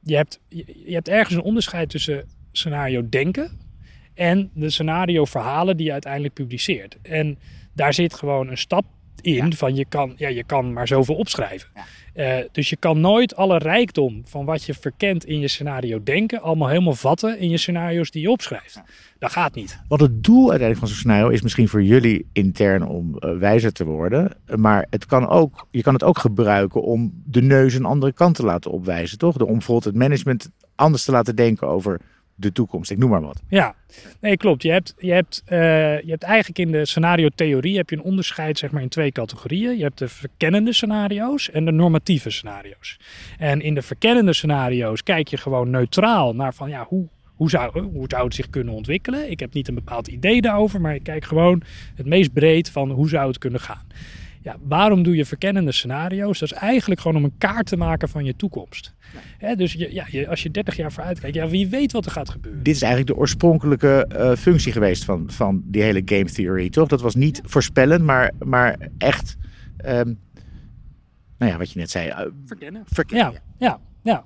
je, 0.00 0.16
hebt, 0.16 0.40
je, 0.48 0.92
hebt 0.92 1.08
ergens 1.08 1.34
een 1.34 1.42
onderscheid 1.42 1.90
tussen 1.90 2.28
scenario 2.52 3.08
denken 3.08 3.50
en 4.14 4.50
de 4.54 4.70
scenario 4.70 5.24
verhalen 5.24 5.76
die 5.76 5.86
je 5.86 5.92
uiteindelijk 5.92 6.34
publiceert. 6.34 6.96
En 7.02 7.38
daar 7.72 7.94
zit 7.94 8.14
gewoon 8.14 8.48
een 8.48 8.58
stap 8.58 8.84
in 9.20 9.52
van 9.52 9.74
je 9.74 9.84
kan, 9.88 10.12
ja, 10.16 10.28
je 10.28 10.44
kan 10.44 10.72
maar 10.72 10.88
zoveel 10.88 11.14
opschrijven. 11.14 11.68
Uh, 12.14 12.36
dus 12.52 12.68
je 12.68 12.76
kan 12.76 13.00
nooit 13.00 13.36
alle 13.36 13.58
rijkdom 13.58 14.22
van 14.24 14.44
wat 14.44 14.64
je 14.64 14.74
verkent 14.74 15.24
in 15.24 15.38
je 15.38 15.48
scenario 15.48 16.02
denken, 16.02 16.40
allemaal 16.40 16.68
helemaal 16.68 16.94
vatten 16.94 17.38
in 17.38 17.48
je 17.50 17.56
scenario's 17.56 18.10
die 18.10 18.22
je 18.22 18.30
opschrijft. 18.30 18.82
Dat 19.18 19.32
gaat 19.32 19.54
niet. 19.54 19.80
Wat 19.88 20.00
het 20.00 20.24
doel 20.24 20.50
uiteindelijk 20.50 20.78
van 20.78 20.88
zo'n 20.88 20.96
scenario 20.96 21.28
is 21.28 21.42
misschien 21.42 21.68
voor 21.68 21.82
jullie 21.82 22.26
intern 22.32 22.86
om 22.86 23.16
uh, 23.18 23.38
wijzer 23.38 23.72
te 23.72 23.84
worden. 23.84 24.36
Maar 24.56 24.86
het 24.90 25.06
kan 25.06 25.28
ook, 25.28 25.66
je 25.70 25.82
kan 25.82 25.92
het 25.92 26.04
ook 26.04 26.18
gebruiken 26.18 26.82
om 26.82 27.22
de 27.24 27.42
neus 27.42 27.74
een 27.74 27.84
andere 27.84 28.12
kant 28.12 28.34
te 28.34 28.44
laten 28.44 28.70
opwijzen, 28.70 29.18
toch? 29.18 29.36
Om 29.36 29.52
bijvoorbeeld 29.52 29.84
het 29.84 29.96
management 29.96 30.50
anders 30.74 31.04
te 31.04 31.10
laten 31.12 31.36
denken 31.36 31.68
over 31.68 32.00
de 32.38 32.52
toekomst. 32.52 32.90
Ik 32.90 32.98
noem 32.98 33.10
maar 33.10 33.20
wat. 33.20 33.42
Ja, 33.48 33.74
nee, 34.20 34.36
klopt. 34.36 34.62
Je 34.62 34.70
hebt, 34.70 34.94
je 34.98 35.12
hebt, 35.12 35.42
uh, 35.48 35.58
je 36.00 36.10
hebt 36.10 36.22
eigenlijk 36.22 36.58
in 36.58 36.72
de 36.72 36.86
scenario-theorie 36.86 37.76
heb 37.76 37.90
je 37.90 37.96
een 37.96 38.02
onderscheid 38.02 38.58
zeg 38.58 38.70
maar, 38.70 38.82
in 38.82 38.88
twee 38.88 39.12
categorieën. 39.12 39.76
Je 39.76 39.82
hebt 39.82 39.98
de 39.98 40.08
verkennende 40.08 40.72
scenario's 40.72 41.50
en 41.50 41.64
de 41.64 41.72
normatieve 41.72 42.30
scenario's. 42.30 42.98
En 43.38 43.60
in 43.60 43.74
de 43.74 43.82
verkennende 43.82 44.32
scenario's 44.32 45.02
kijk 45.02 45.28
je 45.28 45.36
gewoon 45.36 45.70
neutraal 45.70 46.34
naar 46.34 46.54
van 46.54 46.68
ja, 46.68 46.84
hoe, 46.88 47.08
hoe 47.34 47.50
zou, 47.50 47.80
hoe 47.80 48.04
zou 48.08 48.24
het 48.24 48.34
zich 48.34 48.50
kunnen 48.50 48.74
ontwikkelen. 48.74 49.30
Ik 49.30 49.40
heb 49.40 49.52
niet 49.52 49.68
een 49.68 49.74
bepaald 49.74 50.08
idee 50.08 50.40
daarover, 50.40 50.80
maar 50.80 50.94
ik 50.94 51.02
kijk 51.02 51.24
gewoon 51.24 51.62
het 51.94 52.06
meest 52.06 52.32
breed 52.32 52.70
van 52.70 52.90
hoe 52.90 53.08
zou 53.08 53.28
het 53.28 53.38
kunnen 53.38 53.60
gaan. 53.60 53.86
Ja, 54.42 54.56
waarom 54.62 55.02
doe 55.02 55.16
je 55.16 55.24
verkennende 55.24 55.72
scenario's? 55.72 56.38
Dat 56.38 56.52
is 56.52 56.58
eigenlijk 56.58 57.00
gewoon 57.00 57.16
om 57.16 57.24
een 57.24 57.38
kaart 57.38 57.66
te 57.66 57.76
maken 57.76 58.08
van 58.08 58.24
je 58.24 58.36
toekomst. 58.36 58.94
dus 59.56 59.72
je, 59.72 59.94
ja, 59.94 60.06
je, 60.10 60.28
als 60.28 60.42
je 60.42 60.50
30 60.50 60.76
jaar 60.76 60.92
vooruit 60.92 61.20
kijkt, 61.20 61.36
ja, 61.36 61.48
wie 61.48 61.68
weet 61.68 61.92
wat 61.92 62.04
er 62.04 62.10
gaat 62.10 62.28
gebeuren. 62.28 62.62
Dit 62.62 62.74
is 62.74 62.82
eigenlijk 62.82 63.12
de 63.12 63.18
oorspronkelijke 63.18 64.10
uh, 64.12 64.34
functie 64.34 64.72
geweest 64.72 65.04
van, 65.04 65.30
van 65.30 65.62
die 65.64 65.82
hele 65.82 66.02
game 66.04 66.24
theory, 66.24 66.70
toch? 66.70 66.88
Dat 66.88 67.00
was 67.00 67.14
niet 67.14 67.40
voorspellen, 67.44 68.04
maar, 68.04 68.32
maar 68.44 68.76
echt, 68.98 69.36
um, 69.86 70.18
nou 71.38 71.52
ja, 71.52 71.58
wat 71.58 71.72
je 71.72 71.78
net 71.78 71.90
zei. 71.90 72.08
Uh, 72.08 72.20
verkennen. 72.44 72.82
verkennen. 72.86 73.32
Ja, 73.32 73.40
ja. 73.58 73.80
ja. 74.02 74.24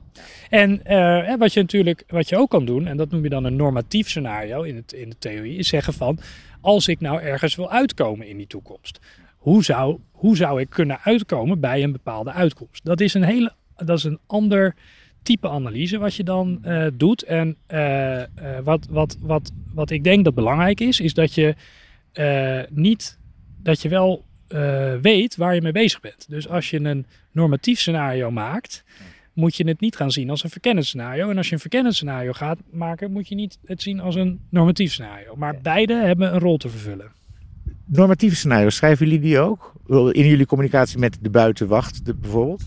En 0.49 0.81
uh, 0.87 1.37
wat 1.39 1.53
je 1.53 1.61
natuurlijk, 1.61 2.05
wat 2.09 2.29
je 2.29 2.37
ook 2.37 2.51
kan 2.51 2.65
doen, 2.65 2.87
en 2.87 2.97
dat 2.97 3.11
noem 3.11 3.23
je 3.23 3.29
dan 3.29 3.45
een 3.45 3.57
normatief 3.57 4.09
scenario 4.09 4.63
in, 4.63 4.77
het, 4.77 4.93
in 4.93 5.09
de 5.09 5.19
theorie, 5.19 5.59
is 5.59 5.69
zeggen 5.69 5.93
van, 5.93 6.19
als 6.61 6.89
ik 6.89 7.01
nou 7.01 7.21
ergens 7.21 7.55
wil 7.55 7.71
uitkomen 7.71 8.29
in 8.29 8.37
die 8.37 8.47
toekomst, 8.47 9.01
hoe 9.43 9.65
zou, 9.65 9.99
hoe 10.11 10.37
zou 10.37 10.61
ik 10.61 10.71
kunnen 10.71 11.01
uitkomen 11.01 11.61
bij 11.61 11.83
een 11.83 11.93
bepaalde 11.93 12.33
uitkomst? 12.33 12.85
Dat 12.85 13.01
is 13.01 13.15
een 13.15 13.23
hele, 13.23 13.53
dat 13.77 13.99
is 13.99 14.05
een 14.05 14.19
ander 14.27 14.75
type 15.23 15.49
analyse 15.49 15.99
wat 15.99 16.15
je 16.15 16.25
dan 16.25 16.63
uh, 16.65 16.87
doet. 16.95 17.23
En 17.23 17.57
uh, 17.69 18.19
uh, 18.19 18.25
wat, 18.63 18.87
wat, 18.91 19.17
wat, 19.21 19.51
wat 19.75 19.91
ik 19.91 20.05
denk 20.05 20.25
dat 20.25 20.35
belangrijk 20.35 20.81
is, 20.81 21.01
is 21.01 21.15
dat 21.15 21.35
je 21.35 21.55
niet, 22.71 23.19
dat 23.63 23.83
je 23.83 23.89
wel 23.89 24.25
weet 25.01 25.37
waar 25.37 25.55
je 25.55 25.63
mee 25.63 25.73
bezig 25.73 26.01
bent. 26.01 26.27
Dus 26.29 26.49
als 26.49 26.71
je 26.71 26.81
een 26.81 27.07
normatief 27.31 27.79
scenario 27.79 28.31
maakt, 28.31 28.85
moet 29.33 29.57
je 29.57 29.69
het 29.69 29.81
niet 29.81 29.97
gaan 29.97 30.11
zien 30.11 30.31
als 30.31 30.45
een 30.45 30.51
verkennend 30.51 30.87
scenario. 30.87 31.31
En 31.31 31.37
als 31.37 31.49
je 31.49 31.55
een 31.55 31.61
verkennend 31.61 31.95
scenario 31.95 32.33
gaat 32.33 32.59
maken, 32.71 33.13
moet 33.13 33.29
je 33.29 33.35
niet 33.35 33.59
het 33.65 33.83
zien 33.83 34.01
als 34.01 34.15
een 34.15 34.41
normatief 34.49 34.93
scenario. 34.93 35.37
Maar 35.37 35.61
beide 35.63 35.95
hebben 35.95 36.35
een 36.35 36.41
rol 36.41 36.57
te 36.57 36.69
vervullen 36.69 37.22
normatieve 37.85 38.37
scenario's, 38.37 38.77
schrijven 38.77 39.07
jullie 39.07 39.21
die 39.21 39.39
ook? 39.39 39.73
In 39.89 40.27
jullie 40.27 40.47
communicatie 40.47 40.99
met 40.99 41.19
de 41.21 41.31
buitenwacht 41.31 42.21
bijvoorbeeld? 42.21 42.63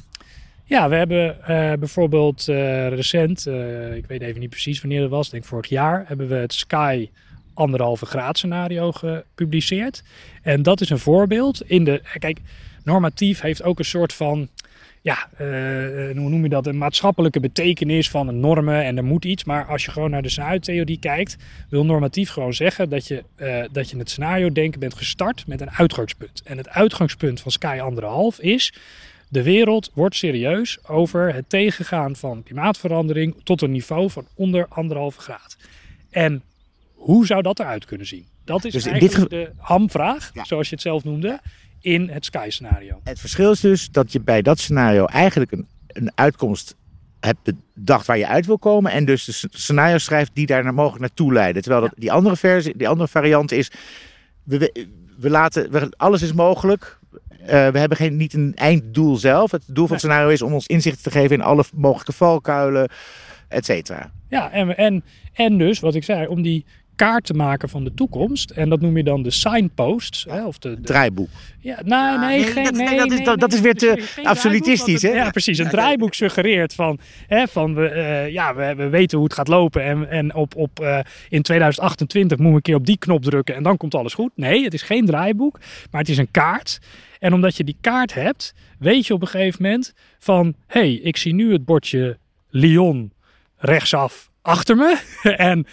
Ja, 0.64 0.90
we 0.90 0.96
hebben 0.96 1.38
uh, 1.42 1.74
bijvoorbeeld 1.74 2.48
uh, 2.48 2.88
recent, 2.88 3.48
uh, 3.48 3.96
ik 3.96 4.06
weet 4.06 4.22
even 4.22 4.40
niet 4.40 4.50
precies 4.50 4.82
wanneer 4.82 5.02
dat 5.02 5.10
was, 5.10 5.30
denk 5.30 5.46
vorig 5.46 5.70
jaar, 5.70 6.04
hebben 6.08 6.28
we 6.28 6.36
het 6.36 6.54
Sky 6.54 7.10
anderhalve 7.54 8.06
graad 8.06 8.38
scenario 8.38 8.92
gepubliceerd. 8.92 10.04
En 10.42 10.64
dat 10.64 10.82
is 10.82 10.90
een 10.90 11.00
voorbeeld 11.00 11.62
in 11.70 11.84
de. 11.84 12.02
Kijk, 12.18 12.40
normatief 12.84 13.42
heeft 13.42 13.64
ook 13.64 13.80
een 13.80 13.86
soort 13.86 14.14
van 14.14 14.50
ja, 15.06 15.30
uh, 15.42 16.18
hoe 16.18 16.30
noem 16.30 16.44
je 16.44 16.50
dat, 16.50 16.68
een 16.68 16.78
maatschappelijke 16.78 17.40
betekenis 17.40 18.10
van 18.10 18.40
normen 18.40 18.84
en 18.84 18.98
er 18.98 19.04
moet 19.04 19.26
iets. 19.26 19.44
Maar 19.44 19.66
als 19.66 19.86
je 19.86 19.92
gewoon 19.92 20.10
naar 20.10 20.22
de 20.22 20.30
scenario-theorie 20.30 21.00
kijkt, 21.00 21.38
wil 21.70 21.86
normatief 21.86 22.30
gewoon 22.30 22.54
zeggen 22.54 22.90
dat 22.90 23.08
je, 23.08 23.24
uh, 23.38 23.64
dat 23.72 23.90
je 23.90 23.98
het 23.98 24.10
scenario 24.10 24.52
denken 24.52 24.80
bent 24.80 24.94
gestart 24.94 25.48
met 25.48 25.62
een 25.62 25.72
uitgangspunt. 25.72 26.42
En 26.46 26.58
het 26.58 26.70
uitgangspunt 26.70 27.42
van 27.42 27.52
Sky 27.52 27.80
anderhalf 27.82 28.40
is, 28.40 28.74
de 29.30 29.44
wereld 29.44 29.92
wordt 29.94 30.16
serieus 30.16 30.88
over 30.88 31.34
het 31.34 31.50
tegengaan 31.50 32.16
van 32.16 32.44
klimaatverandering 32.44 33.36
tot 33.44 33.62
een 33.62 33.72
niveau 33.72 34.10
van 34.10 34.28
onder 34.36 34.68
anderhalve 34.70 35.20
graad. 35.20 35.58
En 36.10 36.42
hoe 36.94 37.26
zou 37.26 37.42
dat 37.42 37.60
eruit 37.60 37.86
kunnen 37.86 38.08
zien? 38.08 38.26
Dat 38.46 38.66
is 38.66 38.74
dus 38.74 38.86
eigenlijk 38.86 39.30
de 39.30 39.52
hamvraag, 39.58 40.32
zoals 40.44 40.70
je 40.70 40.74
het 40.76 40.84
zelf 40.84 41.04
noemde 41.04 41.40
in 41.86 42.10
het 42.10 42.26
Sky-scenario. 42.26 43.00
Het 43.04 43.20
verschil 43.20 43.52
is 43.52 43.60
dus 43.60 43.90
dat 43.92 44.12
je 44.12 44.20
bij 44.20 44.42
dat 44.42 44.60
scenario 44.60 45.06
eigenlijk 45.06 45.52
een, 45.52 45.68
een 45.88 46.12
uitkomst 46.16 46.76
hebt 47.20 47.52
bedacht 47.74 48.06
waar 48.06 48.18
je 48.18 48.28
uit 48.28 48.46
wil 48.46 48.60
komen. 48.60 48.92
En 48.92 49.06
dus 49.06 49.26
de 49.26 49.48
scenario 49.52 49.98
schrijft 49.98 50.32
die 50.34 50.46
daar 50.46 50.64
naar 50.64 50.74
mogelijk 50.74 51.02
naartoe 51.02 51.34
leiden. 51.34 51.62
Terwijl 51.62 51.84
dat, 51.84 51.94
die, 51.96 52.12
andere 52.12 52.36
versie, 52.36 52.78
die 52.78 52.88
andere 52.88 53.08
variant 53.08 53.52
is, 53.52 53.72
we, 54.44 54.88
we 55.18 55.30
laten, 55.30 55.72
we, 55.72 55.94
alles 55.98 56.22
is 56.22 56.34
mogelijk. 56.34 57.00
Uh, 57.42 57.48
we 57.48 57.80
hebben 57.80 57.98
geen, 57.98 58.18
niet 58.18 58.34
een 58.34 58.52
einddoel 58.56 59.16
zelf. 59.16 59.52
Het 59.52 59.64
doel 59.66 59.86
van 59.86 59.96
het 59.96 60.06
scenario 60.06 60.30
is 60.30 60.42
om 60.42 60.54
ons 60.54 60.68
inzicht 60.68 61.04
te 61.04 61.12
geven 61.12 61.36
in 61.36 61.42
alle 61.42 61.64
mogelijke 61.74 62.14
valkuilen, 62.14 62.90
et 63.48 63.66
cetera. 63.66 64.12
Ja, 64.30 64.52
en, 64.52 64.78
en, 64.78 65.04
en 65.34 65.58
dus 65.58 65.80
wat 65.80 65.96
ik 65.96 66.04
zei, 66.04 66.28
om 66.28 66.42
die 66.42 66.66
kaart 66.96 67.26
te 67.26 67.34
maken 67.34 67.70
van 67.70 67.84
de 67.84 67.94
toekomst. 67.94 68.50
En 68.50 68.70
dat 68.70 68.82
noem 68.82 68.98
je 68.98 69.04
dan 69.04 69.24
de 69.24 69.32
signposts. 69.32 70.26
Hè, 70.30 70.46
of 70.46 70.58
de, 70.58 70.82
Draaiboek. 70.82 71.30
Ja, 71.60 71.80
nou, 71.84 72.20
nee, 72.20 72.44
geen, 72.44 72.64
dat, 72.64 72.74
nee, 72.74 72.98
dat, 72.98 73.12
is, 73.12 73.24
dat, 73.24 73.40
dat 73.40 73.54
is 73.54 73.60
weer 73.60 73.76
te 73.76 74.04
absolutistisch. 74.24 75.02
Hè? 75.02 75.10
Ja, 75.10 75.30
precies. 75.30 75.58
Een 75.58 75.70
draaiboek 75.70 76.14
suggereert 76.14 76.74
van, 76.74 77.00
hè, 77.28 77.48
van 77.48 77.76
we, 77.76 77.92
uh, 77.96 78.30
ja, 78.30 78.56
we, 78.56 78.76
we 78.76 78.90
weten 78.90 79.18
hoe 79.18 79.28
het 79.28 79.36
gaat 79.36 79.48
lopen. 79.48 79.84
En, 79.84 80.10
en 80.10 80.36
op, 80.36 80.56
op, 80.56 80.80
uh, 80.82 81.00
in 81.30 81.42
2028 81.42 82.38
moeten 82.38 82.52
we 82.52 82.58
een 82.58 82.62
keer 82.62 82.76
op 82.76 82.86
die 82.86 82.98
knop 82.98 83.24
drukken 83.24 83.56
en 83.56 83.64
dan 83.64 83.78
komt 83.78 83.96
alles 83.96 84.14
goed. 84.14 84.32
Nee, 84.36 84.64
het 84.64 84.74
is 84.74 84.82
geen 84.82 85.06
draaiboek, 85.06 85.60
maar 85.92 86.02
het 86.02 86.10
is 86.10 86.18
een 86.18 86.32
kaart. 86.32 86.80
En 87.20 87.34
omdat 87.34 87.58
je 87.58 87.64
die 87.64 87.78
kaart 87.82 88.14
hebt, 88.14 88.54
weet 88.80 89.08
je 89.08 89.14
op 89.14 89.22
een 89.22 89.28
gegeven 89.28 89.64
moment 89.64 89.94
van... 90.20 90.56
hé, 90.68 90.80
hey, 90.80 90.94
ik 90.94 91.18
zie 91.18 91.34
nu 91.34 91.52
het 91.52 91.66
bordje 91.66 92.18
Lyon 92.50 93.12
rechtsaf 93.58 94.30
achter 94.42 94.76
me. 94.76 94.98
en 95.50 95.66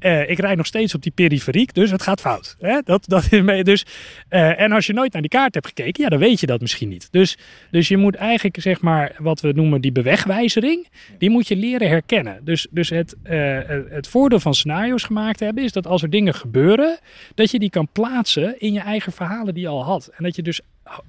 uh, 0.00 0.30
ik 0.30 0.38
rijd 0.38 0.56
nog 0.56 0.66
steeds 0.66 0.94
op 0.94 1.02
die 1.02 1.12
periferiek, 1.12 1.74
dus 1.74 1.90
het 1.90 2.02
gaat 2.02 2.20
fout. 2.20 2.56
Hè? 2.58 2.80
Dat, 2.84 3.04
dat 3.06 3.28
dus, 3.64 3.86
uh, 4.30 4.60
en 4.60 4.72
als 4.72 4.86
je 4.86 4.92
nooit 4.92 5.12
naar 5.12 5.22
die 5.22 5.30
kaart 5.30 5.54
hebt 5.54 5.66
gekeken, 5.66 6.02
ja, 6.02 6.08
dan 6.08 6.18
weet 6.18 6.40
je 6.40 6.46
dat 6.46 6.60
misschien 6.60 6.88
niet. 6.88 7.08
Dus, 7.10 7.38
dus 7.70 7.88
je 7.88 7.96
moet 7.96 8.14
eigenlijk, 8.14 8.60
zeg 8.60 8.80
maar, 8.80 9.12
wat 9.18 9.40
we 9.40 9.52
noemen 9.52 9.80
die 9.80 9.92
bewegwijzering, 9.92 10.88
die 11.18 11.30
moet 11.30 11.48
je 11.48 11.56
leren 11.56 11.88
herkennen. 11.88 12.40
Dus, 12.44 12.66
dus 12.70 12.88
het, 12.88 13.16
uh, 13.24 13.58
het 13.88 14.08
voordeel 14.08 14.40
van 14.40 14.54
scenario's 14.54 15.02
gemaakt 15.02 15.40
hebben, 15.40 15.64
is 15.64 15.72
dat 15.72 15.86
als 15.86 16.02
er 16.02 16.10
dingen 16.10 16.34
gebeuren, 16.34 16.98
dat 17.34 17.50
je 17.50 17.58
die 17.58 17.70
kan 17.70 17.88
plaatsen 17.92 18.60
in 18.60 18.72
je 18.72 18.80
eigen 18.80 19.12
verhalen 19.12 19.54
die 19.54 19.62
je 19.62 19.68
al 19.68 19.84
had. 19.84 20.10
En 20.16 20.24
dat 20.24 20.36
je 20.36 20.42
dus 20.42 20.60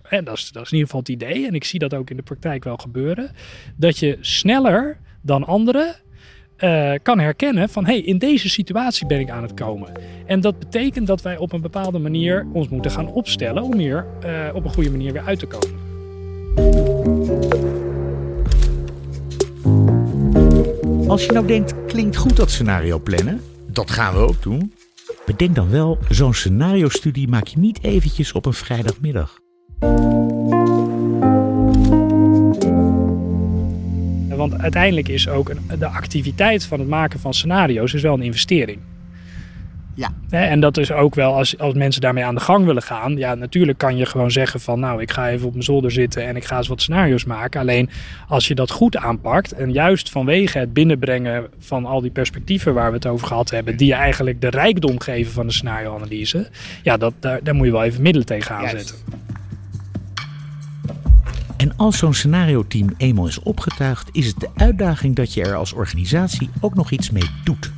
en 0.03 0.23
dat 0.23 0.37
is 0.37 0.51
in 0.53 0.61
ieder 0.61 0.79
geval 0.79 0.99
het 0.99 1.09
idee, 1.09 1.47
en 1.47 1.53
ik 1.53 1.63
zie 1.63 1.79
dat 1.79 1.93
ook 1.93 2.09
in 2.09 2.15
de 2.15 2.21
praktijk 2.23 2.63
wel 2.63 2.77
gebeuren, 2.77 3.31
dat 3.75 3.99
je 3.99 4.17
sneller 4.21 4.97
dan 5.21 5.43
anderen 5.43 5.95
uh, 6.63 6.93
kan 7.03 7.19
herkennen 7.19 7.69
van 7.69 7.85
hé, 7.85 7.91
hey, 7.91 8.01
in 8.01 8.17
deze 8.17 8.49
situatie 8.49 9.07
ben 9.07 9.19
ik 9.19 9.29
aan 9.29 9.43
het 9.43 9.53
komen. 9.53 9.91
En 10.25 10.41
dat 10.41 10.59
betekent 10.59 11.07
dat 11.07 11.21
wij 11.21 11.37
op 11.37 11.53
een 11.53 11.61
bepaalde 11.61 11.99
manier 11.99 12.47
ons 12.53 12.69
moeten 12.69 12.91
gaan 12.91 13.07
opstellen 13.07 13.63
om 13.63 13.77
hier 13.77 14.05
uh, 14.25 14.55
op 14.55 14.63
een 14.63 14.73
goede 14.73 14.91
manier 14.91 15.13
weer 15.13 15.23
uit 15.25 15.39
te 15.39 15.47
komen. 15.47 15.89
Als 21.07 21.25
je 21.25 21.31
nou 21.31 21.47
denkt, 21.47 21.73
klinkt 21.87 22.15
goed 22.15 22.35
dat 22.35 22.51
scenario 22.51 22.99
plannen, 22.99 23.41
dat 23.67 23.91
gaan 23.91 24.13
we 24.13 24.19
ook 24.19 24.41
doen. 24.41 24.73
Bedenk 25.25 25.55
dan 25.55 25.69
wel, 25.69 25.97
zo'n 26.09 26.33
scenario-studie 26.33 27.27
maak 27.27 27.47
je 27.47 27.59
niet 27.59 27.83
eventjes 27.83 28.31
op 28.31 28.45
een 28.45 28.53
vrijdagmiddag 28.53 29.39
want 34.49 34.61
uiteindelijk 34.61 35.07
is 35.07 35.27
ook 35.27 35.49
een, 35.49 35.79
de 35.79 35.87
activiteit 35.87 36.65
van 36.65 36.79
het 36.79 36.87
maken 36.87 37.19
van 37.19 37.33
scenario's 37.33 37.93
is 37.93 38.01
wel 38.01 38.13
een 38.13 38.21
investering. 38.21 38.79
Ja. 39.95 40.11
En 40.29 40.59
dat 40.59 40.77
is 40.77 40.91
ook 40.91 41.15
wel 41.15 41.33
als, 41.33 41.57
als 41.57 41.73
mensen 41.73 42.01
daarmee 42.01 42.23
aan 42.23 42.35
de 42.35 42.41
gang 42.41 42.65
willen 42.65 42.81
gaan. 42.81 43.17
Ja, 43.17 43.35
natuurlijk 43.35 43.77
kan 43.77 43.97
je 43.97 44.05
gewoon 44.05 44.31
zeggen 44.31 44.59
van 44.59 44.79
nou, 44.79 45.01
ik 45.01 45.11
ga 45.11 45.29
even 45.29 45.45
op 45.45 45.51
mijn 45.51 45.63
zolder 45.63 45.91
zitten 45.91 46.27
en 46.27 46.35
ik 46.35 46.43
ga 46.43 46.57
eens 46.57 46.67
wat 46.67 46.81
scenario's 46.81 47.25
maken. 47.25 47.59
Alleen 47.59 47.89
als 48.27 48.47
je 48.47 48.55
dat 48.55 48.71
goed 48.71 48.97
aanpakt 48.97 49.51
en 49.51 49.71
juist 49.71 50.09
vanwege 50.09 50.57
het 50.57 50.73
binnenbrengen 50.73 51.47
van 51.59 51.85
al 51.85 52.01
die 52.01 52.11
perspectieven 52.11 52.73
waar 52.73 52.89
we 52.89 52.95
het 52.95 53.07
over 53.07 53.27
gehad 53.27 53.49
hebben, 53.49 53.77
die 53.77 53.87
je 53.87 53.93
eigenlijk 53.93 54.41
de 54.41 54.49
rijkdom 54.49 54.99
geven 54.99 55.33
van 55.33 55.47
de 55.47 55.53
scenarioanalyse. 55.53 56.49
Ja, 56.83 56.97
dat, 56.97 57.13
daar, 57.19 57.39
daar 57.43 57.55
moet 57.55 57.65
je 57.65 57.71
wel 57.71 57.83
even 57.83 58.01
middelen 58.01 58.27
tegen 58.27 58.55
aanzetten. 58.55 58.95
En 61.61 61.77
als 61.77 61.97
zo'n 61.97 62.13
scenario-team 62.13 62.93
eenmaal 62.97 63.27
is 63.27 63.39
opgetuigd, 63.39 64.09
is 64.11 64.27
het 64.27 64.39
de 64.39 64.49
uitdaging 64.55 65.15
dat 65.15 65.33
je 65.33 65.43
er 65.43 65.55
als 65.55 65.73
organisatie 65.73 66.49
ook 66.61 66.75
nog 66.75 66.91
iets 66.91 67.09
mee 67.09 67.29
doet. 67.43 67.71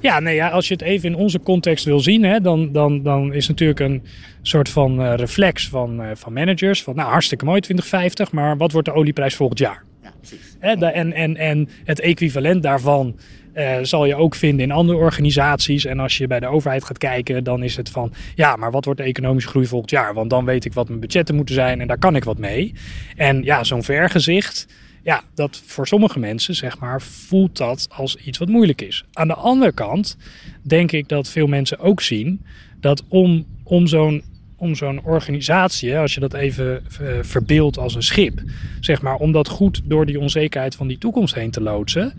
Ja, 0.00 0.20
nee, 0.20 0.34
ja, 0.34 0.48
als 0.48 0.68
je 0.68 0.72
het 0.72 0.82
even 0.82 1.08
in 1.08 1.14
onze 1.14 1.40
context 1.40 1.84
wil 1.84 2.00
zien, 2.00 2.22
hè, 2.22 2.40
dan, 2.40 2.72
dan, 2.72 3.02
dan 3.02 3.32
is 3.32 3.48
natuurlijk 3.48 3.80
een 3.80 4.02
soort 4.42 4.68
van 4.68 5.00
uh, 5.00 5.14
reflex 5.14 5.68
van, 5.68 6.00
uh, 6.00 6.10
van 6.14 6.32
managers. 6.32 6.82
Van 6.82 6.94
nou, 6.94 7.10
hartstikke 7.10 7.44
mooi 7.44 7.60
2050, 7.60 8.32
maar 8.32 8.56
wat 8.56 8.72
wordt 8.72 8.88
de 8.88 8.94
olieprijs 8.94 9.34
volgend 9.34 9.58
jaar? 9.58 9.84
Ja, 10.02 10.12
precies. 10.18 10.56
Hè, 10.58 10.70
en, 10.70 11.12
en, 11.12 11.36
en 11.36 11.68
het 11.84 12.00
equivalent 12.00 12.62
daarvan 12.62 13.16
uh, 13.54 13.76
zal 13.82 14.04
je 14.04 14.14
ook 14.14 14.34
vinden 14.34 14.64
in 14.64 14.72
andere 14.72 14.98
organisaties. 14.98 15.84
En 15.84 15.98
als 15.98 16.18
je 16.18 16.26
bij 16.26 16.40
de 16.40 16.46
overheid 16.46 16.84
gaat 16.84 16.98
kijken, 16.98 17.44
dan 17.44 17.62
is 17.62 17.76
het 17.76 17.90
van 17.90 18.12
ja, 18.34 18.56
maar 18.56 18.70
wat 18.70 18.84
wordt 18.84 19.00
de 19.00 19.06
economische 19.06 19.48
groei 19.48 19.66
volgend 19.66 19.90
jaar? 19.90 20.14
Want 20.14 20.30
dan 20.30 20.44
weet 20.44 20.64
ik 20.64 20.72
wat 20.72 20.88
mijn 20.88 21.00
budgetten 21.00 21.34
moeten 21.34 21.54
zijn 21.54 21.80
en 21.80 21.86
daar 21.86 21.98
kan 21.98 22.16
ik 22.16 22.24
wat 22.24 22.38
mee. 22.38 22.74
En 23.16 23.42
ja, 23.42 23.64
zo'n 23.64 23.82
vergezicht 23.82 24.66
ja, 25.02 25.22
dat 25.34 25.62
voor 25.66 25.86
sommige 25.86 26.18
mensen, 26.18 26.54
zeg 26.54 26.78
maar, 26.78 27.02
voelt 27.02 27.56
dat 27.56 27.88
als 27.90 28.16
iets 28.16 28.38
wat 28.38 28.48
moeilijk 28.48 28.82
is. 28.82 29.04
Aan 29.12 29.28
de 29.28 29.34
andere 29.34 29.72
kant 29.72 30.16
denk 30.62 30.92
ik 30.92 31.08
dat 31.08 31.28
veel 31.28 31.46
mensen 31.46 31.78
ook 31.78 32.00
zien 32.00 32.44
dat 32.80 33.04
om, 33.08 33.46
om 33.64 33.86
zo'n 33.86 34.22
om 34.56 34.74
zo'n 34.74 35.04
organisatie, 35.04 35.98
als 35.98 36.14
je 36.14 36.20
dat 36.20 36.34
even 36.34 36.82
uh, 37.02 37.08
verbeeldt 37.20 37.78
als 37.78 37.94
een 37.94 38.02
schip, 38.02 38.42
zeg 38.80 39.02
maar, 39.02 39.14
om 39.14 39.32
dat 39.32 39.48
goed 39.48 39.80
door 39.84 40.06
die 40.06 40.20
onzekerheid 40.20 40.74
van 40.74 40.86
die 40.86 40.98
toekomst 40.98 41.34
heen 41.34 41.50
te 41.50 41.60
loodsen, 41.60 42.12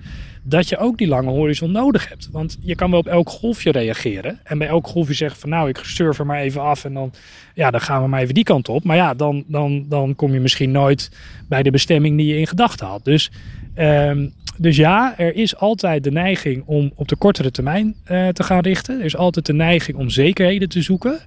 dat 0.44 0.70
je 0.70 0.78
ook 0.78 0.98
die 0.98 1.08
lange 1.08 1.30
horizon 1.30 1.72
nodig 1.72 2.10
hebt. 2.10 2.30
Want 2.32 2.58
je 2.62 2.76
kan 2.76 2.90
wel 2.90 3.00
op 3.00 3.08
elk 3.08 3.30
golfje 3.30 3.72
reageren. 3.72 4.40
En 4.44 4.58
bij 4.58 4.68
elk 4.68 4.88
golfje 4.88 5.14
zeggen 5.14 5.40
van 5.40 5.50
nou, 5.50 5.70
ik 5.70 5.78
surf 5.78 6.20
er 6.20 6.26
maar 6.26 6.40
even 6.40 6.62
af 6.62 6.86
en 6.86 6.94
dan, 6.94 7.14
ja, 7.54 7.72
dan 7.72 7.82
gaan 7.82 8.02
we 8.02 8.08
maar 8.08 8.22
even 8.22 8.34
die 8.34 8.44
kant 8.44 8.70
op. 8.70 8.84
Maar 8.84 8.96
ja, 8.96 9.14
dan, 9.14 9.44
dan, 9.48 9.86
dan 9.90 10.16
kom 10.16 10.34
je 10.34 10.40
misschien 10.40 10.72
nooit 10.72 11.12
bij 11.48 11.64
de 11.64 11.72
bestemming 11.72 12.18
die 12.18 12.28
je 12.28 12.38
in 12.38 12.48
gedachten 12.48 12.88
had. 12.88 13.06
Dus, 13.06 13.32
um, 13.78 14.34
dus 14.58 14.76
ja, 14.76 15.18
er 15.18 15.36
is 15.36 15.56
altijd 15.56 16.04
de 16.04 16.12
neiging 16.12 16.64
om 16.66 16.92
op 16.96 17.08
de 17.08 17.16
kortere 17.16 17.52
termijn 17.52 17.96
uh, 18.12 18.28
te 18.28 18.44
gaan 18.44 18.62
richten. 18.62 19.00
Er 19.00 19.06
is 19.06 19.16
altijd 19.16 19.46
de 19.46 19.54
neiging 19.54 19.98
om 19.98 20.10
zekerheden 20.10 20.70
te 20.70 20.82
zoeken. 20.82 21.20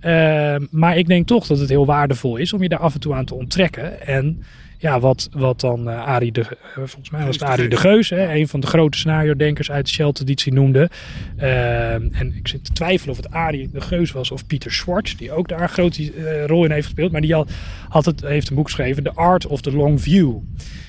Uh, 0.00 0.56
maar 0.70 0.96
ik 0.96 1.06
denk 1.06 1.26
toch 1.26 1.46
dat 1.46 1.58
het 1.58 1.68
heel 1.68 1.86
waardevol 1.86 2.36
is 2.36 2.52
om 2.52 2.62
je 2.62 2.68
daar 2.68 2.78
af 2.78 2.94
en 2.94 3.00
toe 3.00 3.14
aan 3.14 3.24
te 3.24 3.34
onttrekken. 3.34 4.06
En 4.06 4.42
ja, 4.80 5.00
wat, 5.00 5.28
wat 5.32 5.60
dan 5.60 5.88
uh, 5.88 6.06
Arie 6.06 6.32
de, 6.32 6.40
uh, 6.40 6.46
volgens 6.74 7.10
mij 7.10 7.26
was 7.26 7.34
het 7.34 7.48
Arie 7.48 7.68
de 7.68 7.76
Geus, 7.76 8.10
hè, 8.10 8.34
een 8.34 8.48
van 8.48 8.60
de 8.60 8.66
grote 8.66 8.98
scenario-denkers 8.98 9.70
uit 9.70 9.86
de 9.86 9.92
Shell-traditie 9.92 10.52
noemde. 10.52 10.90
Uh, 11.38 11.92
en 11.92 12.32
ik 12.36 12.48
zit 12.48 12.64
te 12.64 12.72
twijfelen 12.72 13.10
of 13.10 13.16
het 13.16 13.30
Arie 13.30 13.70
de 13.72 13.80
Geus 13.80 14.12
was 14.12 14.30
of 14.30 14.46
Pieter 14.46 14.72
Schwartz, 14.72 15.14
die 15.14 15.32
ook 15.32 15.48
daar 15.48 15.60
een 15.60 15.68
grote 15.68 16.12
rol 16.46 16.64
in 16.64 16.70
heeft 16.70 16.84
gespeeld. 16.84 17.12
Maar 17.12 17.20
die 17.20 17.34
had, 17.34 17.50
had 17.88 18.04
het, 18.04 18.20
heeft 18.20 18.48
een 18.48 18.56
boek 18.56 18.66
geschreven, 18.66 19.02
The 19.02 19.12
Art 19.14 19.46
of 19.46 19.60
the 19.60 19.72
Long 19.72 20.02
View. 20.02 20.36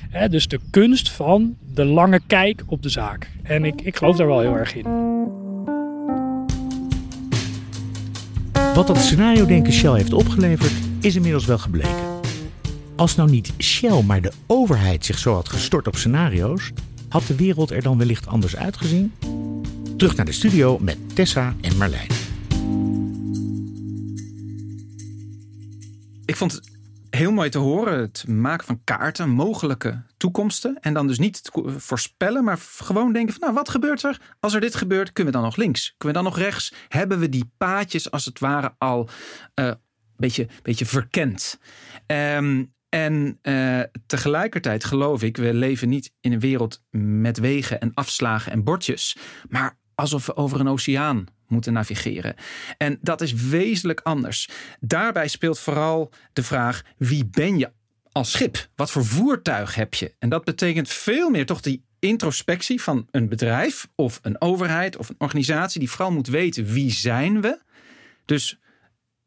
Hè, 0.09 0.29
dus 0.29 0.47
de 0.47 0.59
kunst 0.69 1.09
van 1.09 1.55
de 1.73 1.85
lange 1.85 2.19
kijk 2.27 2.63
op 2.67 2.81
de 2.81 2.89
zaak. 2.89 3.29
En 3.43 3.65
ik, 3.65 3.81
ik 3.81 3.97
geloof 3.97 4.17
daar 4.17 4.27
wel 4.27 4.39
heel 4.39 4.57
erg 4.57 4.75
in. 4.75 4.85
Wat 8.73 8.87
dat 8.87 8.97
scenario-denken 8.97 9.73
Shell 9.73 9.93
heeft 9.93 10.13
opgeleverd, 10.13 10.73
is 11.01 11.15
inmiddels 11.15 11.45
wel 11.45 11.57
gebleken. 11.57 12.20
Als 13.01 13.15
nou 13.15 13.29
niet 13.29 13.53
Shell, 13.57 14.03
maar 14.03 14.21
de 14.21 14.31
overheid 14.47 15.05
zich 15.05 15.17
zo 15.17 15.33
had 15.33 15.49
gestort 15.49 15.87
op 15.87 15.95
scenario's, 15.95 16.71
had 17.09 17.23
de 17.23 17.35
wereld 17.35 17.71
er 17.71 17.81
dan 17.81 17.97
wellicht 17.97 18.27
anders 18.27 18.55
uitgezien? 18.55 19.13
Terug 19.97 20.15
naar 20.15 20.25
de 20.25 20.31
studio 20.31 20.79
met 20.79 21.15
Tessa 21.15 21.55
en 21.61 21.77
Marlijn. 21.77 22.09
Ik 26.25 26.35
vond 26.35 26.51
het 26.51 26.71
heel 27.09 27.31
mooi 27.31 27.49
te 27.49 27.57
horen, 27.57 27.99
het 27.99 28.27
maken 28.27 28.65
van 28.65 28.81
kaarten, 28.83 29.29
mogelijke 29.29 30.03
toekomsten. 30.17 30.77
En 30.81 30.93
dan 30.93 31.07
dus 31.07 31.19
niet 31.19 31.49
voorspellen, 31.65 32.43
maar 32.43 32.57
gewoon 32.77 33.13
denken 33.13 33.33
van 33.33 33.41
nou, 33.41 33.53
wat 33.53 33.69
gebeurt 33.69 34.03
er? 34.03 34.21
Als 34.39 34.53
er 34.53 34.61
dit 34.61 34.75
gebeurt, 34.75 35.13
kunnen 35.13 35.33
we 35.33 35.39
dan 35.39 35.47
nog 35.47 35.57
links? 35.57 35.93
Kunnen 35.97 36.17
we 36.17 36.23
dan 36.23 36.33
nog 36.33 36.43
rechts? 36.43 36.73
Hebben 36.87 37.19
we 37.19 37.29
die 37.29 37.51
paadjes 37.57 38.11
als 38.11 38.25
het 38.25 38.39
ware 38.39 38.73
al 38.77 39.09
een 39.53 39.65
uh, 39.65 39.73
beetje, 40.17 40.47
beetje 40.63 40.85
verkend? 40.85 41.59
Um, 42.07 42.73
en 42.91 43.39
uh, 43.41 43.81
tegelijkertijd 44.05 44.83
geloof 44.83 45.23
ik, 45.23 45.37
we 45.37 45.53
leven 45.53 45.89
niet 45.89 46.11
in 46.21 46.31
een 46.31 46.39
wereld 46.39 46.83
met 47.21 47.37
wegen 47.37 47.81
en 47.81 47.93
afslagen 47.93 48.51
en 48.51 48.63
bordjes, 48.63 49.17
maar 49.49 49.77
alsof 49.95 50.25
we 50.25 50.35
over 50.35 50.59
een 50.59 50.67
oceaan 50.67 51.25
moeten 51.47 51.73
navigeren. 51.73 52.35
En 52.77 52.97
dat 53.01 53.21
is 53.21 53.33
wezenlijk 53.33 53.99
anders. 53.99 54.49
Daarbij 54.79 55.27
speelt 55.27 55.59
vooral 55.59 56.11
de 56.33 56.43
vraag: 56.43 56.81
wie 56.97 57.25
ben 57.25 57.57
je 57.57 57.71
als 58.11 58.31
schip? 58.31 58.69
Wat 58.75 58.91
voor 58.91 59.05
voertuig 59.05 59.75
heb 59.75 59.93
je? 59.93 60.13
En 60.19 60.29
dat 60.29 60.43
betekent 60.43 60.89
veel 60.89 61.29
meer 61.29 61.45
toch 61.45 61.61
die 61.61 61.85
introspectie 61.99 62.81
van 62.81 63.07
een 63.11 63.29
bedrijf 63.29 63.87
of 63.95 64.19
een 64.21 64.41
overheid 64.41 64.97
of 64.97 65.09
een 65.09 65.15
organisatie 65.17 65.79
die 65.79 65.89
vooral 65.89 66.11
moet 66.11 66.27
weten 66.27 66.65
wie 66.65 66.91
zijn 66.91 67.41
we. 67.41 67.59
Dus 68.25 68.59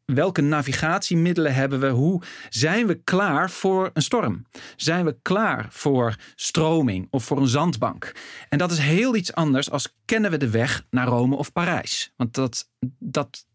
welke 0.05 0.41
navigatiemiddelen 0.41 1.53
hebben 1.53 1.79
we? 1.79 1.87
Hoe 1.87 2.21
zijn 2.49 2.87
we 2.87 2.99
klaar 3.03 3.49
voor 3.49 3.89
een 3.93 4.01
storm? 4.01 4.45
Zijn 4.75 5.05
we 5.05 5.17
klaar 5.21 5.67
voor 5.69 6.15
stroming 6.35 7.07
of 7.09 7.23
voor 7.23 7.37
een 7.37 7.47
zandbank? 7.47 8.11
En 8.49 8.57
dat 8.57 8.71
is 8.71 8.77
heel 8.77 9.15
iets 9.15 9.33
anders 9.33 9.71
als 9.71 9.95
kennen 10.05 10.31
we 10.31 10.37
de 10.37 10.49
weg 10.49 10.85
naar 10.89 11.07
Rome 11.07 11.35
of 11.35 11.51
Parijs. 11.51 12.13
Want 12.15 12.33
dat, 12.33 12.69
dat, 12.99 13.45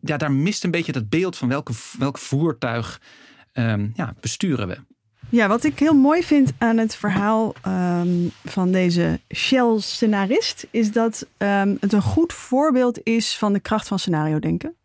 ja, 0.00 0.16
daar 0.16 0.32
mist 0.32 0.64
een 0.64 0.70
beetje 0.70 0.92
dat 0.92 1.08
beeld 1.08 1.36
van 1.36 1.48
welke, 1.48 1.72
welk 1.98 2.18
voertuig 2.18 3.00
um, 3.52 3.92
ja, 3.94 4.14
besturen 4.20 4.68
we. 4.68 4.78
Ja, 5.28 5.48
wat 5.48 5.64
ik 5.64 5.78
heel 5.78 5.94
mooi 5.94 6.22
vind 6.22 6.52
aan 6.58 6.76
het 6.76 6.94
verhaal 6.94 7.54
um, 7.66 8.30
van 8.44 8.72
deze 8.72 9.20
Shell-scenarist, 9.34 10.66
is 10.70 10.92
dat 10.92 11.26
um, 11.38 11.76
het 11.80 11.92
een 11.92 12.02
goed 12.02 12.32
voorbeeld 12.32 13.00
is 13.02 13.38
van 13.38 13.52
de 13.52 13.60
kracht 13.60 13.88
van 13.88 13.98
scenario 13.98 14.38
denken. 14.38 14.76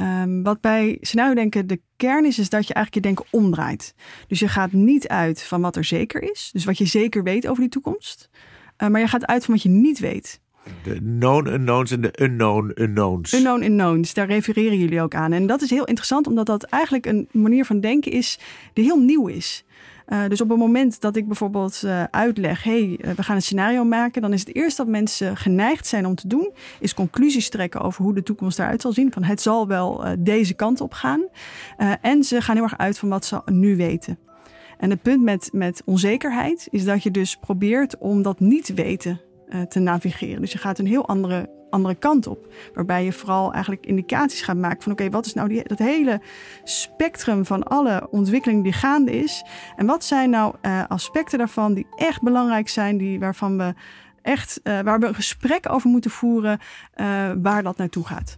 Um, 0.00 0.42
wat 0.42 0.60
bij 0.60 0.98
scenario 1.00 1.34
denken 1.34 1.66
de 1.66 1.80
kern 1.96 2.24
is, 2.24 2.38
is 2.38 2.48
dat 2.48 2.66
je 2.66 2.74
eigenlijk 2.74 3.06
je 3.06 3.14
denken 3.14 3.38
omdraait. 3.40 3.94
Dus 4.26 4.38
je 4.38 4.48
gaat 4.48 4.72
niet 4.72 5.08
uit 5.08 5.42
van 5.42 5.60
wat 5.60 5.76
er 5.76 5.84
zeker 5.84 6.22
is, 6.30 6.50
dus 6.52 6.64
wat 6.64 6.78
je 6.78 6.86
zeker 6.86 7.22
weet 7.22 7.48
over 7.48 7.60
die 7.60 7.70
toekomst, 7.70 8.30
uh, 8.78 8.88
maar 8.88 9.00
je 9.00 9.06
gaat 9.06 9.26
uit 9.26 9.44
van 9.44 9.54
wat 9.54 9.62
je 9.62 9.68
niet 9.68 9.98
weet. 9.98 10.40
De 10.82 10.94
known 11.18 11.48
unknowns 11.48 11.90
en 11.90 12.00
de 12.00 12.22
unknown 12.22 12.72
unknowns. 12.74 13.32
Unknown 13.32 13.62
unknowns, 13.62 14.14
daar 14.14 14.26
refereren 14.26 14.78
jullie 14.78 15.02
ook 15.02 15.14
aan. 15.14 15.32
En 15.32 15.46
dat 15.46 15.62
is 15.62 15.70
heel 15.70 15.84
interessant, 15.84 16.26
omdat 16.26 16.46
dat 16.46 16.62
eigenlijk 16.62 17.06
een 17.06 17.28
manier 17.32 17.64
van 17.64 17.80
denken 17.80 18.12
is 18.12 18.38
die 18.72 18.84
heel 18.84 19.00
nieuw 19.00 19.26
is. 19.26 19.64
Uh, 20.12 20.26
dus 20.28 20.40
op 20.40 20.48
het 20.48 20.58
moment 20.58 21.00
dat 21.00 21.16
ik 21.16 21.26
bijvoorbeeld 21.26 21.82
uh, 21.84 22.04
uitleg, 22.04 22.62
hey, 22.62 22.98
uh, 23.00 23.10
we 23.10 23.22
gaan 23.22 23.36
een 23.36 23.42
scenario 23.42 23.84
maken, 23.84 24.22
dan 24.22 24.32
is 24.32 24.40
het 24.40 24.54
eerste 24.54 24.82
dat 24.82 24.90
mensen 24.90 25.36
geneigd 25.36 25.86
zijn 25.86 26.06
om 26.06 26.14
te 26.14 26.28
doen, 26.28 26.52
is 26.80 26.94
conclusies 26.94 27.48
trekken 27.48 27.80
over 27.80 28.02
hoe 28.04 28.14
de 28.14 28.22
toekomst 28.22 28.58
eruit 28.58 28.80
zal 28.80 28.92
zien. 28.92 29.12
Van 29.12 29.22
het 29.22 29.40
zal 29.40 29.66
wel 29.66 30.04
deze 30.18 30.54
kant 30.54 30.80
op 30.80 30.92
gaan. 30.92 31.20
en 32.00 32.24
ze 32.24 32.40
gaan 32.40 32.54
heel 32.54 32.64
erg 32.64 32.78
uit 32.78 32.98
van 32.98 33.08
wat 33.08 33.24
ze 33.24 33.42
nu 33.44 33.76
weten. 33.76 34.18
En 34.78 34.90
het 34.90 35.02
punt 35.02 35.22
met, 35.22 35.48
met 35.52 35.82
onzekerheid 35.84 36.68
is 36.70 36.84
dat 36.84 37.02
je 37.02 37.10
dus 37.10 37.36
probeert 37.36 37.98
om 37.98 38.22
dat 38.22 38.40
niet 38.40 38.74
weten 38.74 39.20
te 39.68 39.78
navigeren. 39.78 40.40
Dus 40.40 40.52
je 40.52 40.58
gaat 40.58 40.78
een 40.78 40.86
heel 40.86 41.08
andere 41.08 41.59
andere 41.70 41.94
kant 41.94 42.26
op. 42.26 42.52
Waarbij 42.74 43.04
je 43.04 43.12
vooral 43.12 43.52
eigenlijk 43.52 43.86
indicaties 43.86 44.42
gaat 44.42 44.56
maken 44.56 44.82
van 44.82 44.92
oké, 44.92 45.10
wat 45.10 45.26
is 45.26 45.34
nou 45.34 45.48
die, 45.48 45.62
dat 45.64 45.78
hele 45.78 46.20
spectrum 46.64 47.46
van 47.46 47.62
alle 47.62 48.08
ontwikkeling 48.10 48.62
die 48.62 48.72
gaande 48.72 49.12
is. 49.12 49.44
En 49.76 49.86
wat 49.86 50.04
zijn 50.04 50.30
nou 50.30 50.54
uh, 50.62 50.82
aspecten 50.88 51.38
daarvan 51.38 51.74
die 51.74 51.86
echt 51.96 52.22
belangrijk 52.22 52.68
zijn, 52.68 52.96
die, 52.96 53.18
waarvan 53.18 53.58
we 53.58 53.74
echt, 54.22 54.60
uh, 54.64 54.80
waar 54.80 55.00
we 55.00 55.06
een 55.06 55.14
gesprek 55.14 55.72
over 55.72 55.90
moeten 55.90 56.10
voeren, 56.10 56.58
uh, 56.96 57.30
waar 57.42 57.62
dat 57.62 57.76
naartoe 57.76 58.06
gaat. 58.06 58.36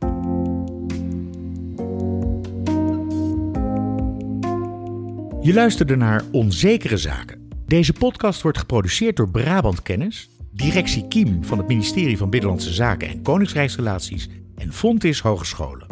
Je 5.41 5.53
luisterde 5.53 5.97
naar 5.97 6.23
Onzekere 6.33 6.97
Zaken. 6.97 7.51
Deze 7.67 7.93
podcast 7.93 8.43
wordt 8.43 8.59
geproduceerd 8.59 9.17
door 9.17 9.31
Brabant 9.31 9.83
Kennis 9.83 10.31
Directie 10.55 11.09
Kiem 11.09 11.45
van 11.45 11.59
het 11.59 11.69
ministerie 11.69 12.17
van 12.17 12.31
Binnenlandse 12.31 12.73
Zaken 12.73 13.09
en 13.09 13.23
Koningsrijksrelaties 13.23 14.29
en 14.55 14.73
Fontis 14.73 15.21
Hogescholen. 15.21 15.87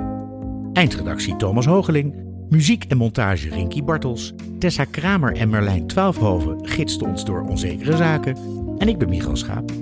Eindredactie 0.73 1.37
Thomas 1.37 1.67
Hogeling. 1.67 2.15
Muziek 2.51 2.85
en 2.85 2.97
montage 2.97 3.49
Rinky 3.49 3.85
Bartels. 3.85 4.33
Tessa 4.59 4.85
Kramer 4.85 5.37
en 5.37 5.49
Merlijn 5.49 5.87
Twaalfhoven 5.87 6.69
gidsten 6.69 7.07
ons 7.07 7.25
door 7.25 7.43
onzekere 7.43 7.97
zaken. 7.97 8.37
En 8.79 8.89
ik 8.89 8.99
ben 8.99 9.09
Michael 9.09 9.37
Schaap. 9.37 9.73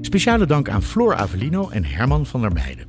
Speciale 0.00 0.46
dank 0.46 0.68
aan 0.68 0.82
Floor 0.82 1.14
Avelino 1.14 1.68
en 1.68 1.84
Herman 1.84 2.26
van 2.26 2.40
der 2.40 2.52
Meijden. 2.52 2.86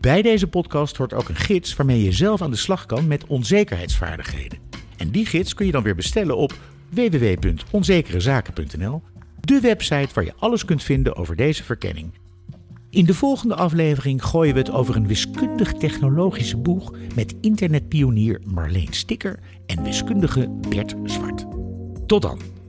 Bij 0.00 0.22
deze 0.22 0.46
podcast 0.46 0.96
hoort 0.96 1.14
ook 1.14 1.28
een 1.28 1.36
gids 1.36 1.76
waarmee 1.76 2.02
je 2.02 2.12
zelf 2.12 2.42
aan 2.42 2.50
de 2.50 2.56
slag 2.56 2.86
kan 2.86 3.06
met 3.06 3.26
onzekerheidsvaardigheden. 3.26 4.58
En 4.96 5.10
die 5.10 5.26
gids 5.26 5.54
kun 5.54 5.66
je 5.66 5.72
dan 5.72 5.82
weer 5.82 5.94
bestellen 5.94 6.36
op 6.36 6.54
www.onzekerezaken.nl, 6.88 9.02
de 9.46 9.60
website 9.60 10.14
waar 10.14 10.24
je 10.24 10.34
alles 10.38 10.64
kunt 10.64 10.82
vinden 10.82 11.16
over 11.16 11.36
deze 11.36 11.64
verkenning. 11.64 12.12
In 12.90 13.04
de 13.04 13.14
volgende 13.14 13.54
aflevering 13.54 14.24
gooien 14.24 14.54
we 14.54 14.60
het 14.60 14.70
over 14.70 14.96
een 14.96 15.06
wiskundig-technologische 15.06 16.56
boeg 16.56 16.92
met 17.14 17.34
internetpionier 17.40 18.40
Marleen 18.44 18.92
Sticker 18.92 19.38
en 19.66 19.82
wiskundige 19.82 20.48
Bert 20.68 20.94
Zwart. 21.04 21.46
Tot 22.06 22.22
dan! 22.22 22.61